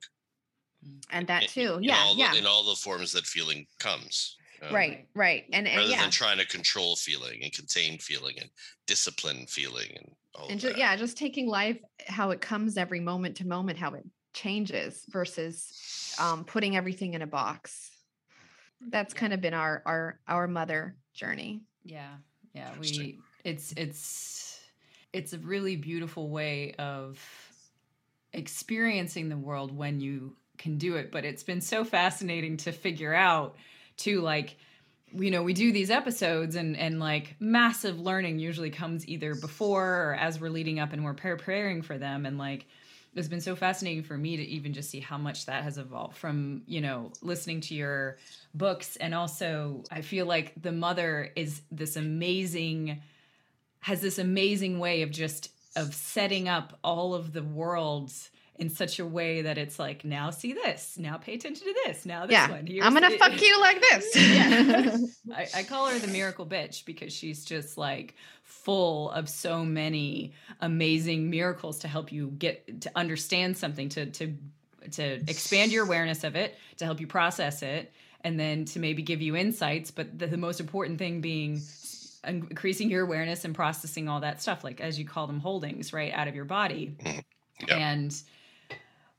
And 1.12 1.28
that 1.28 1.48
too. 1.48 1.76
In, 1.76 1.84
yeah. 1.84 2.12
In 2.12 2.18
yeah. 2.18 2.32
The, 2.32 2.40
in 2.40 2.46
all 2.46 2.64
the 2.64 2.76
forms 2.76 3.12
that 3.14 3.26
feeling 3.26 3.66
comes. 3.80 4.38
Um, 4.64 4.76
right, 4.76 5.08
right, 5.16 5.46
and, 5.52 5.68
and 5.68 5.78
rather 5.78 5.90
yeah. 5.90 6.02
than 6.02 6.12
trying 6.12 6.38
to 6.38 6.46
control 6.46 6.96
feeling 6.96 7.40
and 7.42 7.52
contain 7.52 7.98
feeling 7.98 8.36
and 8.40 8.50
discipline 8.86 9.48
feeling 9.48 9.90
and 9.96 10.12
all 10.36 10.48
and 10.50 10.60
just, 10.60 10.78
yeah, 10.78 10.96
just 10.96 11.18
taking 11.18 11.48
life 11.48 11.80
how 12.08 12.30
it 12.30 12.42
comes 12.42 12.78
every 12.78 13.00
moment 13.00 13.38
to 13.38 13.48
moment, 13.48 13.80
how 13.80 13.94
it 13.94 14.06
changes 14.34 15.04
versus 15.10 16.16
um, 16.20 16.44
putting 16.44 16.76
everything 16.76 17.16
in 17.16 17.24
a 17.24 17.28
box. 17.28 17.90
That's 18.90 19.14
kind 19.14 19.34
of 19.34 19.42
been 19.42 19.54
our 19.56 19.82
our 19.86 20.20
our 20.28 20.48
mother 20.48 20.96
journey. 21.14 21.62
Yeah, 21.84 22.10
yeah, 22.54 22.70
we 22.80 23.20
it's 23.44 23.74
it's 23.76 24.60
it's 25.14 25.34
a 25.34 25.40
really 25.40 25.76
beautiful 25.76 26.30
way 26.30 26.74
of 26.78 27.20
experiencing 28.34 29.30
the 29.30 29.38
world 29.38 29.76
when 29.76 30.00
you 30.00 30.36
can 30.58 30.78
do 30.78 30.96
it 30.96 31.12
but 31.12 31.26
it's 31.26 31.44
been 31.44 31.60
so 31.60 31.84
fascinating 31.84 32.56
to 32.56 32.72
figure 32.72 33.14
out 33.14 33.56
to 33.98 34.22
like 34.22 34.58
you 35.14 35.32
know 35.32 35.44
we 35.44 35.54
do 35.54 35.72
these 35.72 35.90
episodes 35.90 36.56
and 36.56 36.78
and 36.78 37.00
like 37.00 37.36
massive 37.40 38.00
learning 38.00 38.40
usually 38.40 38.70
comes 38.70 39.08
either 39.08 39.36
before 39.36 39.84
or 39.84 40.16
as 40.20 40.40
we're 40.40 40.50
leading 40.50 40.80
up 40.80 40.94
and 40.94 41.04
we're 41.04 41.14
preparing 41.14 41.82
for 41.82 41.98
them. 41.98 42.26
And 42.26 42.38
like 42.38 42.66
it's 43.14 43.28
been 43.28 43.42
so 43.42 43.58
fascinating 43.58 44.04
for 44.04 44.18
me 44.18 44.38
to 44.38 44.44
even 44.44 44.72
just 44.72 44.90
see 44.90 45.02
how 45.02 45.18
much 45.18 45.46
that 45.46 45.64
has 45.64 45.78
evolved 45.78 46.16
from 46.18 46.64
you 46.66 46.82
know 46.82 47.12
listening 47.22 47.62
to 47.62 47.76
your 47.76 48.18
books. 48.54 48.96
And 48.98 49.14
also 49.14 49.84
i 49.92 50.02
feel 50.02 50.26
like 50.26 50.54
the 50.62 50.72
mother 50.72 51.32
is 51.36 51.62
this 51.72 51.96
amazing 51.96 53.02
has 53.82 54.00
this 54.02 54.20
amazing 54.20 54.80
way 54.80 55.02
of 55.02 55.12
just 55.12 55.50
of 55.76 55.94
setting 55.94 56.48
up 56.48 56.78
all 56.84 57.14
of 57.14 57.34
the 57.34 57.44
worlds 57.44 58.30
in 58.62 58.70
such 58.70 59.00
a 59.00 59.06
way 59.06 59.42
that 59.42 59.58
it's 59.58 59.80
like 59.80 60.06
now 60.06 60.30
see 60.30 60.54
this 60.54 60.96
now 60.96 61.18
pay 61.18 61.34
attention 61.34 61.66
to 61.66 61.74
this 61.84 62.06
now 62.06 62.28
this 62.28 62.34
yeah. 62.34 62.48
one 62.48 62.68
Here's 62.68 62.86
i'm 62.86 62.94
gonna 62.94 63.10
the, 63.10 63.18
fuck 63.18 63.42
you 63.42 63.60
like 63.60 63.82
this 63.82 64.16
yeah 64.16 64.98
I, 65.36 65.48
I 65.56 65.64
call 65.64 65.88
her 65.88 65.98
the 65.98 66.08
miracle 66.08 66.46
bitch 66.46 66.86
because 66.86 67.12
she's 67.12 67.44
just 67.44 67.76
like 67.76 68.14
full 68.44 69.10
of 69.10 69.28
so 69.28 69.66
many 69.66 70.34
amazing 70.62 71.32
miracles 71.32 71.80
to 71.80 71.88
help 71.88 72.12
you 72.12 72.28
get 72.38 72.82
to 72.82 72.92
understand 72.96 73.58
something 73.58 73.90
to 73.90 74.06
to 74.12 74.36
to 74.92 75.04
expand 75.28 75.72
your 75.72 75.84
awareness 75.84 76.24
of 76.24 76.36
it 76.36 76.56
to 76.78 76.86
help 76.86 77.02
you 77.02 77.08
process 77.08 77.64
it 77.64 77.92
and 78.24 78.40
then 78.40 78.66
to 78.66 78.80
maybe 78.80 79.02
give 79.02 79.24
you 79.24 79.36
insights 79.36 79.90
but 79.90 80.20
the, 80.20 80.28
the 80.28 80.38
most 80.38 80.60
important 80.60 81.00
thing 81.00 81.20
being 81.20 81.60
increasing 82.28 82.92
your 82.92 83.04
awareness 83.04 83.44
and 83.44 83.56
processing 83.56 84.08
all 84.08 84.20
that 84.20 84.40
stuff 84.40 84.64
like 84.64 84.80
as 84.80 85.00
you 85.00 85.06
call 85.06 85.26
them 85.26 85.40
holdings 85.40 85.94
right 85.94 86.14
out 86.14 86.28
of 86.28 86.36
your 86.36 86.46
body 86.46 86.96
mm-hmm. 87.00 87.20
yeah. 87.68 87.76
and 87.76 88.22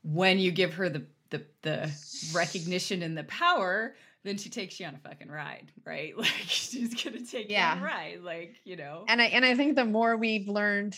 when 0.03 0.39
you 0.39 0.51
give 0.51 0.73
her 0.75 0.89
the 0.89 1.05
the 1.29 1.43
the 1.63 1.91
recognition 2.33 3.01
and 3.01 3.17
the 3.17 3.23
power, 3.23 3.95
then 4.23 4.37
she 4.37 4.49
takes 4.49 4.79
you 4.79 4.85
on 4.85 4.95
a 4.95 4.99
fucking 4.99 5.29
ride, 5.29 5.71
right? 5.85 6.13
Like 6.17 6.27
she's 6.45 7.03
gonna 7.03 7.25
take 7.25 7.49
yeah. 7.49 7.75
you 7.75 7.77
on 7.77 7.83
a 7.83 7.85
ride, 7.85 8.19
like 8.21 8.55
you 8.63 8.75
know. 8.75 9.05
And 9.07 9.21
I 9.21 9.25
and 9.25 9.43
I 9.45 9.55
think 9.55 9.75
the 9.75 9.85
more 9.85 10.15
we've 10.17 10.47
learned, 10.47 10.95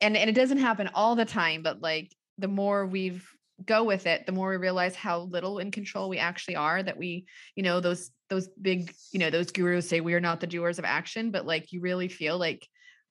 and 0.00 0.16
and 0.16 0.28
it 0.28 0.34
doesn't 0.34 0.58
happen 0.58 0.90
all 0.94 1.16
the 1.16 1.24
time, 1.24 1.62
but 1.62 1.80
like 1.80 2.14
the 2.38 2.48
more 2.48 2.86
we've 2.86 3.26
go 3.66 3.84
with 3.84 4.06
it, 4.06 4.26
the 4.26 4.32
more 4.32 4.50
we 4.50 4.56
realize 4.56 4.94
how 4.94 5.20
little 5.20 5.58
in 5.58 5.70
control 5.70 6.08
we 6.08 6.18
actually 6.18 6.56
are. 6.56 6.82
That 6.82 6.96
we, 6.96 7.26
you 7.54 7.62
know, 7.62 7.80
those 7.80 8.10
those 8.28 8.48
big, 8.48 8.94
you 9.12 9.18
know, 9.18 9.30
those 9.30 9.50
gurus 9.50 9.88
say 9.88 10.00
we 10.00 10.14
are 10.14 10.20
not 10.20 10.40
the 10.40 10.46
doers 10.46 10.78
of 10.78 10.84
action, 10.84 11.30
but 11.30 11.46
like 11.46 11.72
you 11.72 11.80
really 11.80 12.08
feel 12.08 12.38
like 12.38 12.66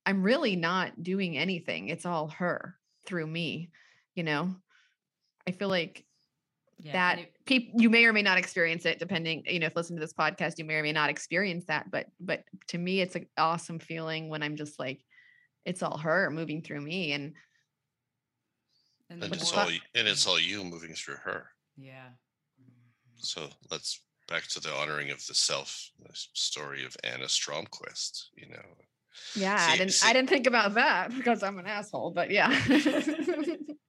I'm 0.06 0.24
really 0.24 0.56
not 0.56 1.04
doing 1.04 1.38
anything. 1.38 1.90
It's 1.90 2.06
all 2.06 2.30
her 2.30 2.76
through 3.06 3.28
me, 3.28 3.70
you 4.16 4.24
know. 4.24 4.56
I 5.50 5.52
feel 5.52 5.70
like 5.70 6.06
Yeah, 6.78 6.94
that 6.94 7.20
it- 7.20 7.34
people 7.46 7.82
you 7.82 7.90
may 7.90 8.06
or 8.06 8.14
may 8.14 8.22
not 8.22 8.38
experience 8.38 8.86
it 8.86 9.00
depending 9.00 9.44
you 9.48 9.60
know 9.60 9.66
if 9.66 9.76
listen 9.76 9.96
to 9.96 10.00
this 10.00 10.14
podcast 10.14 10.60
you 10.60 10.66
may 10.66 10.76
or 10.76 10.84
may 10.84 10.92
not 10.94 11.10
experience 11.10 11.66
that 11.66 11.90
but 11.90 12.06
but 12.20 12.44
to 12.68 12.78
me 12.78 13.02
it's 13.02 13.16
an 13.16 13.26
awesome 13.38 13.80
feeling 13.80 14.30
when 14.30 14.44
i'm 14.44 14.56
just 14.56 14.78
like 14.78 15.04
it's 15.66 15.82
all 15.82 15.98
her 15.98 16.30
moving 16.30 16.62
through 16.62 16.80
me 16.80 17.12
and 17.14 17.34
and 19.10 19.24
And 19.24 19.34
it's 19.34 19.42
it's 19.44 19.54
all 19.58 19.66
y- 19.66 19.80
and 19.96 20.08
it's 20.08 20.28
all 20.28 20.40
you 20.40 20.64
moving 20.64 20.94
through 20.94 21.18
her. 21.24 21.50
yeah. 21.76 22.10
Mm-hmm. 22.62 23.18
So 23.18 23.50
let's 23.72 24.04
back 24.28 24.44
to 24.50 24.60
the 24.60 24.72
honoring 24.72 25.10
of 25.10 25.26
the 25.26 25.34
self 25.34 25.90
the 26.00 26.12
story 26.34 26.86
of 26.86 26.96
Anna 27.04 27.26
Stromquist. 27.26 28.26
You 28.36 28.50
know, 28.54 28.68
yeah 29.36 29.58
i 29.72 29.76
didn't 29.76 29.94
see- 29.94 30.08
i 30.08 30.14
didn't 30.14 30.30
think 30.30 30.46
about 30.48 30.76
that 30.76 31.10
because 31.18 31.42
i'm 31.44 31.58
an 31.58 31.66
asshole 31.66 32.12
but 32.12 32.30
yeah 32.30 32.50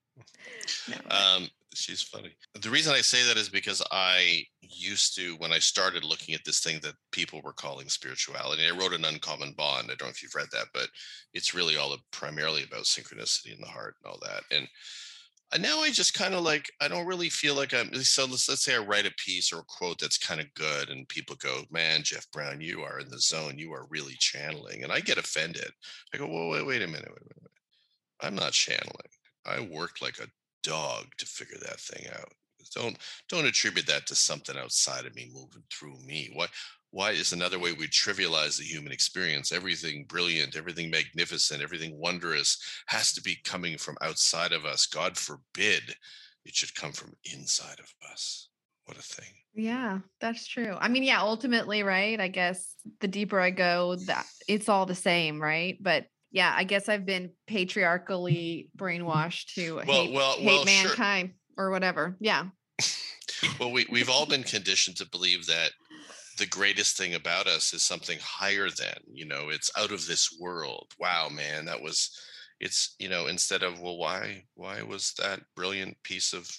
Um, 1.09 1.49
she's 1.73 2.01
funny. 2.01 2.35
The 2.59 2.69
reason 2.69 2.93
I 2.93 3.01
say 3.01 3.25
that 3.27 3.37
is 3.37 3.49
because 3.49 3.81
I 3.91 4.43
used 4.61 5.15
to, 5.15 5.35
when 5.35 5.51
I 5.51 5.59
started 5.59 6.03
looking 6.03 6.35
at 6.35 6.41
this 6.45 6.59
thing 6.59 6.79
that 6.83 6.95
people 7.11 7.41
were 7.43 7.53
calling 7.53 7.89
spirituality, 7.89 8.63
I 8.67 8.77
wrote 8.77 8.93
an 8.93 9.05
uncommon 9.05 9.53
bond. 9.53 9.85
I 9.85 9.95
don't 9.95 10.07
know 10.07 10.09
if 10.09 10.23
you've 10.23 10.35
read 10.35 10.47
that, 10.51 10.67
but 10.73 10.87
it's 11.33 11.53
really 11.53 11.77
all 11.77 11.95
primarily 12.11 12.63
about 12.63 12.83
synchronicity 12.83 13.53
in 13.53 13.61
the 13.61 13.67
heart 13.67 13.95
and 14.03 14.11
all 14.11 14.19
that. 14.23 14.43
And 14.51 14.67
and 15.53 15.61
now 15.61 15.81
I 15.81 15.89
just 15.89 16.13
kind 16.13 16.33
of 16.33 16.43
like 16.43 16.71
I 16.79 16.87
don't 16.87 17.05
really 17.05 17.29
feel 17.29 17.55
like 17.55 17.73
I'm 17.73 17.93
so 17.95 18.25
let's 18.25 18.47
let's 18.47 18.63
say 18.63 18.75
I 18.75 18.79
write 18.79 19.05
a 19.05 19.13
piece 19.17 19.51
or 19.51 19.59
a 19.59 19.63
quote 19.63 19.99
that's 19.99 20.17
kind 20.17 20.39
of 20.39 20.53
good 20.53 20.89
and 20.89 21.07
people 21.09 21.35
go, 21.35 21.63
Man, 21.69 22.03
Jeff 22.03 22.29
Brown, 22.31 22.61
you 22.61 22.81
are 22.81 22.99
in 22.99 23.09
the 23.09 23.19
zone. 23.19 23.57
You 23.57 23.73
are 23.73 23.85
really 23.89 24.15
channeling. 24.17 24.83
And 24.83 24.93
I 24.93 25.01
get 25.01 25.17
offended. 25.17 25.69
I 26.13 26.17
go, 26.17 26.27
Whoa, 26.27 26.49
wait, 26.51 26.65
wait 26.65 26.81
a 26.81 26.87
minute, 26.87 27.09
wait 27.09 27.21
a 27.21 27.35
minute. 27.35 27.51
I'm 28.21 28.35
not 28.35 28.53
channeling. 28.53 29.09
I 29.45 29.59
worked 29.59 30.01
like 30.01 30.19
a 30.19 30.27
dog 30.63 31.05
to 31.17 31.25
figure 31.25 31.57
that 31.61 31.79
thing 31.79 32.07
out. 32.13 32.31
Don't 32.75 32.97
don't 33.27 33.45
attribute 33.45 33.87
that 33.87 34.05
to 34.07 34.15
something 34.15 34.55
outside 34.57 35.05
of 35.05 35.15
me 35.15 35.29
moving 35.33 35.63
through 35.71 35.97
me. 36.05 36.29
Why 36.33 36.47
why 36.91 37.11
is 37.11 37.31
another 37.33 37.57
way 37.59 37.71
we 37.73 37.87
trivialize 37.87 38.57
the 38.57 38.63
human 38.65 38.91
experience? 38.91 39.51
Everything 39.51 40.05
brilliant, 40.07 40.55
everything 40.55 40.89
magnificent, 40.91 41.61
everything 41.63 41.97
wondrous 41.99 42.61
has 42.87 43.13
to 43.13 43.21
be 43.21 43.37
coming 43.43 43.77
from 43.77 43.97
outside 44.01 44.51
of 44.51 44.65
us. 44.65 44.85
God 44.85 45.17
forbid 45.17 45.95
it 46.45 46.55
should 46.55 46.75
come 46.75 46.91
from 46.91 47.13
inside 47.33 47.79
of 47.79 47.93
us. 48.11 48.49
What 48.85 48.97
a 48.97 49.01
thing. 49.01 49.33
yeah 49.53 49.99
that's 50.19 50.47
true 50.47 50.75
i 50.79 50.87
mean 50.87 51.03
yeah 51.03 51.21
ultimately 51.21 51.83
right 51.83 52.19
i 52.19 52.27
guess 52.27 52.73
the 52.99 53.07
deeper 53.07 53.39
i 53.39 53.49
go 53.51 53.95
that 54.07 54.25
it's 54.47 54.69
all 54.69 54.85
the 54.85 54.95
same 54.95 55.41
right 55.41 55.77
but 55.81 56.05
yeah 56.31 56.53
i 56.55 56.63
guess 56.63 56.89
i've 56.89 57.05
been 57.05 57.29
patriarchally 57.47 58.69
brainwashed 58.77 59.53
to 59.53 59.81
Well, 59.87 60.03
hate, 60.03 60.13
well, 60.13 60.33
hate 60.33 60.45
well, 60.45 60.65
sure. 60.65 60.87
mankind 60.89 61.31
or 61.57 61.71
whatever 61.71 62.15
yeah 62.19 62.45
Well, 63.59 63.71
we, 63.71 63.85
we've 63.89 64.09
all 64.09 64.25
been 64.25 64.43
conditioned 64.43 64.97
to 64.97 65.09
believe 65.09 65.45
that 65.47 65.71
the 66.37 66.45
greatest 66.45 66.97
thing 66.97 67.15
about 67.15 67.47
us 67.47 67.73
is 67.73 67.81
something 67.81 68.19
higher 68.21 68.69
than, 68.69 68.95
you 69.11 69.25
know, 69.25 69.49
it's 69.49 69.71
out 69.77 69.91
of 69.91 70.05
this 70.05 70.37
world. 70.39 70.91
Wow, 70.99 71.29
man, 71.29 71.65
that 71.65 71.81
was 71.81 72.09
it's, 72.59 72.95
you 72.99 73.09
know, 73.09 73.27
instead 73.27 73.63
of, 73.63 73.81
well, 73.81 73.97
why 73.97 74.43
why 74.55 74.81
was 74.83 75.13
that 75.17 75.41
brilliant 75.55 75.97
piece 76.03 76.33
of 76.33 76.49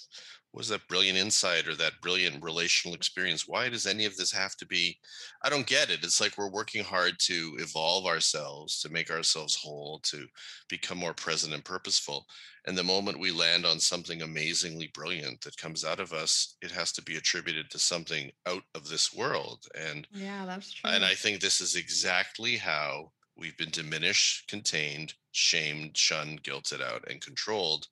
was 0.53 0.69
that 0.69 0.87
brilliant 0.87 1.17
insight 1.17 1.67
or 1.67 1.75
that 1.75 1.99
brilliant 2.01 2.43
relational 2.43 2.95
experience? 2.95 3.47
Why 3.47 3.69
does 3.69 3.87
any 3.87 4.05
of 4.05 4.15
this 4.15 4.31
have 4.31 4.55
to 4.57 4.67
be? 4.67 4.99
I 5.41 5.49
don't 5.49 5.65
get 5.65 5.89
it. 5.89 6.03
It's 6.03 6.21
like 6.21 6.37
we're 6.37 6.49
working 6.49 6.83
hard 6.83 7.15
to 7.21 7.57
evolve 7.59 8.05
ourselves, 8.05 8.79
to 8.81 8.89
make 8.89 9.09
ourselves 9.09 9.55
whole, 9.55 9.99
to 10.03 10.27
become 10.69 10.99
more 10.99 11.15
present 11.15 11.53
and 11.53 11.65
purposeful. 11.65 12.27
And 12.65 12.77
the 12.77 12.83
moment 12.83 13.19
we 13.19 13.31
land 13.31 13.65
on 13.65 13.79
something 13.79 14.21
amazingly 14.21 14.91
brilliant 14.93 15.41
that 15.41 15.57
comes 15.57 15.83
out 15.83 15.99
of 15.99 16.13
us, 16.13 16.55
it 16.61 16.71
has 16.71 16.91
to 16.93 17.01
be 17.01 17.17
attributed 17.17 17.71
to 17.71 17.79
something 17.79 18.31
out 18.45 18.63
of 18.75 18.87
this 18.87 19.13
world. 19.13 19.65
And 19.75 20.07
yeah 20.13 20.45
that's 20.45 20.71
true 20.71 20.89
and 20.89 21.03
I 21.03 21.15
think 21.15 21.41
this 21.41 21.61
is 21.61 21.75
exactly 21.75 22.57
how 22.57 23.11
we've 23.35 23.57
been 23.57 23.71
diminished, 23.71 24.47
contained, 24.47 25.15
shamed, 25.31 25.97
shunned, 25.97 26.43
guilted 26.43 26.81
out, 26.81 27.09
and 27.09 27.19
controlled 27.19 27.87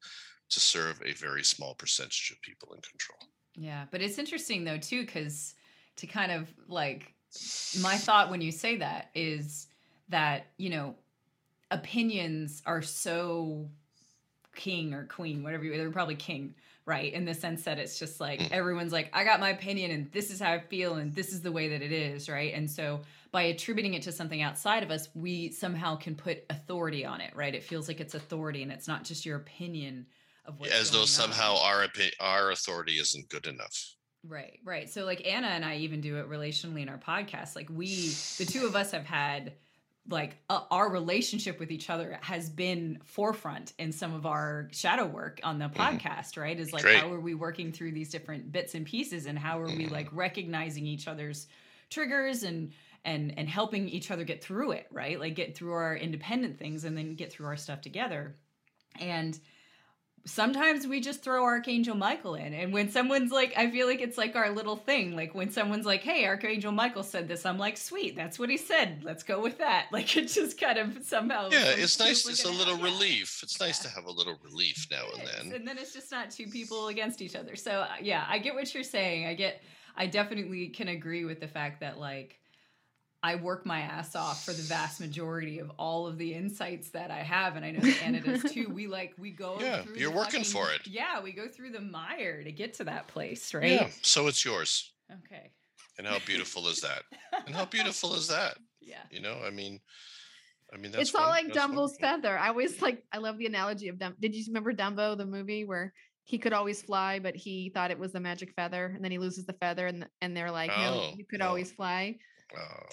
to 0.51 0.59
serve 0.59 1.01
a 1.03 1.13
very 1.13 1.43
small 1.43 1.75
percentage 1.75 2.31
of 2.31 2.41
people 2.41 2.73
in 2.73 2.81
control. 2.81 3.19
Yeah, 3.55 3.85
but 3.91 4.01
it's 4.01 4.17
interesting 4.17 4.63
though 4.63 4.77
too, 4.77 5.05
because 5.05 5.55
to 5.97 6.07
kind 6.07 6.31
of 6.31 6.53
like 6.67 7.13
my 7.73 7.97
thought 7.97 8.29
when 8.29 8.41
you 8.41 8.51
say 8.51 8.77
that 8.77 9.09
is 9.15 9.67
that 10.09 10.47
you 10.57 10.69
know 10.69 10.95
opinions 11.71 12.61
are 12.65 12.81
so 12.81 13.69
king 14.55 14.93
or 14.93 15.05
queen, 15.05 15.43
whatever 15.43 15.63
you, 15.63 15.77
they're 15.77 15.91
probably 15.91 16.15
king, 16.15 16.55
right? 16.85 17.13
In 17.13 17.25
the 17.25 17.33
sense 17.33 17.63
that 17.63 17.79
it's 17.79 17.99
just 17.99 18.19
like 18.19 18.39
Mm. 18.39 18.51
everyone's 18.51 18.93
like, 18.93 19.09
I 19.13 19.23
got 19.23 19.39
my 19.39 19.49
opinion 19.49 19.91
and 19.91 20.11
this 20.11 20.31
is 20.31 20.39
how 20.41 20.51
I 20.53 20.59
feel 20.59 20.95
and 20.95 21.13
this 21.15 21.33
is 21.33 21.41
the 21.41 21.51
way 21.51 21.69
that 21.69 21.81
it 21.81 21.91
is, 21.91 22.29
right? 22.29 22.53
And 22.53 22.69
so 22.69 23.01
by 23.31 23.43
attributing 23.43 23.93
it 23.93 24.03
to 24.03 24.11
something 24.11 24.41
outside 24.41 24.83
of 24.83 24.91
us, 24.91 25.09
we 25.15 25.51
somehow 25.51 25.95
can 25.95 26.15
put 26.15 26.45
authority 26.49 27.05
on 27.05 27.21
it, 27.21 27.35
right? 27.35 27.55
It 27.55 27.63
feels 27.63 27.87
like 27.87 28.01
it's 28.01 28.15
authority 28.15 28.63
and 28.63 28.71
it's 28.71 28.87
not 28.87 29.03
just 29.05 29.25
your 29.25 29.37
opinion 29.37 30.07
of 30.45 30.61
As 30.67 30.91
though 30.91 31.05
somehow 31.05 31.55
on. 31.55 31.73
our 31.73 31.87
our 32.19 32.51
authority 32.51 32.93
isn't 32.93 33.29
good 33.29 33.47
enough. 33.47 33.95
Right, 34.23 34.59
right. 34.63 34.89
So 34.89 35.03
like 35.05 35.27
Anna 35.27 35.47
and 35.47 35.65
I 35.65 35.77
even 35.77 35.99
do 36.01 36.17
it 36.17 36.29
relationally 36.29 36.81
in 36.81 36.89
our 36.89 36.97
podcast. 36.99 37.55
Like 37.55 37.69
we, 37.71 38.09
the 38.37 38.45
two 38.45 38.65
of 38.67 38.75
us 38.75 38.91
have 38.91 39.05
had 39.05 39.53
like 40.09 40.35
uh, 40.49 40.61
our 40.71 40.89
relationship 40.91 41.59
with 41.59 41.71
each 41.71 41.89
other 41.89 42.17
has 42.21 42.49
been 42.49 42.99
forefront 43.03 43.73
in 43.79 43.91
some 43.91 44.13
of 44.13 44.25
our 44.25 44.67
shadow 44.71 45.05
work 45.05 45.39
on 45.43 45.59
the 45.59 45.69
podcast, 45.69 46.37
right? 46.37 46.59
Is 46.59 46.73
like 46.73 46.83
Great. 46.83 46.97
how 46.97 47.11
are 47.13 47.19
we 47.19 47.33
working 47.35 47.71
through 47.71 47.91
these 47.93 48.09
different 48.09 48.51
bits 48.51 48.73
and 48.75 48.85
pieces 48.85 49.25
and 49.27 49.37
how 49.37 49.59
are 49.59 49.65
we 49.67 49.85
Mhm. 49.87 49.91
like 49.91 50.07
recognizing 50.11 50.85
each 50.87 51.07
other's 51.07 51.47
triggers 51.89 52.43
and 52.43 52.71
and 53.05 53.33
and 53.37 53.47
helping 53.49 53.89
each 53.89 54.11
other 54.11 54.23
get 54.23 54.43
through 54.43 54.71
it, 54.71 54.87
right? 54.91 55.19
Like 55.19 55.33
get 55.35 55.55
through 55.55 55.73
our 55.73 55.95
independent 55.95 56.59
things 56.59 56.83
and 56.83 56.95
then 56.97 57.15
get 57.15 57.31
through 57.31 57.47
our 57.47 57.57
stuff 57.57 57.81
together. 57.81 58.35
And 58.99 59.39
sometimes 60.25 60.85
we 60.85 60.99
just 60.99 61.23
throw 61.23 61.43
Archangel 61.43 61.95
Michael 61.95 62.35
in. 62.35 62.53
And 62.53 62.71
when 62.71 62.89
someone's 62.89 63.31
like, 63.31 63.53
I 63.57 63.69
feel 63.71 63.87
like 63.87 64.01
it's 64.01 64.17
like 64.17 64.35
our 64.35 64.51
little 64.51 64.75
thing. 64.75 65.15
Like 65.15 65.33
when 65.33 65.49
someone's 65.49 65.85
like, 65.85 66.01
hey, 66.01 66.25
Archangel 66.25 66.71
Michael 66.71 67.03
said 67.03 67.27
this, 67.27 67.45
I'm 67.45 67.57
like, 67.57 67.77
sweet, 67.77 68.15
that's 68.15 68.37
what 68.37 68.49
he 68.49 68.57
said. 68.57 69.01
Let's 69.03 69.23
go 69.23 69.41
with 69.41 69.57
that. 69.59 69.87
Like 69.91 70.15
it 70.15 70.27
just 70.27 70.59
kind 70.59 70.77
of 70.77 71.03
somehow. 71.03 71.49
Yeah, 71.51 71.73
it's 71.75 71.99
nice. 71.99 72.27
It's 72.27 72.45
a 72.45 72.49
little 72.49 72.77
yeah. 72.77 72.83
relief. 72.85 73.41
It's 73.43 73.59
nice 73.59 73.79
to 73.79 73.89
have 73.89 74.05
a 74.05 74.11
little 74.11 74.37
relief 74.43 74.87
now 74.89 75.03
and 75.13 75.23
is. 75.23 75.29
then. 75.31 75.53
And 75.53 75.67
then 75.67 75.77
it's 75.77 75.93
just 75.93 76.11
not 76.11 76.31
two 76.31 76.47
people 76.47 76.87
against 76.87 77.21
each 77.21 77.35
other. 77.35 77.55
So 77.55 77.71
uh, 77.71 77.87
yeah, 78.01 78.25
I 78.29 78.39
get 78.39 78.55
what 78.55 78.73
you're 78.73 78.83
saying. 78.83 79.27
I 79.27 79.33
get 79.33 79.61
I 79.95 80.07
definitely 80.07 80.69
can 80.69 80.87
agree 80.87 81.25
with 81.25 81.39
the 81.39 81.47
fact 81.47 81.81
that 81.81 81.99
like 81.99 82.40
I 83.23 83.35
work 83.35 83.65
my 83.67 83.81
ass 83.81 84.15
off 84.15 84.43
for 84.43 84.51
the 84.51 84.63
vast 84.63 84.99
majority 84.99 85.59
of 85.59 85.71
all 85.77 86.07
of 86.07 86.17
the 86.17 86.33
insights 86.33 86.89
that 86.89 87.11
I 87.11 87.19
have, 87.19 87.55
and 87.55 87.63
I 87.63 87.71
know 87.71 87.81
that 87.81 88.03
Anna 88.03 88.19
does 88.19 88.51
too. 88.51 88.67
We 88.73 88.87
like 88.87 89.13
we 89.19 89.29
go. 89.31 89.57
Yeah, 89.59 89.83
through 89.83 89.95
you're 89.95 90.09
working 90.11 90.43
fucking- 90.43 90.45
for 90.45 90.71
it. 90.71 90.87
Yeah, 90.87 91.21
we 91.21 91.31
go 91.31 91.47
through 91.47 91.71
the 91.71 91.81
mire 91.81 92.43
to 92.43 92.51
get 92.51 92.73
to 92.75 92.83
that 92.85 93.07
place, 93.07 93.53
right? 93.53 93.71
Yeah, 93.71 93.89
so 94.01 94.27
it's 94.27 94.43
yours. 94.43 94.91
Okay. 95.25 95.51
And 95.99 96.07
how 96.07 96.17
beautiful 96.25 96.67
is 96.67 96.81
that? 96.81 97.03
And 97.45 97.53
how 97.53 97.65
beautiful 97.65 98.15
is 98.15 98.27
that? 98.29 98.57
yeah. 98.81 99.03
You 99.11 99.21
know, 99.21 99.37
I 99.45 99.51
mean, 99.51 99.79
I 100.73 100.77
mean 100.77 100.91
that's 100.91 101.09
it's 101.09 101.15
all 101.15 101.29
won- 101.29 101.45
like 101.45 101.53
Dumbo's 101.53 101.97
feather. 101.97 102.35
I 102.39 102.47
always 102.47 102.81
like 102.81 103.03
I 103.11 103.17
love 103.19 103.37
the 103.37 103.45
analogy 103.45 103.87
of 103.89 103.97
Dumbo. 103.97 104.15
Did 104.19 104.33
you 104.33 104.43
remember 104.47 104.73
Dumbo, 104.73 105.15
the 105.15 105.25
movie 105.27 105.63
where 105.65 105.93
he 106.23 106.39
could 106.39 106.53
always 106.53 106.81
fly, 106.81 107.19
but 107.19 107.35
he 107.35 107.69
thought 107.69 107.91
it 107.91 107.99
was 107.99 108.13
the 108.13 108.19
magic 108.19 108.53
feather, 108.55 108.91
and 108.95 109.03
then 109.03 109.11
he 109.11 109.19
loses 109.19 109.45
the 109.45 109.53
feather, 109.53 109.85
and 109.85 110.07
and 110.21 110.35
they're 110.35 110.49
like, 110.51 110.69
no, 110.69 111.11
Oh, 111.11 111.13
you 111.15 111.25
could 111.25 111.41
oh. 111.43 111.47
always 111.49 111.71
fly. 111.71 112.17
Oh, 112.57 112.83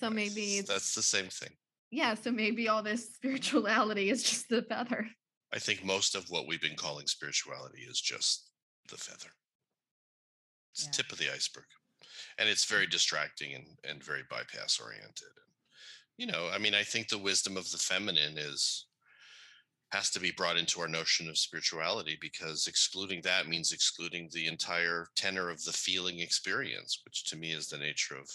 So 0.00 0.10
maybe 0.10 0.56
that's- 0.56 0.58
it's 0.60 0.68
that's 0.68 0.94
the 0.94 1.02
same 1.02 1.28
thing. 1.28 1.56
yeah. 1.90 2.14
So 2.14 2.30
maybe 2.30 2.68
all 2.68 2.82
this 2.82 3.14
spirituality 3.14 4.10
is 4.10 4.22
just 4.22 4.48
the 4.48 4.62
feather. 4.62 5.08
I 5.52 5.58
think 5.58 5.84
most 5.84 6.14
of 6.14 6.30
what 6.30 6.46
we've 6.46 6.60
been 6.60 6.76
calling 6.76 7.06
spirituality 7.06 7.82
is 7.82 8.00
just 8.00 8.50
the 8.88 8.96
feather. 8.96 9.30
It's 10.72 10.84
Yeah. 10.84 10.90
the 10.90 10.96
tip 11.02 11.12
of 11.12 11.18
the 11.18 11.32
iceberg. 11.32 11.64
And 12.38 12.48
it's 12.48 12.64
very 12.64 12.84
mm-hmm. 12.84 12.90
distracting 12.90 13.54
and, 13.54 13.66
and 13.84 14.02
very 14.02 14.22
bypass 14.30 14.78
oriented. 14.80 15.32
And, 15.44 15.54
you 16.16 16.26
know, 16.26 16.48
I 16.52 16.58
mean, 16.58 16.74
I 16.74 16.82
think 16.84 17.08
the 17.08 17.18
wisdom 17.18 17.56
of 17.56 17.70
the 17.70 17.78
feminine 17.78 18.38
is 18.38 18.86
has 19.92 20.08
to 20.10 20.20
be 20.20 20.30
brought 20.30 20.56
into 20.56 20.80
our 20.80 20.86
notion 20.86 21.28
of 21.28 21.36
spirituality 21.36 22.16
because 22.20 22.68
excluding 22.68 23.20
that 23.22 23.48
means 23.48 23.72
excluding 23.72 24.28
the 24.32 24.46
entire 24.46 25.08
tenor 25.16 25.50
of 25.50 25.64
the 25.64 25.72
feeling 25.72 26.20
experience, 26.20 27.00
which 27.04 27.24
to 27.24 27.36
me 27.36 27.50
is 27.50 27.66
the 27.66 27.76
nature 27.76 28.16
of 28.16 28.30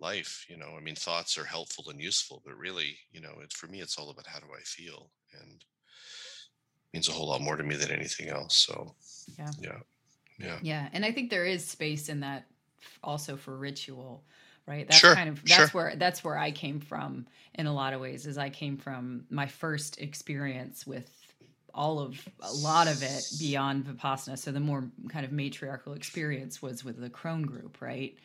life. 0.00 0.44
You 0.48 0.56
know, 0.56 0.76
I 0.76 0.80
mean, 0.80 0.94
thoughts 0.96 1.38
are 1.38 1.44
helpful 1.44 1.88
and 1.90 2.00
useful, 2.00 2.42
but 2.44 2.56
really, 2.56 2.98
you 3.10 3.20
know, 3.20 3.40
it, 3.42 3.52
for 3.52 3.66
me, 3.68 3.80
it's 3.80 3.98
all 3.98 4.10
about 4.10 4.26
how 4.26 4.40
do 4.40 4.46
I 4.56 4.62
feel? 4.62 5.10
And 5.40 5.64
means 6.92 7.08
a 7.08 7.12
whole 7.12 7.28
lot 7.28 7.40
more 7.40 7.56
to 7.56 7.64
me 7.64 7.76
than 7.76 7.90
anything 7.90 8.28
else. 8.28 8.56
So 8.58 8.94
Yeah. 9.38 9.52
yeah, 9.58 9.80
yeah. 10.38 10.60
Yeah, 10.60 10.88
and 10.92 11.04
I 11.04 11.12
think 11.12 11.30
there 11.30 11.46
is 11.46 11.64
space 11.66 12.08
in 12.08 12.20
that 12.20 12.46
also 13.02 13.36
for 13.36 13.56
ritual, 13.56 14.24
right? 14.66 14.88
That's 14.88 15.08
Sure, 15.08 15.10
kind 15.10 15.28
of 15.28 15.42
sure. 15.44 15.48
that's 15.48 15.74
where 15.74 15.96
that's 15.96 16.24
where 16.24 16.38
I 16.38 16.50
came 16.50 16.80
from 16.80 17.26
in 17.54 17.66
a 17.66 17.74
lot 17.74 17.92
of 17.94 18.00
ways. 18.00 18.26
Is 18.26 18.38
I 18.38 18.50
came 18.50 18.76
from 18.78 19.26
my 19.30 19.46
first 19.46 20.00
experience 20.00 20.86
with 20.86 21.34
all 21.74 21.98
of 22.00 22.28
a 22.40 22.52
lot 22.52 22.88
of 22.88 23.02
it 23.02 23.36
beyond 23.36 23.86
vipassana. 23.86 24.38
So 24.38 24.52
the 24.52 24.60
more 24.60 24.90
kind 25.08 25.26
of 25.26 25.32
matriarchal 25.32 25.92
experience 25.94 26.62
was 26.62 26.84
with 26.84 26.98
the 27.00 27.10
crone 27.10 27.42
group, 27.42 27.82
right? 27.82 28.18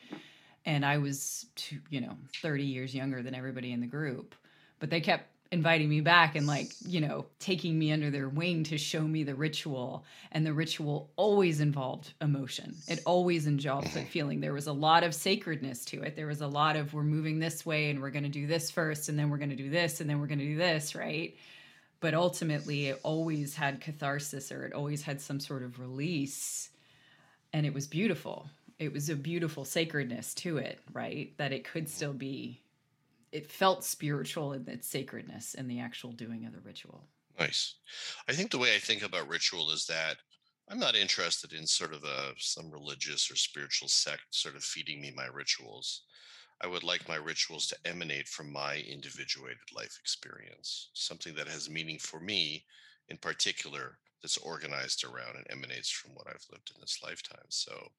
And 0.66 0.86
I 0.86 1.00
was, 1.00 1.48
you 1.90 2.02
know, 2.02 2.16
thirty 2.42 2.66
years 2.66 2.94
younger 2.94 3.24
than 3.24 3.34
everybody 3.34 3.72
in 3.72 3.82
the 3.82 3.88
group, 3.88 4.36
but 4.80 4.90
they 4.90 5.02
kept 5.02 5.26
inviting 5.52 5.90
me 5.90 6.00
back 6.00 6.36
and 6.36 6.48
like 6.48 6.72
you 6.86 7.02
know 7.02 7.26
taking 7.40 7.78
me 7.78 7.92
under 7.92 8.10
their 8.10 8.30
wing 8.30 8.64
to 8.64 8.78
show 8.78 9.02
me 9.02 9.24
the 9.24 9.36
ritual 9.36 10.06
and 10.32 10.46
the 10.46 10.54
ritual 10.54 11.12
always 11.18 11.60
involved 11.60 12.14
emotion. 12.22 12.74
It 12.88 13.02
always 13.06 13.48
involved 13.48 13.90
feeling 13.90 14.40
there 14.40 14.54
was 14.54 14.68
a 14.68 14.74
lot 14.74 15.04
of 15.04 15.14
sacredness 15.14 15.84
to 15.86 16.02
it. 16.04 16.16
There 16.16 16.28
was 16.28 16.42
a 16.42 16.48
lot 16.48 16.78
of 16.78 16.94
we're 16.94 17.04
moving 17.04 17.40
this 17.40 17.66
way 17.66 17.90
and 17.90 18.02
we're 18.02 18.12
going 18.12 18.24
to 18.24 18.30
do 18.30 18.48
this 18.48 18.72
first 18.72 19.10
and 19.10 19.20
then 19.20 19.30
we're 19.30 19.38
going 19.38 19.50
to 19.50 19.56
do 19.58 19.70
this 19.70 20.00
and 20.00 20.10
then 20.10 20.22
we're 20.22 20.28
going 20.28 20.40
to 20.40 20.46
do 20.46 20.58
this 20.58 20.96
right? 20.96 21.36
But 22.00 22.14
ultimately 22.14 22.88
it 22.88 23.00
always 23.04 23.56
had 23.56 23.82
catharsis 23.82 24.52
or 24.52 24.66
it 24.66 24.74
always 24.74 25.04
had 25.04 25.20
some 25.20 25.42
sort 25.42 25.64
of 25.64 25.80
release 25.80 26.70
and 27.52 27.66
it 27.66 27.74
was 27.74 27.88
beautiful 27.88 28.50
it 28.82 28.92
was 28.92 29.10
a 29.10 29.16
beautiful 29.16 29.64
sacredness 29.64 30.34
to 30.34 30.58
it 30.58 30.80
right 30.92 31.38
that 31.38 31.54
it 31.54 31.64
could 31.64 31.88
still 31.88 32.14
be 32.14 32.62
it 33.32 33.50
felt 33.50 33.86
spiritual 33.86 34.52
in 34.52 34.68
its 34.68 34.88
sacredness 34.88 35.54
in 35.54 35.68
the 35.68 35.80
actual 35.80 36.12
doing 36.12 36.46
of 36.46 36.54
the 36.54 36.60
ritual 36.60 37.08
Nice. 37.40 37.76
I 38.28 38.34
think 38.34 38.52
the 38.52 38.58
way 38.58 38.76
I 38.76 38.80
think 38.80 39.04
about 39.04 39.28
ritual 39.28 39.72
is 39.72 39.86
that 39.88 40.18
I'm 40.70 40.80
not 40.80 40.96
interested 40.96 41.54
in 41.54 41.66
sort 41.66 41.94
of 41.94 42.04
a 42.04 42.34
some 42.38 42.70
religious 42.72 43.32
or 43.32 43.36
spiritual 43.36 43.88
sect 43.88 44.24
sort 44.30 44.56
of 44.56 44.64
feeding 44.64 45.02
me 45.02 45.12
my 45.12 45.26
rituals. 45.26 46.04
I 46.62 46.68
would 46.68 46.84
like 46.84 47.08
my 47.08 47.16
rituals 47.16 47.68
to 47.68 47.78
emanate 47.86 48.28
from 48.28 48.52
my 48.52 48.78
individuated 48.78 49.72
life 49.74 49.98
experience, 50.00 50.90
something 50.94 51.34
that 51.36 51.48
has 51.48 51.70
meaning 51.70 51.98
for 51.98 52.20
me 52.20 52.66
in 53.10 53.18
particular 53.18 53.98
that's 54.22 54.38
organized 54.38 55.04
around 55.04 55.36
and 55.36 55.48
emanates 55.50 55.90
from 55.90 56.14
what 56.14 56.28
I've 56.28 56.46
lived 56.52 56.72
in 56.76 56.80
this 56.80 57.00
lifetime. 57.04 57.50
So 57.50 57.92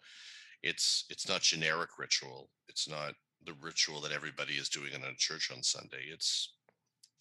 it's 0.62 1.04
it's 1.10 1.28
not 1.28 1.42
generic 1.42 1.90
ritual. 1.98 2.50
It's 2.68 2.88
not 2.88 3.14
the 3.44 3.54
ritual 3.60 4.00
that 4.02 4.12
everybody 4.12 4.54
is 4.54 4.68
doing 4.68 4.92
in 4.94 5.02
a 5.02 5.14
church 5.16 5.50
on 5.54 5.62
Sunday. 5.62 6.04
It's 6.10 6.54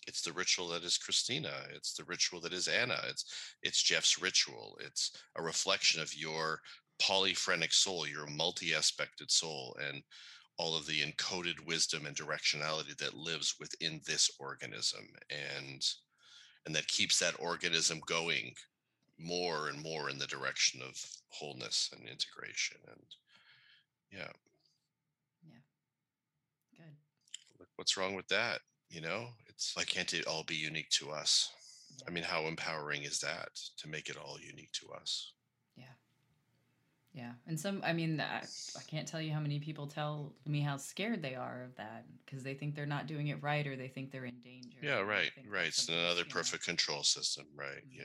it's 0.08 0.22
the 0.22 0.34
ritual 0.34 0.68
that 0.70 0.84
is 0.84 0.98
Christina. 0.98 1.52
It's 1.76 1.94
the 1.94 2.04
ritual 2.04 2.42
that 2.42 2.54
is 2.54 2.68
Anna. 2.68 3.00
It's 3.08 3.26
it's 3.64 3.82
Jeff's 3.82 4.22
ritual. 4.22 4.78
It's 4.84 5.12
a 5.36 5.42
reflection 5.44 6.02
of 6.02 6.14
your 6.16 6.62
polyphrenic 7.02 7.74
soul, 7.74 8.08
your 8.08 8.28
multi-aspected 8.28 9.32
soul, 9.32 9.76
and 9.88 10.04
all 10.58 10.76
of 10.76 10.86
the 10.86 11.02
encoded 11.02 11.66
wisdom 11.66 12.06
and 12.06 12.16
directionality 12.16 12.96
that 12.98 13.16
lives 13.16 13.56
within 13.60 14.02
this 14.06 14.30
organism 14.39 15.08
and 15.30 15.86
and 16.66 16.76
that 16.76 16.88
keeps 16.88 17.18
that 17.18 17.34
organism 17.39 18.00
going 18.06 18.54
more 19.18 19.70
and 19.70 19.82
more 19.82 20.10
in 20.10 20.20
the 20.20 20.28
direction 20.28 20.82
of 20.82 20.96
wholeness 21.30 21.89
and 21.94 22.08
integration 22.08 22.78
and 22.88 23.02
yeah. 24.12 24.32
Yeah. 25.43 26.86
good. 27.57 27.68
What's 27.76 27.97
wrong 27.97 28.16
with 28.16 28.28
that 28.28 28.59
you 28.89 29.01
know? 29.01 29.28
It's 29.47 29.74
why 29.76 29.84
can't 29.84 30.14
it 30.14 30.28
all 30.28 30.43
be 30.43 30.55
unique 30.55 30.89
to 30.91 31.12
us? 31.12 31.49
I 32.07 32.12
mean 32.12 32.24
how 32.24 32.45
empowering 32.45 33.03
is 33.03 33.20
that 33.20 33.49
to 33.78 33.89
make 33.89 34.09
it 34.09 34.18
all 34.18 34.38
unique 34.39 34.72
to 34.74 34.91
us 34.93 35.34
Yeah. 37.14 37.22
Yeah. 37.24 37.32
And 37.47 37.59
some, 37.59 37.82
I 37.84 37.93
mean, 37.93 38.20
I, 38.20 38.41
I 38.78 38.82
can't 38.88 39.07
tell 39.07 39.22
you 39.22 39.34
how 39.34 39.39
many 39.39 39.59
people 39.59 39.88
tell 39.88 40.34
me 40.45 40.62
how 40.62 40.78
scared 40.78 41.22
they 41.22 41.36
are 41.36 41.64
of 41.64 41.76
that 41.76 42.05
because 42.26 42.43
they 42.43 42.53
think 42.53 42.76
they're 42.76 42.86
not 42.86 43.07
doing 43.07 43.28
it 43.28 43.41
right 43.43 43.66
or 43.68 43.76
they 43.76 43.88
think 43.88 44.12
they're 44.12 44.26
in 44.26 44.39
danger. 44.41 44.78
yeah 44.82 44.99
right 44.99 45.32
right 45.49 45.68
it's 45.68 45.88
another 45.89 46.20
you 46.22 46.26
know, 46.26 46.32
perfect 46.34 46.64
control 46.66 47.03
system 47.03 47.45
right 47.55 47.84
Mhm. 47.88 47.91
you 47.93 48.03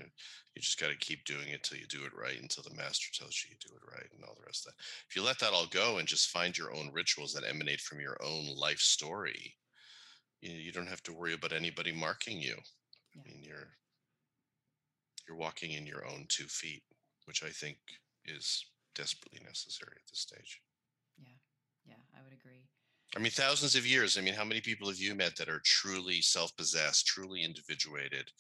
you 0.54 0.62
just 0.62 0.78
got 0.80 0.88
to 0.88 0.96
keep 0.96 1.24
doing 1.24 1.48
it 1.48 1.62
till 1.62 1.78
you 1.78 1.86
do 1.86 2.04
it 2.04 2.12
right 2.14 2.40
until 2.40 2.62
the 2.62 2.74
master 2.74 3.08
tells 3.12 3.42
you 3.44 3.50
you 3.50 3.56
do 3.68 3.74
it 3.74 3.82
right 3.90 4.10
and 4.12 4.24
all 4.24 4.34
the 4.34 4.44
rest 4.44 4.66
of 4.66 4.72
that 4.74 4.84
if 5.08 5.16
you 5.16 5.22
let 5.22 5.38
that 5.38 5.52
all 5.52 5.66
go 5.66 5.98
and 5.98 6.08
just 6.08 6.28
find 6.30 6.56
your 6.58 6.74
own 6.74 6.90
rituals 6.92 7.32
that 7.32 7.44
emanate 7.48 7.80
from 7.80 8.00
your 8.00 8.16
own 8.22 8.46
life 8.56 8.80
story 8.80 9.56
you, 10.40 10.52
you 10.52 10.72
don't 10.72 10.88
have 10.88 11.02
to 11.04 11.14
worry 11.14 11.32
about 11.34 11.52
anybody 11.52 11.92
marking 11.92 12.40
you 12.40 12.56
Yeah. 13.14 13.22
i 13.24 13.28
mean 13.28 13.42
you're 13.42 13.78
you're 15.26 15.36
walking 15.36 15.72
in 15.72 15.86
your 15.86 16.04
own 16.06 16.26
two 16.28 16.46
feet 16.48 16.82
which 17.26 17.42
i 17.42 17.50
think 17.50 17.78
is 18.24 18.64
desperately 18.96 19.40
necessary 19.44 19.92
at 19.96 20.08
this 20.08 20.20
stage 20.20 20.60
Yeah. 21.18 21.38
Yeah. 21.86 22.02
I 22.18 22.22
would 22.24 22.32
agree. 22.32 22.64
I 23.14 23.18
mean, 23.18 23.30
thousands 23.30 23.76
of 23.76 23.86
years. 23.86 24.18
I 24.18 24.20
mean, 24.20 24.34
how 24.34 24.44
many 24.44 24.60
people 24.60 24.88
have 24.88 24.98
you 24.98 25.14
met 25.14 25.36
that 25.36 25.48
are 25.48 25.60
truly 25.64 26.20
self 26.20 26.54
possessed, 26.56 27.06
truly 27.06 27.44
individuated, 27.44 28.30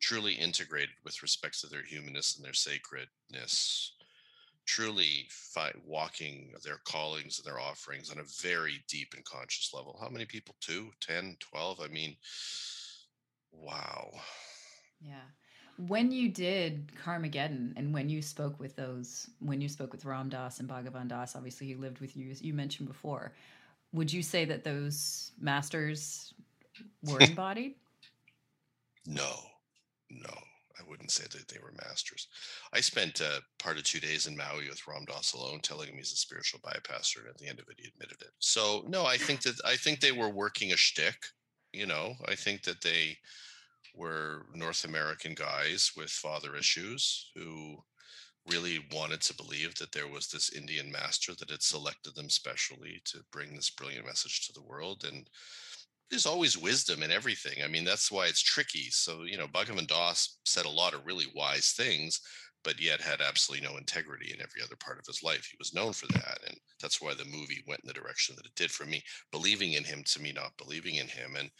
truly 0.00 0.32
integrated 0.32 0.94
with 1.04 1.22
respect 1.22 1.60
to 1.60 1.66
their 1.66 1.84
humanness 1.84 2.36
and 2.36 2.44
their 2.44 2.54
sacredness, 2.54 3.92
truly 4.66 5.28
fi- 5.30 5.74
walking 5.84 6.52
their 6.64 6.78
callings 6.84 7.38
and 7.38 7.46
their 7.46 7.60
offerings 7.60 8.10
on 8.10 8.18
a 8.18 8.24
very 8.42 8.82
deep 8.88 9.12
and 9.14 9.24
conscious 9.24 9.72
level? 9.74 9.98
How 10.00 10.08
many 10.08 10.24
people? 10.24 10.56
Two, 10.60 10.90
10, 11.00 11.36
12? 11.38 11.80
I 11.80 11.88
mean, 11.88 12.16
wow. 13.52 14.10
Yeah. 15.00 15.28
When 15.76 16.12
you 16.12 16.28
did 16.28 16.92
Karmageddon 17.04 17.72
and 17.76 17.92
when 17.92 18.08
you 18.08 18.22
spoke 18.22 18.58
with 18.60 18.76
those, 18.76 19.28
when 19.40 19.60
you 19.60 19.68
spoke 19.68 19.92
with 19.92 20.04
Ram 20.04 20.28
Dass 20.28 20.60
and 20.60 20.68
Bhagavan 20.68 21.08
Das, 21.08 21.34
obviously 21.34 21.66
he 21.66 21.74
lived 21.74 22.00
with 22.00 22.16
you, 22.16 22.30
as 22.30 22.42
you 22.42 22.54
mentioned 22.54 22.88
before. 22.88 23.32
Would 23.92 24.12
you 24.12 24.22
say 24.22 24.44
that 24.44 24.64
those 24.64 25.32
masters 25.40 26.34
were 27.02 27.20
embodied? 27.20 27.74
No, 29.06 29.30
no, 30.10 30.34
I 30.78 30.88
wouldn't 30.88 31.10
say 31.10 31.24
that 31.24 31.48
they 31.48 31.58
were 31.62 31.72
masters. 31.86 32.28
I 32.72 32.80
spent 32.80 33.20
uh, 33.20 33.40
part 33.58 33.76
of 33.76 33.84
two 33.84 34.00
days 34.00 34.26
in 34.26 34.36
Maui 34.36 34.68
with 34.68 34.86
Ram 34.86 35.04
Dass 35.06 35.32
alone, 35.32 35.60
telling 35.60 35.88
him 35.88 35.96
he's 35.96 36.12
a 36.12 36.16
spiritual 36.16 36.60
bypasser, 36.60 37.18
and 37.18 37.28
at 37.28 37.38
the 37.38 37.48
end 37.48 37.60
of 37.60 37.68
it, 37.68 37.76
he 37.78 37.88
admitted 37.88 38.20
it. 38.22 38.32
So 38.38 38.84
no, 38.88 39.04
I 39.04 39.16
think 39.16 39.42
that 39.42 39.56
I 39.64 39.76
think 39.76 40.00
they 40.00 40.12
were 40.12 40.30
working 40.30 40.72
a 40.72 40.76
shtick. 40.76 41.26
You 41.72 41.86
know, 41.86 42.14
I 42.26 42.34
think 42.34 42.62
that 42.62 42.82
they 42.82 43.18
were 43.94 44.46
North 44.54 44.84
American 44.84 45.34
guys 45.34 45.92
with 45.96 46.10
father 46.10 46.56
issues 46.56 47.30
who 47.34 47.76
really 48.50 48.84
wanted 48.92 49.20
to 49.22 49.34
believe 49.34 49.74
that 49.76 49.92
there 49.92 50.08
was 50.08 50.28
this 50.28 50.52
Indian 50.52 50.90
master 50.90 51.32
that 51.38 51.50
had 51.50 51.62
selected 51.62 52.14
them 52.14 52.28
specially 52.28 53.00
to 53.06 53.18
bring 53.32 53.54
this 53.54 53.70
brilliant 53.70 54.04
message 54.04 54.46
to 54.46 54.52
the 54.52 54.62
world. 54.62 55.04
And 55.10 55.28
there's 56.10 56.26
always 56.26 56.58
wisdom 56.58 57.02
in 57.02 57.10
everything. 57.10 57.62
I 57.64 57.68
mean, 57.68 57.84
that's 57.84 58.12
why 58.12 58.26
it's 58.26 58.42
tricky. 58.42 58.90
So, 58.90 59.22
you 59.22 59.38
know, 59.38 59.46
Bhagavan 59.46 59.86
Das 59.86 60.38
said 60.44 60.66
a 60.66 60.70
lot 60.70 60.92
of 60.92 61.06
really 61.06 61.26
wise 61.34 61.72
things, 61.74 62.20
but 62.62 62.80
yet 62.80 63.00
had 63.00 63.22
absolutely 63.22 63.66
no 63.66 63.78
integrity 63.78 64.32
in 64.34 64.42
every 64.42 64.60
other 64.62 64.76
part 64.76 64.98
of 64.98 65.06
his 65.06 65.22
life. 65.22 65.48
He 65.50 65.56
was 65.58 65.72
known 65.72 65.92
for 65.92 66.06
that. 66.08 66.38
And 66.46 66.56
that's 66.82 67.00
why 67.00 67.14
the 67.14 67.24
movie 67.24 67.64
went 67.66 67.80
in 67.82 67.88
the 67.88 67.94
direction 67.94 68.34
that 68.36 68.46
it 68.46 68.54
did 68.56 68.70
for 68.70 68.84
me, 68.84 69.02
believing 69.32 69.72
in 69.72 69.84
him 69.84 70.02
to 70.04 70.20
me 70.20 70.32
not 70.32 70.52
believing 70.58 70.96
in 70.96 71.08
him. 71.08 71.36
And, 71.38 71.50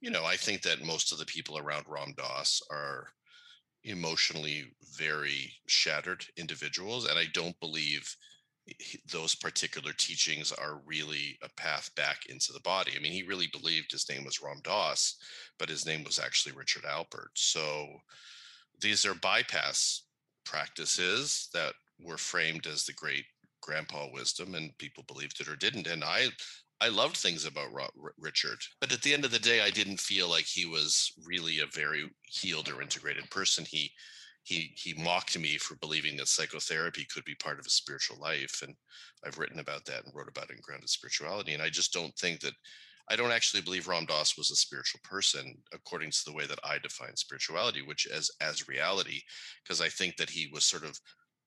you 0.00 0.10
know, 0.10 0.24
I 0.24 0.36
think 0.36 0.62
that 0.62 0.84
most 0.84 1.12
of 1.12 1.18
the 1.18 1.26
people 1.26 1.58
around 1.58 1.84
Ram 1.88 2.14
Dass 2.16 2.62
are 2.70 3.08
emotionally 3.84 4.64
very 4.96 5.52
shattered 5.66 6.24
individuals. 6.36 7.06
And 7.06 7.18
I 7.18 7.26
don't 7.32 7.58
believe 7.60 8.14
those 9.10 9.34
particular 9.34 9.92
teachings 9.92 10.52
are 10.52 10.80
really 10.84 11.38
a 11.42 11.48
path 11.56 11.90
back 11.96 12.26
into 12.28 12.52
the 12.52 12.60
body. 12.60 12.92
I 12.96 13.00
mean, 13.00 13.12
he 13.12 13.22
really 13.22 13.48
believed 13.52 13.90
his 13.90 14.08
name 14.08 14.24
was 14.24 14.40
Ram 14.42 14.60
Dass, 14.62 15.16
but 15.58 15.68
his 15.68 15.86
name 15.86 16.04
was 16.04 16.18
actually 16.18 16.54
Richard 16.54 16.84
Alpert. 16.84 17.30
So 17.34 17.86
these 18.80 19.04
are 19.04 19.14
bypass 19.14 20.04
practices 20.44 21.48
that 21.52 21.74
were 22.00 22.18
framed 22.18 22.66
as 22.66 22.84
the 22.84 22.92
great 22.92 23.24
grandpa 23.60 24.06
wisdom, 24.12 24.54
and 24.54 24.76
people 24.78 25.04
believed 25.06 25.40
it 25.40 25.48
or 25.48 25.56
didn't. 25.56 25.86
And 25.86 26.04
I, 26.04 26.28
I 26.80 26.88
loved 26.88 27.16
things 27.16 27.44
about 27.44 27.68
Richard, 28.18 28.58
but 28.80 28.92
at 28.92 29.02
the 29.02 29.12
end 29.12 29.24
of 29.24 29.30
the 29.30 29.38
day, 29.38 29.60
I 29.60 29.70
didn't 29.70 30.00
feel 30.00 30.28
like 30.28 30.46
he 30.46 30.64
was 30.64 31.12
really 31.26 31.60
a 31.60 31.66
very 31.66 32.10
healed 32.22 32.70
or 32.70 32.80
integrated 32.80 33.28
person. 33.30 33.66
He 33.68 33.92
he 34.42 34.72
he 34.74 34.94
mocked 34.94 35.38
me 35.38 35.56
for 35.58 35.76
believing 35.76 36.16
that 36.16 36.28
psychotherapy 36.28 37.06
could 37.12 37.24
be 37.24 37.34
part 37.34 37.58
of 37.58 37.66
a 37.66 37.70
spiritual 37.70 38.18
life 38.18 38.62
and 38.62 38.74
i've 39.24 39.38
written 39.38 39.60
about 39.60 39.84
that 39.84 40.04
and 40.04 40.14
wrote 40.14 40.28
about 40.28 40.50
it 40.50 40.56
in 40.56 40.58
grounded 40.62 40.88
spirituality 40.88 41.52
and 41.52 41.62
i 41.62 41.68
just 41.68 41.92
don't 41.92 42.14
think 42.16 42.40
that 42.40 42.54
i 43.10 43.16
don't 43.16 43.32
actually 43.32 43.60
believe 43.60 43.86
ram 43.86 44.06
dass 44.06 44.36
was 44.36 44.50
a 44.50 44.56
spiritual 44.56 45.00
person 45.04 45.54
according 45.72 46.10
to 46.10 46.24
the 46.26 46.32
way 46.32 46.46
that 46.46 46.58
i 46.64 46.78
define 46.78 47.14
spirituality 47.16 47.82
which 47.82 48.06
as 48.06 48.30
as 48.40 48.68
reality 48.68 49.20
because 49.62 49.80
i 49.80 49.88
think 49.88 50.16
that 50.16 50.30
he 50.30 50.48
was 50.52 50.64
sort 50.64 50.84
of 50.84 50.98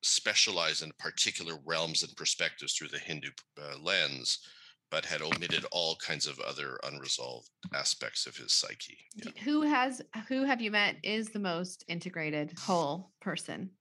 specialized 0.03 0.84
in 0.84 0.91
particular 0.99 1.57
realms 1.65 2.03
and 2.03 2.15
perspectives 2.15 2.73
through 2.73 2.89
the 2.89 2.99
hindu 2.99 3.29
uh, 3.59 3.77
lens 3.81 4.39
but 4.94 5.06
had 5.06 5.24
omitted 5.24 5.66
all 5.72 5.96
kinds 5.96 6.28
of 6.28 6.39
other 6.41 6.80
unresolved 6.84 7.50
aspects 7.74 8.28
of 8.28 8.38
his 8.38 8.54
psyche. 8.54 9.00
Yeah. 9.16 9.32
Who 9.44 9.64
has 9.64 10.04
who 10.30 10.46
have 10.46 10.62
you 10.62 10.70
met 10.70 10.98
is 11.02 11.30
the 11.30 11.39
most 11.39 11.84
integrated 11.88 12.54
whole 12.60 13.10
person 13.20 13.72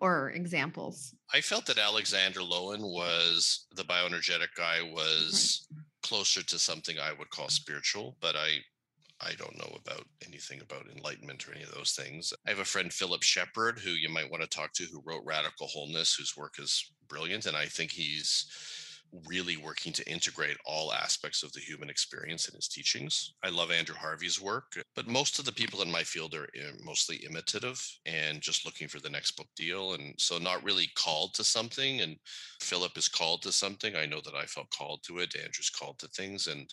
or 0.00 0.32
examples? 0.32 1.14
I 1.32 1.40
felt 1.40 1.64
that 1.64 1.78
Alexander 1.78 2.40
Lowen 2.40 2.82
was 2.82 3.68
the 3.74 3.84
bioenergetic 3.84 4.48
guy 4.54 4.82
was 4.82 5.66
mm-hmm. 5.72 5.80
closer 6.02 6.42
to 6.42 6.58
something 6.58 6.98
I 6.98 7.14
would 7.14 7.30
call 7.30 7.48
spiritual, 7.48 8.18
but 8.20 8.36
I 8.36 8.58
I 9.18 9.32
don't 9.38 9.56
know 9.56 9.78
about 9.82 10.04
anything 10.26 10.60
about 10.60 10.88
enlightenment 10.94 11.48
or 11.48 11.54
any 11.54 11.62
of 11.62 11.72
those 11.72 11.92
things. 11.92 12.34
I 12.46 12.50
have 12.50 12.58
a 12.58 12.66
friend, 12.66 12.92
Philip 12.92 13.22
Shepherd, 13.22 13.78
who 13.78 13.92
you 13.92 14.10
might 14.10 14.30
want 14.30 14.42
to 14.42 14.48
talk 14.48 14.74
to, 14.74 14.84
who 14.84 15.02
wrote 15.06 15.24
Radical 15.24 15.68
Wholeness, 15.68 16.14
whose 16.14 16.36
work 16.36 16.58
is 16.58 16.92
brilliant. 17.08 17.46
And 17.46 17.56
I 17.56 17.64
think 17.64 17.92
he's 17.92 18.46
really 19.26 19.56
working 19.56 19.92
to 19.92 20.10
integrate 20.10 20.56
all 20.64 20.92
aspects 20.92 21.42
of 21.42 21.52
the 21.52 21.60
human 21.60 21.90
experience 21.90 22.48
in 22.48 22.54
his 22.54 22.68
teachings. 22.68 23.34
I 23.42 23.48
love 23.48 23.70
Andrew 23.70 23.94
Harvey's 23.94 24.40
work, 24.40 24.72
but 24.94 25.08
most 25.08 25.38
of 25.38 25.44
the 25.44 25.52
people 25.52 25.82
in 25.82 25.90
my 25.90 26.02
field 26.02 26.34
are 26.34 26.48
eh, 26.54 26.72
mostly 26.84 27.16
imitative 27.16 27.84
and 28.06 28.40
just 28.40 28.64
looking 28.64 28.88
for 28.88 29.00
the 29.00 29.10
next 29.10 29.32
book 29.32 29.48
deal. 29.56 29.94
And 29.94 30.14
so 30.18 30.38
not 30.38 30.64
really 30.64 30.88
called 30.96 31.34
to 31.34 31.44
something. 31.44 32.00
And 32.00 32.16
Philip 32.60 32.96
is 32.96 33.08
called 33.08 33.42
to 33.42 33.52
something. 33.52 33.96
I 33.96 34.06
know 34.06 34.20
that 34.24 34.34
I 34.34 34.44
felt 34.44 34.70
called 34.70 35.02
to 35.04 35.18
it. 35.18 35.34
Andrew's 35.36 35.70
called 35.70 35.98
to 36.00 36.08
things. 36.08 36.46
And 36.46 36.72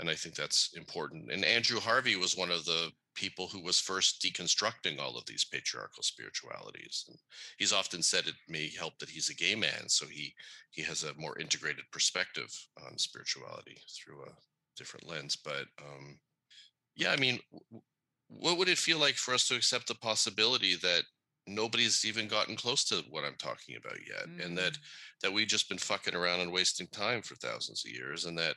and 0.00 0.10
I 0.10 0.14
think 0.14 0.34
that's 0.34 0.70
important. 0.76 1.30
And 1.30 1.44
Andrew 1.44 1.78
Harvey 1.78 2.16
was 2.16 2.36
one 2.36 2.50
of 2.50 2.64
the 2.64 2.90
people 3.14 3.46
who 3.46 3.62
was 3.62 3.80
first 3.80 4.22
deconstructing 4.22 5.00
all 5.00 5.16
of 5.16 5.26
these 5.26 5.44
patriarchal 5.44 6.02
spiritualities. 6.02 7.04
And 7.08 7.18
he's 7.58 7.72
often 7.72 8.02
said 8.02 8.26
it 8.26 8.34
may 8.48 8.68
help 8.68 8.98
that 8.98 9.10
he's 9.10 9.28
a 9.28 9.34
gay 9.34 9.54
man, 9.54 9.88
so 9.88 10.06
he 10.06 10.34
he 10.70 10.82
has 10.82 11.04
a 11.04 11.14
more 11.14 11.38
integrated 11.38 11.84
perspective 11.92 12.52
on 12.86 12.98
spirituality 12.98 13.78
through 13.90 14.22
a 14.22 14.32
different 14.76 15.08
lens. 15.08 15.36
But 15.36 15.66
um, 15.80 16.18
yeah, 16.96 17.10
I 17.10 17.16
mean, 17.16 17.38
what 18.28 18.58
would 18.58 18.68
it 18.68 18.78
feel 18.78 18.98
like 18.98 19.14
for 19.14 19.34
us 19.34 19.48
to 19.48 19.56
accept 19.56 19.88
the 19.88 19.94
possibility 19.94 20.76
that 20.76 21.02
nobody's 21.46 22.04
even 22.04 22.26
gotten 22.26 22.56
close 22.56 22.84
to 22.84 23.04
what 23.10 23.24
I'm 23.24 23.36
talking 23.38 23.76
about 23.76 23.98
yet, 24.06 24.28
mm. 24.28 24.44
and 24.44 24.56
that 24.58 24.72
mm. 24.72 24.78
that 25.22 25.32
we've 25.32 25.46
just 25.46 25.68
been 25.68 25.78
fucking 25.78 26.14
around 26.14 26.40
and 26.40 26.52
wasting 26.52 26.86
time 26.88 27.22
for 27.22 27.34
thousands 27.36 27.84
of 27.84 27.92
years, 27.92 28.24
and 28.24 28.38
that 28.38 28.56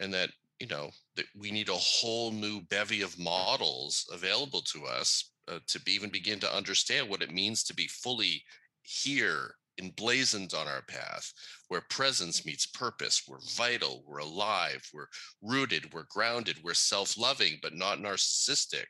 and 0.00 0.12
that 0.14 0.30
you 0.60 0.66
know 0.66 0.90
that 1.16 1.26
we 1.38 1.50
need 1.50 1.68
a 1.68 1.74
whole 1.74 2.30
new 2.30 2.60
bevy 2.70 3.02
of 3.02 3.18
models 3.18 4.06
available 4.12 4.62
to 4.62 4.84
us 4.84 5.32
uh, 5.48 5.58
to 5.66 5.80
be, 5.82 5.92
even 5.92 6.10
begin 6.10 6.38
to 6.40 6.56
understand 6.56 7.08
what 7.08 7.22
it 7.22 7.32
means 7.32 7.62
to 7.64 7.74
be 7.74 7.86
fully 7.86 8.42
here 8.82 9.54
emblazoned 9.78 10.54
on 10.54 10.68
our 10.68 10.82
path 10.82 11.32
where 11.68 11.82
presence 11.90 12.46
meets 12.46 12.66
purpose 12.66 13.24
we're 13.26 13.38
vital 13.56 14.04
we're 14.06 14.18
alive 14.18 14.88
we're 14.94 15.08
rooted 15.42 15.92
we're 15.92 16.06
grounded 16.08 16.56
we're 16.62 16.74
self-loving 16.74 17.58
but 17.62 17.74
not 17.74 17.98
narcissistic. 17.98 18.86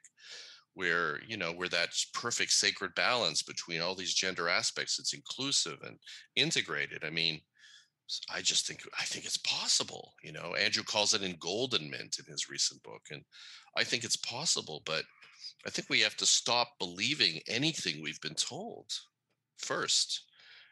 Where 0.75 1.21
you 1.27 1.37
know 1.37 1.53
where 1.53 1.69
that 1.69 1.91
perfect 2.13 2.51
sacred 2.51 2.95
balance 2.97 3.45
between 3.45 3.81
all 3.81 3.95
these 3.95 4.13
gender 4.13 4.49
aspects 4.49 4.99
it's 4.99 5.15
inclusive 5.15 5.79
and 5.85 5.97
integrated. 6.35 7.05
I 7.05 7.11
mean 7.11 7.41
I 8.33 8.43
just 8.43 8.67
think 8.67 8.83
I 8.99 9.05
think 9.05 9.25
it's 9.25 9.39
possible. 9.39 10.15
You 10.23 10.33
know, 10.33 10.55
Andrew 10.55 10.83
calls 10.83 11.15
it 11.15 11.23
engoldenment 11.23 12.19
in 12.19 12.31
his 12.31 12.51
recent 12.51 12.83
book, 12.83 13.03
and 13.11 13.23
I 13.77 13.85
think 13.85 14.05
it's 14.05 14.17
possible. 14.17 14.83
But 14.85 15.05
I 15.67 15.71
think 15.71 15.89
we 15.89 16.01
have 16.01 16.17
to 16.19 16.27
stop 16.27 16.79
believing 16.79 17.41
anything 17.49 18.03
we've 18.03 18.21
been 18.21 18.35
told 18.35 18.87
first, 19.57 20.25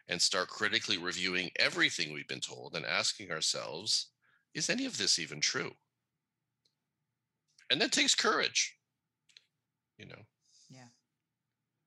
and 0.08 0.20
start 0.20 0.48
critically 0.48 0.98
reviewing 0.98 1.50
everything 1.58 2.12
we've 2.12 2.28
been 2.28 2.40
told 2.40 2.74
and 2.74 2.84
asking 2.84 3.30
ourselves, 3.30 4.08
is 4.54 4.68
any 4.68 4.84
of 4.84 4.98
this 4.98 5.18
even 5.18 5.40
true? 5.40 5.72
And 7.70 7.80
that 7.80 7.92
takes 7.92 8.14
courage. 8.14 8.76
You 9.96 10.06
know. 10.06 10.22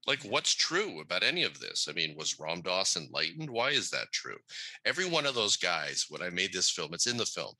Like 0.07 0.23
what's 0.23 0.53
true 0.53 1.01
about 1.01 1.23
any 1.23 1.43
of 1.43 1.59
this? 1.59 1.87
I 1.89 1.93
mean 1.93 2.15
was 2.15 2.39
ram 2.39 2.61
dass 2.61 2.95
enlightened? 2.95 3.49
Why 3.49 3.71
is 3.71 3.89
that 3.89 4.11
true? 4.11 4.37
Every 4.85 5.05
one 5.05 5.25
of 5.25 5.35
those 5.35 5.57
guys 5.57 6.05
when 6.09 6.21
i 6.21 6.29
made 6.29 6.53
this 6.53 6.69
film 6.69 6.93
it's 6.93 7.07
in 7.07 7.17
the 7.17 7.25
film 7.25 7.53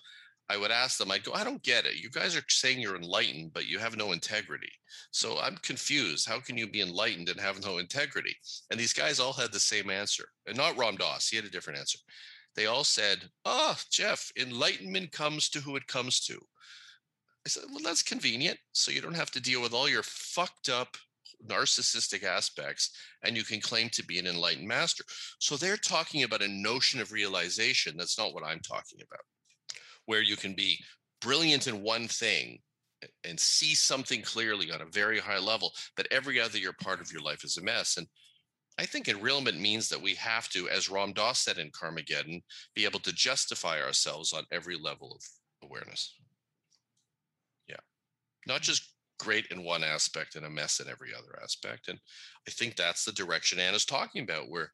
i 0.48 0.58
would 0.58 0.70
ask 0.70 0.98
them 1.00 1.10
i'd 1.10 1.24
go 1.24 1.34
i 1.34 1.44
don't 1.44 1.64
get 1.64 1.86
it. 1.86 1.96
You 1.96 2.10
guys 2.10 2.36
are 2.36 2.44
saying 2.48 2.80
you're 2.80 2.96
enlightened 2.96 3.52
but 3.54 3.68
you 3.68 3.80
have 3.80 3.98
no 3.98 4.12
integrity. 4.12 4.72
So 5.12 5.40
i'm 5.40 5.58
confused. 5.58 6.28
How 6.28 6.40
can 6.40 6.58
you 6.58 6.68
be 6.68 6.82
enlightened 6.82 7.30
and 7.30 7.40
have 7.40 7.64
no 7.64 7.80
integrity? 7.80 8.36
And 8.70 8.80
these 8.80 8.94
guys 8.94 9.20
all 9.20 9.34
had 9.34 9.52
the 9.52 9.60
same 9.60 9.90
answer 9.90 10.26
and 10.48 10.58
not 10.58 10.78
ram 10.78 10.98
dass 10.98 11.30
he 11.30 11.36
had 11.36 11.46
a 11.46 11.50
different 11.50 11.80
answer. 11.80 12.00
They 12.56 12.68
all 12.68 12.84
said 12.84 13.30
oh 13.46 13.78
jeff 13.90 14.32
enlightenment 14.38 15.12
comes 15.12 15.50
to 15.50 15.60
who 15.60 15.76
it 15.76 15.88
comes 15.88 16.20
to. 16.28 16.40
I 17.46 17.50
said, 17.50 17.66
well, 17.70 17.82
that's 17.84 18.02
convenient. 18.02 18.58
So 18.72 18.92
you 18.92 19.02
don't 19.02 19.14
have 19.14 19.30
to 19.32 19.40
deal 19.40 19.62
with 19.62 19.72
all 19.72 19.88
your 19.88 20.02
fucked 20.02 20.68
up 20.68 20.98
narcissistic 21.48 22.24
aspects 22.24 22.92
and 23.24 23.36
you 23.36 23.44
can 23.44 23.62
claim 23.62 23.90
to 23.90 24.06
be 24.06 24.20
an 24.20 24.28
enlightened 24.28 24.68
master. 24.68 25.04
So 25.40 25.56
they're 25.56 25.78
talking 25.78 26.24
about 26.24 26.42
a 26.42 26.48
notion 26.48 27.02
of 27.02 27.12
realization. 27.12 27.96
That's 27.98 28.18
not 28.18 28.34
what 28.34 28.46
I'm 28.46 28.60
talking 28.60 29.00
about, 29.02 29.22
where 30.06 30.22
you 30.22 30.36
can 30.36 30.54
be 30.54 30.80
brilliant 31.22 31.68
in 31.68 31.82
one 31.82 32.08
thing 32.08 32.60
and 33.24 33.40
see 33.40 33.76
something 33.76 34.22
clearly 34.22 34.72
on 34.72 34.82
a 34.82 34.92
very 34.92 35.20
high 35.20 35.40
level, 35.40 35.72
but 35.96 36.08
every 36.12 36.40
other 36.40 36.58
year 36.58 36.74
part 36.74 37.02
of 37.02 37.12
your 37.12 37.22
life 37.22 37.44
is 37.44 37.58
a 37.58 37.62
mess. 37.62 37.98
And 37.98 38.08
I 38.78 38.86
think 38.86 39.06
enrealment 39.06 39.60
means 39.60 39.90
that 39.90 40.02
we 40.02 40.16
have 40.16 40.50
to, 40.50 40.68
as 40.70 40.90
Ram 40.90 41.14
Dass 41.14 41.40
said 41.40 41.58
in 41.58 41.72
Karmageddon, 41.72 42.42
be 42.76 42.86
able 42.86 43.00
to 43.02 43.14
justify 43.14 43.82
ourselves 43.82 44.34
on 44.34 44.44
every 44.52 44.76
level 44.76 45.16
of 45.16 45.70
awareness. 45.70 46.14
Yeah. 47.68 47.78
Not 48.48 48.62
mm. 48.62 48.66
just 48.66 48.95
great 49.20 49.48
in 49.48 49.64
one 49.64 49.84
aspect 49.84 50.36
and 50.36 50.46
a 50.46 50.50
mess 50.50 50.80
in 50.80 50.90
every 50.90 51.10
other 51.14 51.40
aspect. 51.42 51.88
And 51.88 52.00
I 52.48 52.52
think 52.52 52.76
that's 52.76 53.06
the 53.06 53.12
direction 53.12 53.60
Anna's 53.60 53.86
talking 53.86 54.24
about, 54.24 54.50
where, 54.50 54.72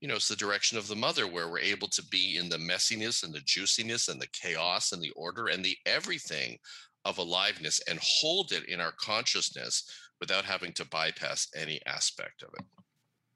you 0.00 0.08
know, 0.08 0.16
it's 0.16 0.28
the 0.28 0.36
direction 0.36 0.78
of 0.78 0.88
the 0.88 0.96
mother, 0.96 1.26
where 1.26 1.48
we're 1.48 1.58
able 1.58 1.88
to 1.88 2.04
be 2.06 2.36
in 2.36 2.48
the 2.48 2.58
messiness 2.58 3.22
and 3.22 3.32
the 3.32 3.40
juiciness 3.40 4.08
and 4.08 4.20
the 4.20 4.28
chaos 4.32 4.92
and 4.92 5.02
the 5.02 5.12
order 5.16 5.48
and 5.48 5.64
the 5.64 5.76
everything 5.86 6.58
of 7.04 7.18
aliveness 7.18 7.80
and 7.88 7.98
hold 8.02 8.52
it 8.52 8.64
in 8.68 8.80
our 8.80 8.92
consciousness 8.92 9.90
without 10.20 10.44
having 10.44 10.72
to 10.72 10.84
bypass 10.86 11.48
any 11.56 11.80
aspect 11.86 12.42
of 12.42 12.50
it. 12.58 12.64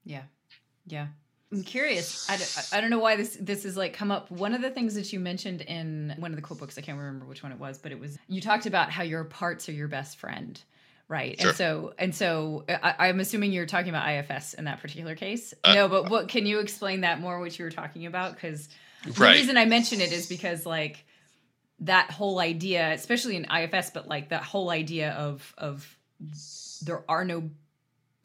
Yeah. 0.04 0.22
Yeah. 0.86 1.09
I'm 1.53 1.62
curious. 1.62 2.28
I 2.28 2.36
don't, 2.36 2.68
I 2.72 2.80
don't 2.80 2.90
know 2.90 2.99
why 2.99 3.16
this 3.16 3.36
this 3.40 3.64
is 3.64 3.76
like 3.76 3.92
come 3.92 4.11
up. 4.11 4.30
One 4.30 4.53
of 4.53 4.62
the 4.62 4.70
things 4.70 4.94
that 4.94 5.12
you 5.12 5.20
mentioned 5.20 5.61
in 5.61 6.14
one 6.18 6.32
of 6.32 6.36
the 6.36 6.42
quote 6.42 6.59
books, 6.59 6.76
I 6.76 6.80
can't 6.80 6.99
remember 6.99 7.24
which 7.24 7.42
one 7.42 7.53
it 7.53 7.59
was, 7.59 7.78
but 7.78 7.92
it 7.92 8.01
was 8.01 8.18
you 8.28 8.40
talked 8.40 8.66
about 8.66 8.90
how 8.90 9.05
your 9.05 9.24
parts 9.24 9.68
are 9.68 9.72
your 9.72 9.86
best 9.86 10.18
friend, 10.18 10.61
right? 11.09 11.40
Sure. 11.40 11.51
And 11.51 11.57
so 11.57 11.94
and 11.99 12.14
so 12.14 12.64
I, 12.68 13.09
am 13.09 13.20
assuming 13.20 13.53
you're 13.53 13.66
talking 13.66 13.90
about 13.90 14.09
IFS 14.09 14.55
in 14.55 14.64
that 14.64 14.80
particular 14.80 15.14
case. 15.14 15.55
Uh, 15.62 15.74
no, 15.74 15.88
but 15.88 16.11
what 16.11 16.28
can 16.28 16.47
you 16.47 16.59
explain 16.59 17.03
that 17.03 17.20
more? 17.20 17.38
What 17.38 17.57
you 17.57 17.64
were 17.64 17.70
talking 17.70 18.07
about? 18.07 18.34
Because 18.34 18.68
right. 19.07 19.14
the 19.14 19.40
reason 19.40 19.57
I 19.57 19.66
mention 19.66 20.01
it 20.01 20.12
is 20.12 20.26
because 20.26 20.66
like 20.66 21.05
that 21.80 22.11
whole 22.11 22.40
idea, 22.40 22.92
especially 22.92 23.36
in 23.36 23.44
IFS, 23.44 23.90
but 23.90 24.09
like 24.09 24.30
that 24.30 24.42
whole 24.42 24.70
idea 24.70 25.12
of 25.12 25.55
of 25.59 25.97
there 26.82 27.05
are 27.09 27.24
no 27.24 27.51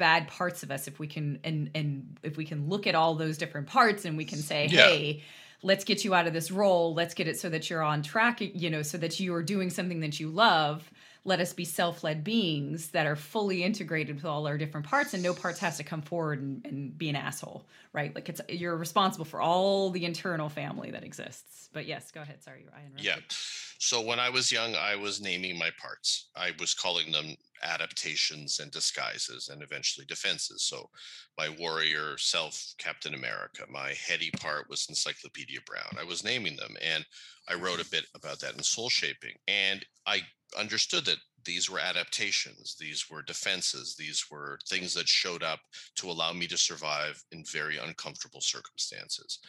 bad 0.02 0.28
parts 0.28 0.64
of 0.64 0.72
us 0.72 0.88
if 0.88 0.98
we 0.98 1.06
can 1.06 1.38
and 1.44 1.70
and 1.76 2.18
if 2.24 2.38
we 2.38 2.44
can 2.44 2.68
look 2.68 2.88
at 2.88 2.96
all 2.96 3.14
those 3.14 3.38
different 3.38 3.68
parts 3.68 4.04
and 4.04 4.18
we 4.18 4.26
can 4.26 4.40
say 4.40 4.66
yeah. 4.66 4.88
hey 4.88 5.24
let's 5.62 5.84
get 5.84 6.04
you 6.04 6.16
out 6.16 6.26
of 6.26 6.34
this 6.34 6.50
role. 6.50 6.96
Let's 6.96 7.14
get 7.14 7.28
it 7.28 7.38
so 7.40 7.48
that 7.50 7.70
you're 7.70 7.84
on 7.84 8.02
track 8.02 8.42
you 8.42 8.72
know 8.72 8.82
so 8.82 8.98
that 8.98 9.20
you 9.20 9.36
are 9.36 9.44
doing 9.44 9.70
something 9.70 10.00
that 10.00 10.20
you 10.20 10.30
love. 10.30 10.90
Let 11.24 11.40
us 11.40 11.54
be 11.54 11.66
self-led 11.66 12.24
beings 12.24 12.90
that 12.90 13.06
are 13.06 13.16
fully 13.16 13.64
integrated 13.64 14.16
with 14.16 14.26
all 14.26 14.48
our 14.48 14.58
different 14.58 14.88
parts 14.88 15.14
and 15.14 15.22
no 15.22 15.36
parts 15.36 15.60
has 15.60 15.78
to 15.78 15.84
come 15.84 16.02
forward 16.02 16.42
and, 16.42 16.66
and 16.66 16.98
be 16.98 17.10
an 17.10 17.16
asshole 17.16 17.64
right? 17.94 18.16
Like 18.16 18.28
it's 18.30 18.42
you're 18.50 18.76
responsible 18.76 19.26
for 19.26 19.40
all 19.40 19.92
the 19.92 20.06
internal 20.06 20.50
family 20.50 20.92
that 20.92 21.04
exists. 21.04 21.70
But 21.74 21.86
yes 21.86 22.10
go 22.10 22.22
ahead. 22.22 22.42
Sorry 22.44 22.66
i 22.76 22.80
interrupted. 22.80 23.06
yeah 23.06 23.16
so 23.82 24.02
when 24.02 24.20
i 24.20 24.30
was 24.30 24.52
young 24.52 24.76
i 24.76 24.96
was 24.96 25.22
naming 25.22 25.58
my 25.58 25.70
parts 25.80 26.30
i 26.36 26.52
was 26.60 26.74
calling 26.74 27.12
them 27.12 27.36
adaptations 27.64 28.60
and 28.60 28.72
disguises 28.72 29.50
and 29.50 29.62
eventually 29.62 30.06
defenses. 30.06 30.64
So 30.64 30.90
my 31.38 31.50
warrior 31.50 32.18
self, 32.18 32.74
Captain 32.78 33.14
America, 33.14 33.64
my 33.70 33.94
heady 34.08 34.32
part 34.40 34.70
was 34.70 34.86
Encyclopedia 34.90 35.60
Brown. 35.66 35.98
I 36.00 36.04
was 36.04 36.24
naming 36.24 36.56
them 36.56 36.76
and 36.82 37.06
I 37.48 37.56
wrote 37.56 37.82
a 37.82 37.90
bit 37.90 38.06
about 38.16 38.40
that 38.40 38.56
in 38.56 38.64
soul 38.64 38.90
shaping. 38.90 39.36
And 39.48 39.86
I 40.06 40.22
understood 40.58 41.06
that 41.06 41.18
these 41.44 41.70
were 41.70 41.80
adaptations, 41.80 42.76
these 42.80 43.10
were 43.10 43.24
defenses, 43.24 43.96
these 43.98 44.26
were 44.30 44.60
things 44.70 44.94
that 44.94 45.08
showed 45.08 45.42
up 45.42 45.60
to 45.96 46.10
allow 46.10 46.34
me 46.34 46.46
to 46.48 46.58
survive 46.58 47.22
in 47.32 47.44
very 47.52 47.78
uncomfortable 47.78 48.42
circumstances. 48.42 49.40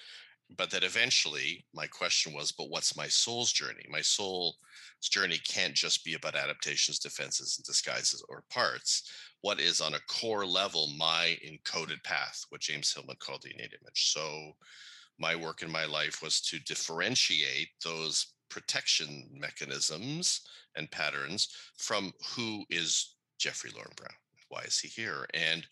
But 0.56 0.70
that 0.70 0.84
eventually 0.84 1.64
my 1.74 1.86
question 1.86 2.32
was, 2.32 2.52
but 2.52 2.68
what's 2.68 2.96
my 2.96 3.08
soul's 3.08 3.52
journey? 3.52 3.86
My 3.88 4.00
soul's 4.00 4.58
journey 5.00 5.38
can't 5.38 5.74
just 5.74 6.04
be 6.04 6.14
about 6.14 6.34
adaptations, 6.34 6.98
defenses, 6.98 7.56
and 7.56 7.64
disguises 7.64 8.24
or 8.28 8.44
parts. 8.50 9.10
What 9.40 9.60
is 9.60 9.80
on 9.80 9.94
a 9.94 10.00
core 10.08 10.46
level 10.46 10.88
my 10.98 11.36
encoded 11.46 12.02
path, 12.04 12.44
what 12.50 12.60
James 12.60 12.92
Hillman 12.92 13.16
called 13.18 13.42
the 13.42 13.52
innate 13.54 13.74
image. 13.80 14.12
So 14.12 14.52
my 15.18 15.36
work 15.36 15.62
in 15.62 15.70
my 15.70 15.84
life 15.84 16.22
was 16.22 16.40
to 16.42 16.58
differentiate 16.60 17.68
those 17.84 18.34
protection 18.48 19.28
mechanisms 19.32 20.42
and 20.76 20.90
patterns 20.90 21.48
from 21.76 22.12
who 22.34 22.64
is 22.68 23.14
Jeffrey 23.38 23.70
Lauren 23.74 23.92
Brown 23.96 24.21
why 24.52 24.60
is 24.62 24.78
he 24.78 24.88
here 24.88 25.26
and 25.32 25.66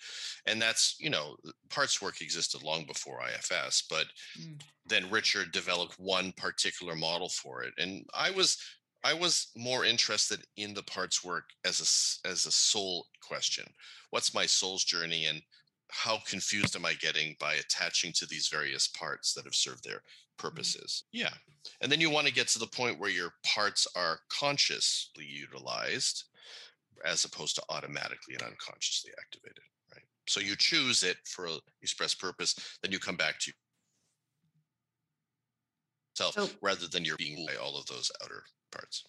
and 0.47 0.61
that's 0.61 0.97
you 0.99 1.11
know 1.11 1.37
parts 1.69 2.01
work 2.01 2.23
existed 2.23 2.63
long 2.63 2.85
before 2.85 3.21
ifs 3.29 3.83
but 3.89 4.07
mm. 4.41 4.59
then 4.87 5.11
richard 5.11 5.53
developed 5.53 5.95
one 5.99 6.33
particular 6.33 6.97
model 6.97 7.29
for 7.29 7.63
it 7.63 7.75
and 7.79 8.05
i 8.15 8.31
was 8.31 8.57
i 9.05 9.13
was 9.13 9.49
more 9.55 9.85
interested 9.85 10.41
in 10.57 10.73
the 10.73 10.83
parts 10.85 11.23
work 11.23 11.45
as 11.65 11.81
a 12.25 12.29
as 12.29 12.47
a 12.47 12.51
soul 12.51 13.07
question 13.23 13.67
what's 14.11 14.35
my 14.35 14.47
soul's 14.47 14.85
journey 14.85 15.27
and 15.27 15.43
how 15.91 16.19
confused 16.27 16.75
am 16.75 16.87
i 16.87 16.95
getting 16.95 17.37
by 17.39 17.55
attaching 17.55 18.13
to 18.15 18.25
these 18.27 18.49
various 18.49 18.89
parts 18.89 19.35
that 19.35 19.45
have 19.45 19.55
served 19.55 19.85
their 19.85 19.99
mm. 19.99 20.39
purposes 20.39 21.05
mm. 21.15 21.21
yeah 21.21 21.35
and 21.83 21.93
then 21.93 22.01
you 22.01 22.09
want 22.09 22.27
to 22.27 22.33
get 22.33 22.49
to 22.49 22.59
the 22.59 22.67
point 22.67 22.99
where 22.99 23.11
your 23.11 23.35
parts 23.45 23.87
are 23.95 24.21
consciously 24.31 25.27
utilized 25.27 26.25
as 27.05 27.25
opposed 27.25 27.57
to 27.57 27.63
automatically 27.69 28.35
and 28.35 28.43
unconsciously 28.43 29.11
activated, 29.21 29.65
right? 29.95 30.05
So 30.29 30.41
you 30.41 30.57
choose 30.57 31.03
it 31.03 31.17
for 31.25 31.47
a 31.47 31.59
express 31.83 32.15
purpose, 32.15 32.55
then 32.83 32.93
you 32.93 32.99
come 32.99 33.17
back 33.17 33.39
to 33.41 33.53
yourself 36.19 36.51
so, 36.51 36.57
rather 36.63 36.87
than 36.87 37.05
you're 37.05 37.17
being 37.17 37.47
by 37.47 37.57
all 37.57 37.79
of 37.79 37.87
those 37.87 38.11
outer 38.23 38.43
parts. 38.73 39.05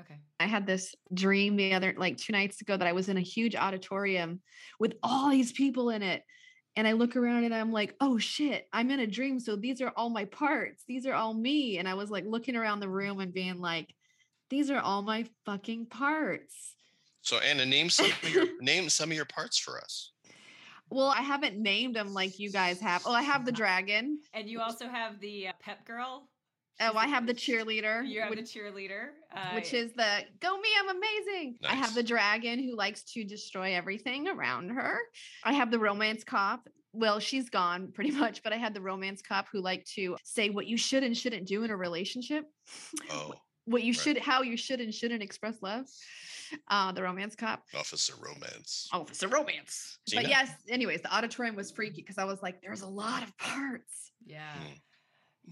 Okay. 0.00 0.18
I 0.38 0.46
had 0.46 0.66
this 0.66 0.94
dream 1.12 1.56
the 1.56 1.74
other 1.74 1.94
like 1.96 2.16
two 2.16 2.32
nights 2.32 2.60
ago 2.60 2.76
that 2.76 2.88
I 2.88 2.92
was 2.92 3.08
in 3.08 3.16
a 3.16 3.22
huge 3.22 3.54
auditorium 3.54 4.40
with 4.78 4.94
all 5.02 5.30
these 5.30 5.52
people 5.52 5.90
in 5.90 6.02
it. 6.02 6.22
And 6.76 6.86
I 6.86 6.92
look 6.92 7.16
around 7.16 7.44
and 7.44 7.54
I'm 7.54 7.72
like, 7.72 7.94
oh 8.00 8.16
shit, 8.16 8.66
I'm 8.72 8.90
in 8.90 9.00
a 9.00 9.06
dream. 9.06 9.40
So 9.40 9.56
these 9.56 9.80
are 9.82 9.92
all 9.96 10.08
my 10.08 10.24
parts. 10.26 10.84
These 10.86 11.04
are 11.04 11.14
all 11.14 11.34
me. 11.34 11.78
And 11.78 11.88
I 11.88 11.94
was 11.94 12.10
like 12.10 12.24
looking 12.26 12.56
around 12.56 12.80
the 12.80 12.88
room 12.88 13.20
and 13.20 13.34
being 13.34 13.58
like, 13.58 13.92
these 14.50 14.70
are 14.70 14.80
all 14.80 15.02
my 15.02 15.26
fucking 15.46 15.86
parts. 15.86 16.74
So 17.22 17.38
Anna, 17.38 17.66
name 17.66 17.90
some 17.90 18.06
of 18.06 18.30
your 18.30 18.46
name 18.60 18.88
some 18.88 19.10
of 19.10 19.16
your 19.16 19.24
parts 19.24 19.58
for 19.58 19.78
us. 19.78 20.12
Well, 20.90 21.06
I 21.06 21.22
haven't 21.22 21.56
named 21.56 21.94
them 21.94 22.12
like 22.12 22.38
you 22.38 22.50
guys 22.50 22.80
have. 22.80 23.02
Oh, 23.06 23.12
I 23.12 23.22
have 23.22 23.44
the 23.44 23.52
dragon, 23.60 24.18
and 24.34 24.48
you 24.48 24.60
also 24.60 24.88
have 24.88 25.20
the 25.20 25.48
uh, 25.48 25.52
pep 25.60 25.84
girl. 25.84 26.28
Oh, 26.82 26.96
I 26.96 27.08
have 27.08 27.26
the 27.26 27.34
cheerleader. 27.34 28.08
You 28.08 28.22
have 28.22 28.30
which, 28.30 28.52
the 28.52 28.58
cheerleader, 28.58 29.08
uh, 29.36 29.52
which 29.54 29.74
is 29.74 29.92
the 29.92 30.24
"Go 30.40 30.58
me, 30.58 30.68
I'm 30.78 30.96
amazing." 30.96 31.58
Nice. 31.60 31.72
I 31.72 31.74
have 31.74 31.94
the 31.94 32.02
dragon 32.02 32.58
who 32.58 32.74
likes 32.74 33.02
to 33.12 33.22
destroy 33.22 33.74
everything 33.74 34.28
around 34.28 34.70
her. 34.70 34.98
I 35.44 35.52
have 35.52 35.70
the 35.70 35.78
romance 35.78 36.24
cop. 36.24 36.68
Well, 36.92 37.20
she's 37.20 37.50
gone 37.50 37.92
pretty 37.94 38.10
much, 38.12 38.42
but 38.42 38.52
I 38.52 38.56
had 38.56 38.72
the 38.72 38.80
romance 38.80 39.20
cop 39.20 39.46
who 39.52 39.60
liked 39.60 39.92
to 39.92 40.16
say 40.24 40.48
what 40.48 40.66
you 40.66 40.78
should 40.78 41.04
and 41.04 41.16
shouldn't 41.16 41.46
do 41.46 41.62
in 41.64 41.70
a 41.70 41.76
relationship. 41.76 42.46
Oh, 43.10 43.34
what 43.66 43.82
you 43.82 43.92
right. 43.92 44.00
should, 44.00 44.18
how 44.18 44.42
you 44.42 44.56
should 44.56 44.80
and 44.80 44.92
shouldn't 44.92 45.22
express 45.22 45.62
love 45.62 45.86
uh, 46.68 46.92
the 46.92 47.02
romance 47.02 47.34
cop. 47.34 47.64
Officer 47.74 48.14
Romance. 48.20 48.88
Officer 48.92 49.28
Romance. 49.28 49.98
Gina? 50.08 50.22
But 50.22 50.30
yes, 50.30 50.50
anyways, 50.68 51.02
the 51.02 51.14
auditorium 51.14 51.56
was 51.56 51.70
freaky 51.70 52.02
because 52.02 52.18
I 52.18 52.24
was 52.24 52.42
like, 52.42 52.60
there's 52.62 52.82
a 52.82 52.88
lot 52.88 53.22
of 53.22 53.36
parts. 53.38 54.12
Yeah. 54.24 54.52
Mm. 54.54 54.80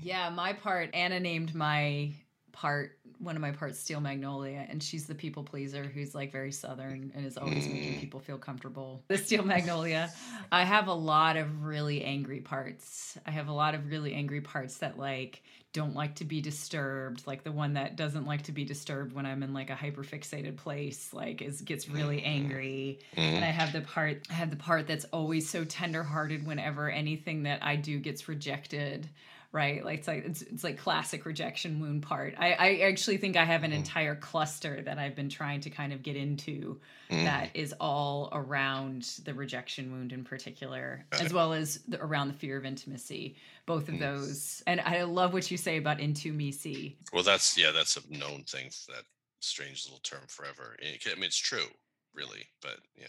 Yeah, 0.00 0.30
my 0.30 0.52
part, 0.52 0.90
Anna 0.94 1.18
named 1.18 1.54
my 1.54 2.14
part 2.52 2.98
one 3.18 3.34
of 3.34 3.42
my 3.42 3.50
parts 3.50 3.78
steel 3.78 4.00
magnolia 4.00 4.64
and 4.68 4.82
she's 4.82 5.06
the 5.06 5.14
people 5.14 5.42
pleaser 5.42 5.82
who's 5.82 6.14
like 6.14 6.30
very 6.30 6.52
southern 6.52 7.10
and 7.14 7.26
is 7.26 7.36
always 7.36 7.66
mm. 7.66 7.72
making 7.72 8.00
people 8.00 8.20
feel 8.20 8.38
comfortable 8.38 9.02
the 9.08 9.18
steel 9.18 9.42
magnolia. 9.42 10.10
I 10.52 10.64
have 10.64 10.86
a 10.86 10.94
lot 10.94 11.36
of 11.36 11.64
really 11.64 12.02
angry 12.04 12.40
parts. 12.40 13.18
I 13.26 13.30
have 13.32 13.48
a 13.48 13.52
lot 13.52 13.74
of 13.74 13.90
really 13.90 14.14
angry 14.14 14.40
parts 14.40 14.78
that 14.78 14.98
like 14.98 15.42
don't 15.72 15.94
like 15.94 16.14
to 16.16 16.24
be 16.24 16.40
disturbed 16.40 17.26
like 17.26 17.44
the 17.44 17.52
one 17.52 17.74
that 17.74 17.94
doesn't 17.94 18.26
like 18.26 18.42
to 18.42 18.52
be 18.52 18.64
disturbed 18.64 19.12
when 19.12 19.26
i'm 19.26 19.42
in 19.42 19.52
like 19.52 19.68
a 19.68 19.74
hyper 19.74 20.02
fixated 20.02 20.56
place 20.56 21.12
like 21.12 21.42
is 21.42 21.60
gets 21.60 21.88
really 21.88 22.22
angry. 22.22 23.00
Mm. 23.16 23.20
and 23.20 23.44
i 23.44 23.48
have 23.48 23.72
the 23.72 23.82
part 23.82 24.26
i 24.30 24.32
have 24.32 24.50
the 24.50 24.56
part 24.56 24.86
that's 24.86 25.04
always 25.12 25.48
so 25.48 25.64
tenderhearted 25.64 26.46
whenever 26.46 26.90
anything 26.90 27.42
that 27.42 27.62
i 27.62 27.76
do 27.76 27.98
gets 27.98 28.28
rejected 28.28 29.08
right? 29.50 29.84
Like 29.84 30.00
it's 30.00 30.08
like 30.08 30.24
it's, 30.26 30.42
it's 30.42 30.64
like 30.64 30.78
classic 30.78 31.24
rejection 31.24 31.80
wound 31.80 32.02
part. 32.02 32.34
I, 32.38 32.52
I 32.52 32.76
actually 32.88 33.16
think 33.16 33.36
I 33.36 33.44
have 33.44 33.64
an 33.64 33.70
mm. 33.70 33.76
entire 33.76 34.14
cluster 34.14 34.82
that 34.82 34.98
I've 34.98 35.16
been 35.16 35.30
trying 35.30 35.60
to 35.62 35.70
kind 35.70 35.92
of 35.92 36.02
get 36.02 36.16
into 36.16 36.80
mm. 37.10 37.24
that 37.24 37.50
is 37.54 37.74
all 37.80 38.28
around 38.32 39.04
the 39.24 39.32
rejection 39.32 39.90
wound 39.90 40.12
in 40.12 40.22
particular, 40.22 41.06
as 41.12 41.32
well 41.32 41.54
as 41.54 41.80
the, 41.88 42.02
around 42.02 42.28
the 42.28 42.34
fear 42.34 42.58
of 42.58 42.66
intimacy. 42.66 43.36
Both 43.64 43.88
of 43.88 43.94
mm. 43.94 44.00
those, 44.00 44.62
and 44.66 44.80
I 44.80 45.02
love 45.04 45.32
what 45.32 45.50
you 45.50 45.56
say 45.56 45.78
about 45.78 46.00
into 46.00 46.32
me 46.32 46.52
see. 46.52 46.98
Well, 47.12 47.22
that's 47.22 47.56
yeah, 47.56 47.70
that's 47.70 47.96
a 47.96 48.00
known 48.10 48.44
thing. 48.44 48.70
That 48.88 49.04
strange 49.40 49.86
little 49.86 50.00
term 50.00 50.22
forever. 50.28 50.76
I 50.82 51.14
mean, 51.14 51.24
it's 51.24 51.36
true, 51.36 51.66
really, 52.14 52.46
but 52.60 52.78
yeah, 52.96 53.06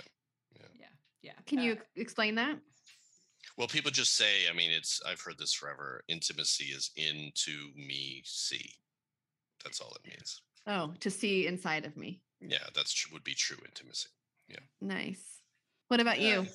yeah, 0.55 0.67
yeah. 0.79 0.85
yeah. 1.21 1.33
Can 1.45 1.59
uh, 1.59 1.63
you 1.63 1.77
explain 1.95 2.35
that? 2.35 2.57
Well, 3.57 3.67
people 3.67 3.91
just 3.91 4.15
say, 4.15 4.47
I 4.49 4.55
mean, 4.55 4.71
it's, 4.71 5.01
I've 5.05 5.21
heard 5.21 5.37
this 5.37 5.53
forever. 5.53 6.03
Intimacy 6.07 6.65
is 6.65 6.91
into 6.95 7.71
me, 7.75 8.21
see. 8.25 8.73
That's 9.63 9.81
all 9.81 9.95
it 9.95 10.07
means. 10.07 10.41
Oh, 10.67 10.93
to 10.99 11.09
see 11.09 11.47
inside 11.47 11.85
of 11.85 11.97
me. 11.97 12.21
Mm. 12.43 12.51
Yeah, 12.51 12.67
that's 12.73 13.11
would 13.11 13.23
be 13.23 13.33
true 13.33 13.57
intimacy. 13.65 14.09
Yeah. 14.47 14.59
Nice. 14.81 15.41
What 15.89 15.99
about 15.99 16.19
you? 16.19 16.45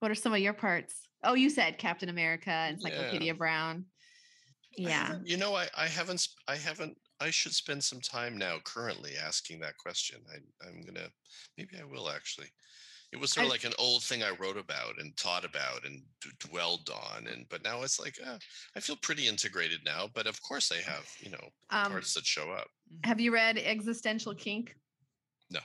What 0.00 0.10
are 0.10 0.16
some 0.16 0.34
of 0.34 0.40
your 0.40 0.52
parts? 0.52 1.08
Oh, 1.24 1.34
you 1.34 1.50
said 1.50 1.78
Captain 1.78 2.08
America, 2.08 2.68
Encyclopedia 2.70 3.28
yeah. 3.28 3.38
Brown. 3.38 3.84
Yeah. 4.76 5.18
You 5.24 5.36
know, 5.36 5.54
I, 5.54 5.68
I 5.76 5.86
haven't, 5.86 6.26
I 6.48 6.56
haven't, 6.56 6.96
I 7.20 7.30
should 7.30 7.52
spend 7.52 7.82
some 7.84 8.00
time 8.00 8.36
now 8.36 8.56
currently 8.64 9.12
asking 9.22 9.60
that 9.60 9.78
question. 9.78 10.18
I, 10.32 10.66
I'm 10.66 10.82
going 10.82 10.94
to, 10.94 11.10
maybe 11.56 11.76
I 11.80 11.84
will 11.84 12.10
actually. 12.10 12.48
It 13.12 13.20
was 13.20 13.32
sort 13.32 13.44
of 13.44 13.50
I, 13.50 13.54
like 13.54 13.64
an 13.64 13.74
old 13.78 14.02
thing 14.02 14.22
I 14.22 14.30
wrote 14.40 14.56
about 14.56 14.98
and 14.98 15.14
taught 15.18 15.44
about 15.44 15.84
and 15.84 16.02
d- 16.22 16.30
dwelled 16.40 16.90
on, 16.90 17.26
and 17.26 17.46
but 17.50 17.62
now 17.62 17.82
it's 17.82 18.00
like 18.00 18.16
uh, 18.26 18.38
I 18.74 18.80
feel 18.80 18.96
pretty 18.96 19.28
integrated 19.28 19.80
now. 19.84 20.08
But 20.14 20.26
of 20.26 20.40
course, 20.40 20.72
I 20.72 20.90
have 20.90 21.06
you 21.20 21.30
know 21.30 21.48
um, 21.70 21.92
parts 21.92 22.14
that 22.14 22.24
show 22.24 22.50
up. 22.50 22.68
Mm-hmm. 22.90 23.08
Have 23.08 23.20
you 23.20 23.32
read 23.32 23.58
Existential 23.58 24.34
Kink? 24.34 24.74
No. 25.50 25.60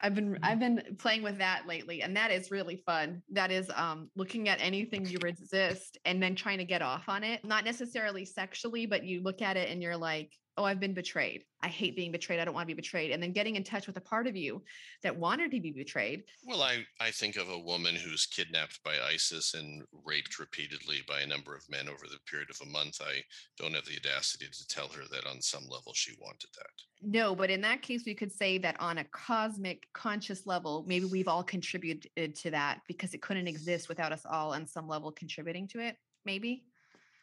I've 0.00 0.14
been 0.14 0.38
I've 0.44 0.60
been 0.60 0.82
playing 0.98 1.24
with 1.24 1.38
that 1.38 1.66
lately, 1.66 2.02
and 2.02 2.16
that 2.16 2.30
is 2.30 2.52
really 2.52 2.76
fun. 2.86 3.22
That 3.32 3.50
is 3.50 3.68
um, 3.74 4.08
looking 4.14 4.48
at 4.48 4.60
anything 4.60 5.04
you 5.04 5.18
resist 5.20 5.98
and 6.04 6.22
then 6.22 6.36
trying 6.36 6.58
to 6.58 6.64
get 6.64 6.80
off 6.80 7.08
on 7.08 7.24
it. 7.24 7.44
Not 7.44 7.64
necessarily 7.64 8.24
sexually, 8.24 8.86
but 8.86 9.02
you 9.02 9.20
look 9.20 9.42
at 9.42 9.56
it 9.56 9.68
and 9.68 9.82
you're 9.82 9.96
like, 9.96 10.30
oh, 10.56 10.64
I've 10.64 10.80
been 10.80 10.94
betrayed. 10.94 11.44
I 11.62 11.68
hate 11.68 11.96
being 11.96 12.12
betrayed. 12.12 12.40
I 12.40 12.44
don't 12.44 12.54
want 12.54 12.68
to 12.68 12.74
be 12.74 12.80
betrayed. 12.80 13.10
And 13.10 13.22
then 13.22 13.32
getting 13.32 13.56
in 13.56 13.64
touch 13.64 13.86
with 13.86 13.96
a 13.96 14.00
part 14.00 14.26
of 14.26 14.36
you 14.36 14.62
that 15.02 15.16
wanted 15.16 15.50
to 15.50 15.60
be 15.60 15.72
betrayed. 15.72 16.24
Well, 16.46 16.62
I, 16.62 16.84
I 17.00 17.10
think 17.10 17.36
of 17.36 17.48
a 17.48 17.58
woman 17.58 17.94
who's 17.94 18.26
kidnapped 18.26 18.82
by 18.84 18.94
ISIS 19.12 19.54
and 19.54 19.82
raped 20.04 20.38
repeatedly 20.38 20.98
by 21.08 21.20
a 21.20 21.26
number 21.26 21.56
of 21.56 21.68
men 21.68 21.88
over 21.88 22.06
the 22.06 22.18
period 22.30 22.50
of 22.50 22.66
a 22.66 22.70
month. 22.70 23.00
I 23.00 23.22
don't 23.58 23.74
have 23.74 23.86
the 23.86 23.96
audacity 23.96 24.46
to 24.46 24.66
tell 24.68 24.88
her 24.88 25.02
that 25.10 25.26
on 25.26 25.40
some 25.40 25.64
level 25.64 25.92
she 25.94 26.12
wanted 26.20 26.50
that. 26.56 26.70
No, 27.02 27.34
but 27.34 27.50
in 27.50 27.60
that 27.62 27.82
case, 27.82 28.04
we 28.06 28.14
could 28.14 28.32
say 28.32 28.58
that 28.58 28.80
on 28.80 28.98
a 28.98 29.04
cosmic 29.04 29.86
conscious 29.92 30.46
level, 30.46 30.84
maybe 30.86 31.06
we've 31.06 31.28
all 31.28 31.42
contributed 31.42 32.36
to 32.36 32.50
that 32.50 32.80
because 32.86 33.14
it 33.14 33.22
couldn't 33.22 33.48
exist 33.48 33.88
without 33.88 34.12
us 34.12 34.24
all 34.30 34.54
on 34.54 34.66
some 34.66 34.88
level 34.88 35.12
contributing 35.12 35.66
to 35.68 35.80
it. 35.80 35.96
Maybe. 36.24 36.64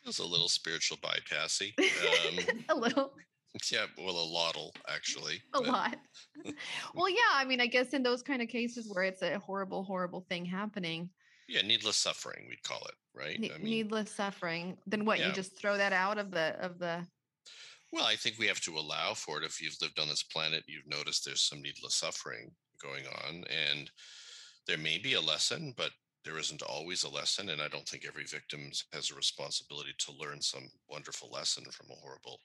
It 0.04 0.08
was 0.08 0.20
a 0.20 0.26
little 0.26 0.49
spiritual 0.49 0.97
bypassy. 0.97 1.74
Um, 1.80 2.64
a 2.70 2.76
little. 2.76 3.14
Yeah, 3.72 3.86
well, 3.97 4.16
a 4.16 4.26
lot'll 4.26 4.74
actually. 4.88 5.41
A 5.54 5.60
lot. 5.60 5.97
well, 6.95 7.10
yeah. 7.10 7.34
I 7.34 7.45
mean, 7.45 7.60
I 7.60 7.68
guess 7.68 7.93
in 7.93 8.02
those 8.02 8.24
kind 8.24 8.41
of 8.41 8.47
cases 8.47 8.89
where 8.91 9.04
it's 9.04 9.22
a 9.22 9.38
horrible, 9.39 9.84
horrible 9.84 10.26
thing 10.30 10.45
happening. 10.45 11.10
Yeah, 11.47 11.62
needless 11.62 11.97
suffering, 11.97 12.45
we'd 12.47 12.64
call 12.64 12.82
it, 12.86 12.95
right? 13.14 13.39
Ne- 13.39 13.52
I 13.52 13.58
mean, 13.58 13.66
needless 13.66 14.10
suffering. 14.10 14.78
Then 14.88 15.04
what? 15.04 15.20
Yeah. 15.20 15.28
You 15.28 15.34
just 15.34 15.60
throw 15.60 15.76
that 15.78 15.91
out 15.91 16.18
of 16.18 16.32
the 16.32 16.56
of 16.62 16.80
the. 16.80 17.06
Well, 17.91 18.06
I 18.06 18.16
think 18.16 18.38
we 18.39 18.47
have 18.47 18.62
to 18.62 18.78
allow 18.78 19.14
for 19.14 19.38
it. 19.38 19.43
If 19.43 19.62
you've 19.62 19.76
lived 19.82 19.99
on 19.99 20.08
this 20.08 20.24
planet, 20.24 20.64
you've 20.66 20.88
noticed 20.88 21.26
there's 21.26 21.41
some 21.41 21.62
needless 21.62 21.95
suffering 21.95 22.52
going 22.82 23.04
on, 23.06 23.43
and 23.49 23.91
there 24.66 24.78
may 24.78 24.97
be 24.97 25.16
a 25.16 25.22
lesson, 25.22 25.74
but 25.76 25.91
there 26.24 26.38
isn't 26.38 26.61
always 26.61 27.03
a 27.03 27.09
lesson 27.09 27.49
and 27.49 27.61
i 27.61 27.67
don't 27.67 27.88
think 27.88 28.05
every 28.05 28.26
victim 28.26 28.72
has 28.93 29.11
a 29.11 29.15
responsibility 29.15 29.91
to 29.97 30.13
learn 30.19 30.41
some 30.41 30.69
wonderful 30.89 31.30
lesson 31.32 31.63
from 31.72 31.88
a 31.91 31.99
horrible 32.01 32.39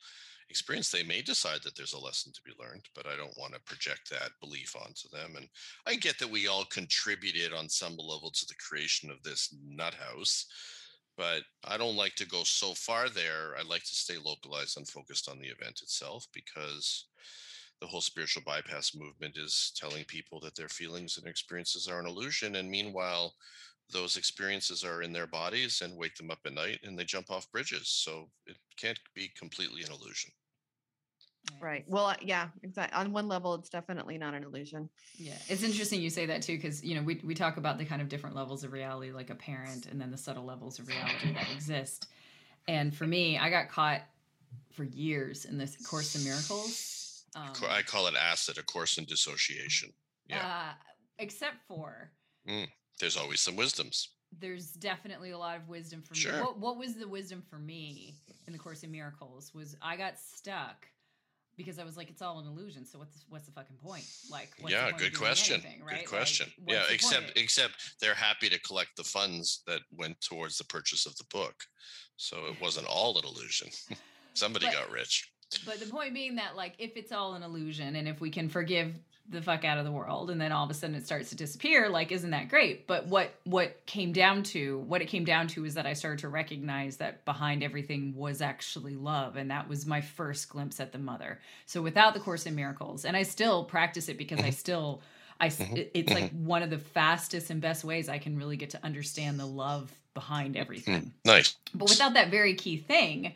experience. 0.49 0.91
They 0.91 1.03
may 1.03 1.23
decide 1.23 1.61
that 1.65 1.77
there's 1.77 1.95
a 1.95 1.99
lesson 1.99 2.33
to 2.33 2.41
be 2.43 2.53
learned 2.61 2.85
but 2.95 3.07
i 3.07 3.17
don't 3.17 3.37
want 3.39 3.55
to 3.55 3.61
project 3.61 4.11
that 4.11 4.31
belief 4.41 4.75
onto 4.77 5.09
them 5.13 5.35
and 5.37 5.49
i 5.87 5.95
get 5.97 6.19
that 6.19 6.31
we 6.31 6.47
all 6.47 6.65
contributed 6.67 7.53
on 7.53 7.69
some 7.69 7.97
level 7.97 8.31
to 8.31 8.47
the 8.47 8.55
creation 8.55 9.11
of 9.11 9.23
this 9.23 9.55
nut 9.67 9.95
house 9.95 10.47
but 11.17 11.43
i 11.65 11.77
don't 11.77 11.97
like 11.97 12.15
to 12.15 12.27
go 12.27 12.43
so 12.45 12.75
far 12.75 13.09
there. 13.09 13.55
I 13.59 13.63
like 13.63 13.83
to 13.83 13.95
stay 13.95 14.17
localized 14.23 14.77
and 14.77 14.89
focused 14.89 15.29
on 15.29 15.39
the 15.39 15.49
event 15.49 15.81
itself 15.83 16.27
because 16.33 17.07
the 17.81 17.87
whole 17.87 18.01
spiritual 18.01 18.43
bypass 18.47 18.95
movement 18.95 19.37
is 19.37 19.73
telling 19.77 20.05
people 20.05 20.41
that 20.41 20.55
their 20.55 20.69
feelings 20.69 21.19
and 21.19 21.27
experiences 21.27 21.89
are 21.89 22.01
an 22.01 22.07
illusion 22.07 22.57
and 22.57 22.71
meanwhile 22.71 23.35
those 23.93 24.17
experiences 24.17 24.85
are 24.85 25.03
in 25.03 25.13
their 25.13 25.27
bodies 25.27 25.81
and 25.83 25.97
wake 25.97 26.17
them 26.17 26.31
up 26.31 26.41
at 26.45 26.53
night 26.53 26.81
and 26.83 26.99
they 26.99 27.05
jump 27.05 27.31
off 27.31 27.51
bridges. 27.53 27.89
So 27.89 28.29
it 28.47 28.57
can't 28.77 28.99
be 29.15 29.31
completely 29.39 29.83
an 29.83 29.93
illusion. 29.93 30.33
Right. 31.61 31.85
Well, 31.87 32.07
uh, 32.07 32.17
yeah, 32.21 32.49
exactly. 32.65 32.99
On 32.99 33.13
one 33.13 33.29
level, 33.29 33.55
it's 33.55 33.69
definitely 33.69 34.19
not 34.19 34.35
an 34.35 34.43
illusion. 34.43 34.91
Yeah, 35.17 35.39
it's 35.49 35.63
interesting 35.63 36.01
you 36.01 36.11
say 36.11 36.27
that 36.27 36.43
too, 36.43 36.57
because 36.57 36.83
you 36.83 36.97
know 36.97 37.03
we 37.03 37.21
we 37.25 37.35
talk 37.35 37.57
about 37.57 37.79
the 37.79 37.85
kind 37.85 38.03
of 38.03 38.09
different 38.09 38.35
levels 38.35 38.65
of 38.65 38.73
reality, 38.73 39.13
like 39.13 39.31
a 39.31 39.35
parent, 39.37 39.87
and 39.87 40.01
then 40.01 40.11
the 40.11 40.19
subtle 40.19 40.45
levels 40.45 40.81
of 40.81 40.89
reality 40.89 41.33
that 41.33 41.49
exist. 41.55 42.09
And 42.67 42.95
for 42.95 43.07
me, 43.07 43.39
I 43.39 43.49
got 43.49 43.69
caught 43.69 44.03
for 44.73 44.83
years 44.83 45.45
in 45.45 45.57
this 45.57 45.77
Course 45.87 46.17
in 46.17 46.25
Miracles. 46.25 46.96
Um, 47.37 47.53
I 47.69 47.83
call 47.83 48.07
it 48.07 48.15
acid, 48.15 48.59
a 48.59 48.63
course 48.63 48.99
in 48.99 49.05
dissociation. 49.05 49.91
Yeah. 50.27 50.39
Uh, 50.39 50.73
except 51.19 51.57
for 51.69 52.11
mm, 52.49 52.67
there's 52.99 53.17
always 53.17 53.41
some 53.41 53.57
wisdoms. 53.57 54.11
There's 54.39 54.73
definitely 54.73 55.31
a 55.31 55.39
lot 55.39 55.57
of 55.57 55.69
wisdom 55.69 56.03
for 56.03 56.15
Sure. 56.15 56.33
me. 56.33 56.41
What, 56.41 56.59
what 56.59 56.79
was 56.79 56.95
the 56.95 57.07
wisdom 57.07 57.43
for 57.49 57.59
me 57.59 58.17
in 58.47 58.53
the 58.53 58.59
Course 58.59 58.83
in 58.83 58.91
Miracles? 58.91 59.53
Was 59.55 59.77
I 59.83 59.97
got 59.97 60.19
stuck 60.19 60.87
because 61.57 61.79
I 61.79 61.85
was 61.85 61.97
like, 61.97 62.11
it's 62.11 62.21
all 62.23 62.39
an 62.39 62.47
illusion. 62.47 62.85
So 62.85 62.99
what's 62.99 63.25
what's 63.29 63.47
the 63.47 63.53
fucking 63.53 63.77
point? 63.77 64.05
Like, 64.31 64.51
what's 64.61 64.73
yeah, 64.75 64.85
point 64.91 64.99
good 64.99 65.17
question. 65.17 65.61
anything, 65.63 65.85
right? 65.85 66.01
Good 66.01 66.09
question. 66.09 66.49
Like, 66.67 66.75
yeah, 66.77 66.83
except 66.91 67.25
point? 67.27 67.37
except 67.37 67.75
they're 68.01 68.15
happy 68.15 68.49
to 68.49 68.61
collect 68.61 68.91
the 68.97 69.05
funds 69.05 69.63
that 69.67 69.81
went 69.93 70.21
towards 70.21 70.59
the 70.59 70.65
purchase 70.65 71.07
of 71.07 71.17
the 71.17 71.25
book. 71.31 71.55
So 72.17 72.47
it 72.47 72.61
wasn't 72.61 72.87
all 72.87 73.17
an 73.19 73.25
illusion. 73.25 73.69
Somebody 74.35 74.67
But- 74.67 74.75
got 74.75 74.91
rich. 74.91 75.31
But 75.65 75.81
the 75.81 75.87
point 75.87 76.15
being 76.15 76.37
that, 76.37 76.57
like, 76.57 76.75
if 76.79 76.97
it's 76.97 77.13
all 77.13 77.35
an 77.35 77.43
illusion 77.43 77.97
and 77.97 78.09
if 78.09 78.21
we 78.21 78.31
can 78.31 78.49
forgive 78.49 78.95
the 79.29 79.43
fuck 79.43 79.65
out 79.65 79.77
of 79.79 79.85
the 79.85 79.91
world 79.91 80.31
and 80.31 80.41
then 80.41 80.53
all 80.53 80.65
of 80.65 80.71
a 80.71 80.75
sudden 80.75 80.95
it 80.95 81.05
starts 81.05 81.31
to 81.31 81.37
disappear, 81.37 81.89
like, 81.89 82.13
isn't 82.13 82.31
that 82.31 82.49
great? 82.49 82.87
But 82.87 83.07
what 83.07 83.35
what 83.45 83.85
came 83.87 84.13
down 84.13 84.43
to, 84.45 84.79
what 84.81 85.03
it 85.03 85.07
came 85.07 85.25
down 85.25 85.49
to 85.49 85.65
is 85.65 85.75
that 85.75 85.87
I 85.87 85.95
started 85.95 86.21
to 86.21 86.29
recognize 86.29 86.99
that 86.99 87.25
behind 87.25 87.63
everything 87.63 88.15
was 88.15 88.41
actually 88.41 88.95
love. 88.95 89.37
And 89.37 89.51
that 89.51 89.69
was 89.69 89.87
my 89.87 90.01
first 90.01 90.49
glimpse 90.49 90.81
at 90.81 90.93
the 90.93 90.99
mother. 90.99 91.41
So 91.67 91.83
without 91.83 92.15
the 92.15 92.21
Course 92.21 92.47
in 92.47 92.55
Miracles, 92.55 93.05
and 93.05 93.17
I 93.17 93.23
still 93.23 93.65
practice 93.65 94.09
it 94.09 94.19
because 94.19 94.39
I 94.41 94.45
mm-hmm. 94.45 94.51
still 94.53 95.03
I 95.41 95.49
Mhm. 95.49 95.91
it's 95.93 96.13
like 96.13 96.25
mm-hmm. 96.25 96.47
one 96.47 96.63
of 96.63 96.71
the 96.71 96.79
fastest 96.79 97.51
and 97.51 97.61
best 97.61 97.85
ways 97.85 98.09
I 98.09 98.19
can 98.19 98.37
really 98.37 98.57
get 98.57 98.71
to 98.71 98.85
understand 98.85 99.39
the 99.39 99.47
love 99.47 99.93
behind 100.15 100.55
hmm. 100.55 100.61
everything. 100.61 101.13
Nice. 101.25 101.57
But 101.75 101.91
without 101.91 102.15
that 102.15 102.31
very 102.31 102.55
key 102.55 102.79
thing, 102.79 103.35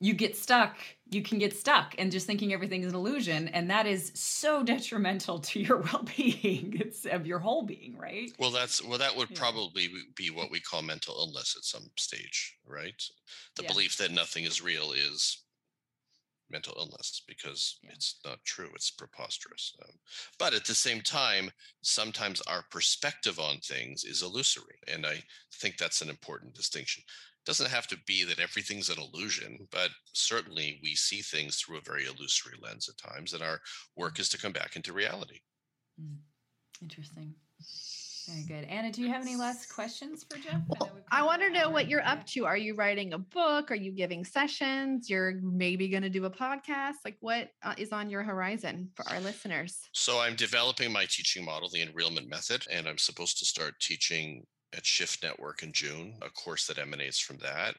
you 0.00 0.14
get 0.14 0.36
stuck. 0.36 0.78
You 1.10 1.22
can 1.22 1.38
get 1.38 1.56
stuck 1.56 1.94
and 1.98 2.12
just 2.12 2.26
thinking 2.26 2.52
everything 2.52 2.82
is 2.82 2.88
an 2.92 2.94
illusion. 2.94 3.48
And 3.48 3.70
that 3.70 3.86
is 3.86 4.12
so 4.14 4.62
detrimental 4.64 5.40
to 5.40 5.60
your 5.60 5.78
well 5.82 6.04
being. 6.16 6.74
It's 6.80 7.04
of 7.06 7.26
your 7.26 7.38
whole 7.40 7.62
being, 7.64 7.96
right? 7.96 8.32
Well, 8.38 8.50
that's 8.52 8.82
well, 8.82 8.96
that 8.96 9.16
would 9.16 9.28
Yeah. 9.28 9.36
probably 9.36 9.90
be 10.14 10.30
what 10.30 10.50
we 10.50 10.60
call 10.60 10.80
mental 10.80 11.14
illness 11.18 11.54
at 11.54 11.64
some 11.64 11.92
stage, 11.98 12.56
right? 12.64 13.02
The 13.56 13.62
Yeah. 13.62 13.64
belief 13.64 13.98
that 13.98 14.10
nothing 14.10 14.44
is 14.44 14.62
real 14.62 14.92
is 14.92 15.44
mental 16.50 16.74
illness 16.78 17.22
because 17.26 17.80
Yeah. 17.82 17.92
it's 17.94 18.20
not 18.24 18.42
true. 18.44 18.70
It's 18.74 18.90
preposterous. 18.90 19.74
Um, 19.84 19.98
but 20.38 20.54
at 20.54 20.64
the 20.64 20.74
same 20.74 21.02
time, 21.02 21.50
sometimes 21.82 22.40
our 22.42 22.62
perspective 22.70 23.38
on 23.38 23.60
things 23.60 24.02
is 24.04 24.22
illusory, 24.22 24.80
and 24.86 25.06
I 25.06 25.24
think 25.52 25.76
that's 25.76 26.00
an 26.00 26.08
important 26.08 26.54
distinction. 26.54 27.04
It 27.48 27.52
doesn't 27.52 27.70
have 27.70 27.86
to 27.86 27.96
be 28.06 28.24
that 28.24 28.40
everything's 28.40 28.90
an 28.90 28.98
illusion, 28.98 29.66
but 29.72 29.88
certainly 30.12 30.78
we 30.82 30.94
see 30.94 31.22
things 31.22 31.56
through 31.56 31.78
a 31.78 31.80
very 31.80 32.04
illusory 32.04 32.58
lens 32.60 32.90
at 32.90 32.98
times, 32.98 33.32
and 33.32 33.42
our 33.42 33.58
work 33.96 34.18
is 34.18 34.28
to 34.28 34.38
come 34.38 34.52
back 34.52 34.76
into 34.76 34.92
reality. 34.92 35.38
Interesting. 36.82 37.32
Very 38.28 38.42
good. 38.42 38.68
Anna, 38.68 38.92
do 38.92 39.00
you 39.00 39.08
have 39.08 39.22
any 39.22 39.34
last 39.34 39.72
questions 39.74 40.26
for 40.28 40.36
Jeff? 40.36 40.60
Well, 40.68 40.90
we've 40.92 41.02
I 41.10 41.22
want 41.22 41.40
to 41.40 41.48
know 41.48 41.70
what 41.70 41.88
you're 41.88 42.04
up 42.04 42.26
to. 42.26 42.44
Are 42.44 42.58
you 42.58 42.74
writing 42.74 43.14
a 43.14 43.18
book? 43.18 43.70
Are 43.70 43.74
you 43.74 43.92
giving 43.92 44.26
sessions? 44.26 45.08
You're 45.08 45.40
maybe 45.42 45.88
going 45.88 46.02
to 46.02 46.10
do 46.10 46.26
a 46.26 46.30
podcast. 46.30 46.96
Like, 47.02 47.16
what 47.20 47.48
uh, 47.62 47.74
on 47.92 48.10
your 48.10 48.24
horizon 48.24 48.90
for 48.94 49.08
our 49.08 49.20
listeners? 49.20 49.88
So 49.94 50.20
I'm 50.20 50.34
developing 50.34 50.92
my 50.92 51.06
teaching 51.08 51.46
model, 51.46 51.70
the 51.70 51.82
enrealment 51.82 52.28
method, 52.28 52.66
and 52.70 52.86
I'm 52.86 52.98
supposed 52.98 53.38
to 53.38 53.46
start 53.46 53.80
teaching 53.80 54.44
at 54.76 54.86
Shift 54.86 55.22
Network 55.22 55.62
in 55.62 55.72
June, 55.72 56.14
a 56.22 56.30
course 56.30 56.66
that 56.66 56.78
emanates 56.78 57.18
from 57.18 57.38
that. 57.38 57.74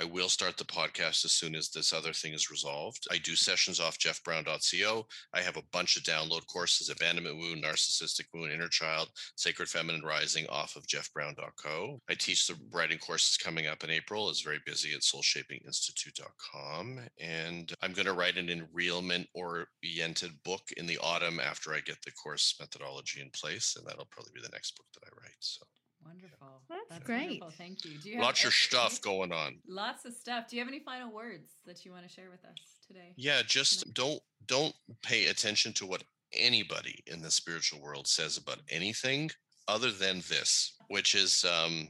I 0.00 0.04
will 0.04 0.30
start 0.30 0.56
the 0.56 0.64
podcast 0.64 1.24
as 1.24 1.32
soon 1.32 1.54
as 1.54 1.68
this 1.68 1.92
other 1.92 2.14
thing 2.14 2.32
is 2.32 2.50
resolved. 2.50 3.06
I 3.10 3.18
do 3.18 3.36
sessions 3.36 3.78
off 3.78 3.98
jeffbrown.co. 3.98 5.06
I 5.34 5.40
have 5.40 5.58
a 5.58 5.62
bunch 5.70 5.96
of 5.96 6.02
download 6.02 6.46
courses 6.46 6.88
Abandonment 6.88 7.36
Wound, 7.36 7.62
Narcissistic 7.62 8.24
Wound, 8.32 8.52
Inner 8.52 8.68
Child, 8.68 9.10
Sacred 9.36 9.68
Feminine 9.68 10.02
Rising 10.02 10.46
off 10.48 10.76
of 10.76 10.86
jeffbrown.co. 10.86 12.00
I 12.08 12.14
teach 12.14 12.46
the 12.46 12.56
writing 12.72 12.98
courses 12.98 13.36
coming 13.36 13.66
up 13.66 13.84
in 13.84 13.90
April. 13.90 14.30
It's 14.30 14.40
very 14.40 14.60
busy 14.64 14.94
at 14.94 15.02
soulshapinginstitute.com. 15.02 17.00
And 17.20 17.72
I'm 17.82 17.92
going 17.92 18.06
to 18.06 18.14
write 18.14 18.38
an 18.38 18.48
enrealment 18.48 19.26
oriented 19.34 20.32
book 20.42 20.62
in 20.78 20.86
the 20.86 20.98
autumn 21.02 21.38
after 21.38 21.74
I 21.74 21.80
get 21.80 22.00
the 22.02 22.12
course 22.12 22.56
methodology 22.58 23.20
in 23.20 23.28
place. 23.30 23.76
And 23.76 23.86
that'll 23.86 24.08
probably 24.10 24.32
be 24.34 24.40
the 24.40 24.48
next 24.52 24.74
book 24.76 24.86
that 24.94 25.04
I 25.04 25.10
write. 25.20 25.36
So 25.40 25.66
Wonderful. 26.04 26.62
That's 26.68 27.04
great. 27.04 27.40
Wonderful. 27.40 27.50
Thank 27.50 27.84
you. 27.84 27.98
Do 27.98 28.08
you 28.08 28.16
have 28.16 28.24
lots 28.24 28.44
of 28.44 28.52
stuff 28.52 29.00
going 29.00 29.32
on. 29.32 29.56
Lots 29.66 30.04
of 30.04 30.12
stuff. 30.12 30.48
Do 30.48 30.56
you 30.56 30.62
have 30.62 30.68
any 30.68 30.80
final 30.80 31.12
words 31.12 31.52
that 31.66 31.84
you 31.84 31.92
want 31.92 32.06
to 32.06 32.12
share 32.12 32.30
with 32.30 32.44
us 32.44 32.56
today? 32.86 33.12
Yeah, 33.16 33.42
just 33.46 33.92
don't 33.94 34.20
don't 34.46 34.74
pay 35.02 35.26
attention 35.26 35.72
to 35.74 35.86
what 35.86 36.02
anybody 36.32 37.02
in 37.06 37.20
the 37.22 37.30
spiritual 37.30 37.80
world 37.80 38.06
says 38.06 38.36
about 38.36 38.58
anything 38.68 39.30
other 39.68 39.90
than 39.90 40.16
this, 40.28 40.74
which 40.88 41.14
is 41.14 41.44
um, 41.44 41.88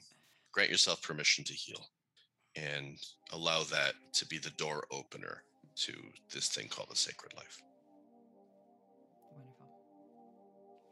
grant 0.52 0.70
yourself 0.70 1.02
permission 1.02 1.44
to 1.44 1.52
heal 1.52 1.86
and 2.56 2.98
allow 3.32 3.62
that 3.64 3.94
to 4.12 4.26
be 4.26 4.38
the 4.38 4.50
door 4.50 4.84
opener 4.92 5.42
to 5.74 5.92
this 6.32 6.48
thing 6.48 6.68
called 6.68 6.90
the 6.90 6.96
sacred 6.96 7.32
life. 7.34 7.62
Wonderful. 9.30 9.66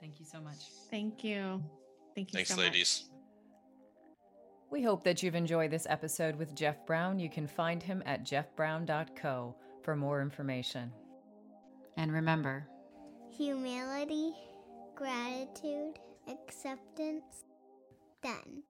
Thank 0.00 0.18
you 0.18 0.24
so 0.24 0.40
much. 0.40 0.56
Thank 0.90 1.22
you. 1.22 1.62
Thank 2.14 2.32
you 2.32 2.36
Thanks, 2.38 2.50
so 2.50 2.56
much. 2.56 2.64
ladies. 2.64 3.09
We 4.70 4.82
hope 4.82 5.02
that 5.04 5.22
you've 5.22 5.34
enjoyed 5.34 5.72
this 5.72 5.86
episode 5.90 6.36
with 6.36 6.54
Jeff 6.54 6.86
Brown. 6.86 7.18
You 7.18 7.28
can 7.28 7.48
find 7.48 7.82
him 7.82 8.02
at 8.06 8.24
jeffbrown.co 8.24 9.56
for 9.82 9.96
more 9.96 10.22
information. 10.22 10.92
And 11.96 12.12
remember, 12.12 12.68
Humility, 13.36 14.32
gratitude, 14.94 15.98
acceptance. 16.28 17.44
Done. 18.22 18.62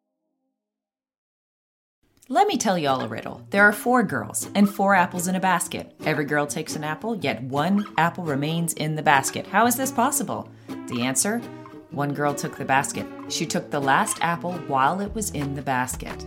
Let 2.28 2.46
me 2.46 2.56
tell 2.56 2.78
y'all 2.78 3.00
a 3.00 3.08
riddle. 3.08 3.44
There 3.50 3.64
are 3.64 3.72
four 3.72 4.04
girls 4.04 4.48
and 4.54 4.70
four 4.72 4.94
apples 4.94 5.26
in 5.26 5.34
a 5.34 5.40
basket. 5.40 5.92
Every 6.04 6.24
girl 6.24 6.46
takes 6.46 6.76
an 6.76 6.84
apple, 6.84 7.16
yet 7.16 7.42
one 7.42 7.84
apple 7.98 8.24
remains 8.24 8.72
in 8.74 8.94
the 8.94 9.02
basket. 9.02 9.46
How 9.48 9.66
is 9.66 9.74
this 9.74 9.90
possible? 9.90 10.48
The 10.86 11.02
answer 11.02 11.42
one 11.90 12.14
girl 12.14 12.34
took 12.34 12.56
the 12.56 12.64
basket. 12.64 13.06
She 13.28 13.46
took 13.46 13.70
the 13.70 13.80
last 13.80 14.18
apple 14.20 14.52
while 14.68 15.00
it 15.00 15.14
was 15.14 15.30
in 15.30 15.54
the 15.54 15.62
basket. 15.62 16.24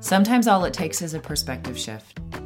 Sometimes 0.00 0.46
all 0.46 0.64
it 0.64 0.74
takes 0.74 1.02
is 1.02 1.14
a 1.14 1.20
perspective 1.20 1.78
shift. 1.78 2.20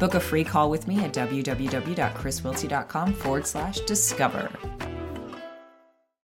book 0.00 0.14
a 0.14 0.20
free 0.20 0.42
call 0.42 0.70
with 0.70 0.88
me 0.88 1.04
at 1.04 1.12
www.chriswilty.com 1.12 3.12
forward 3.12 3.46
slash 3.46 3.80
discover. 3.80 4.50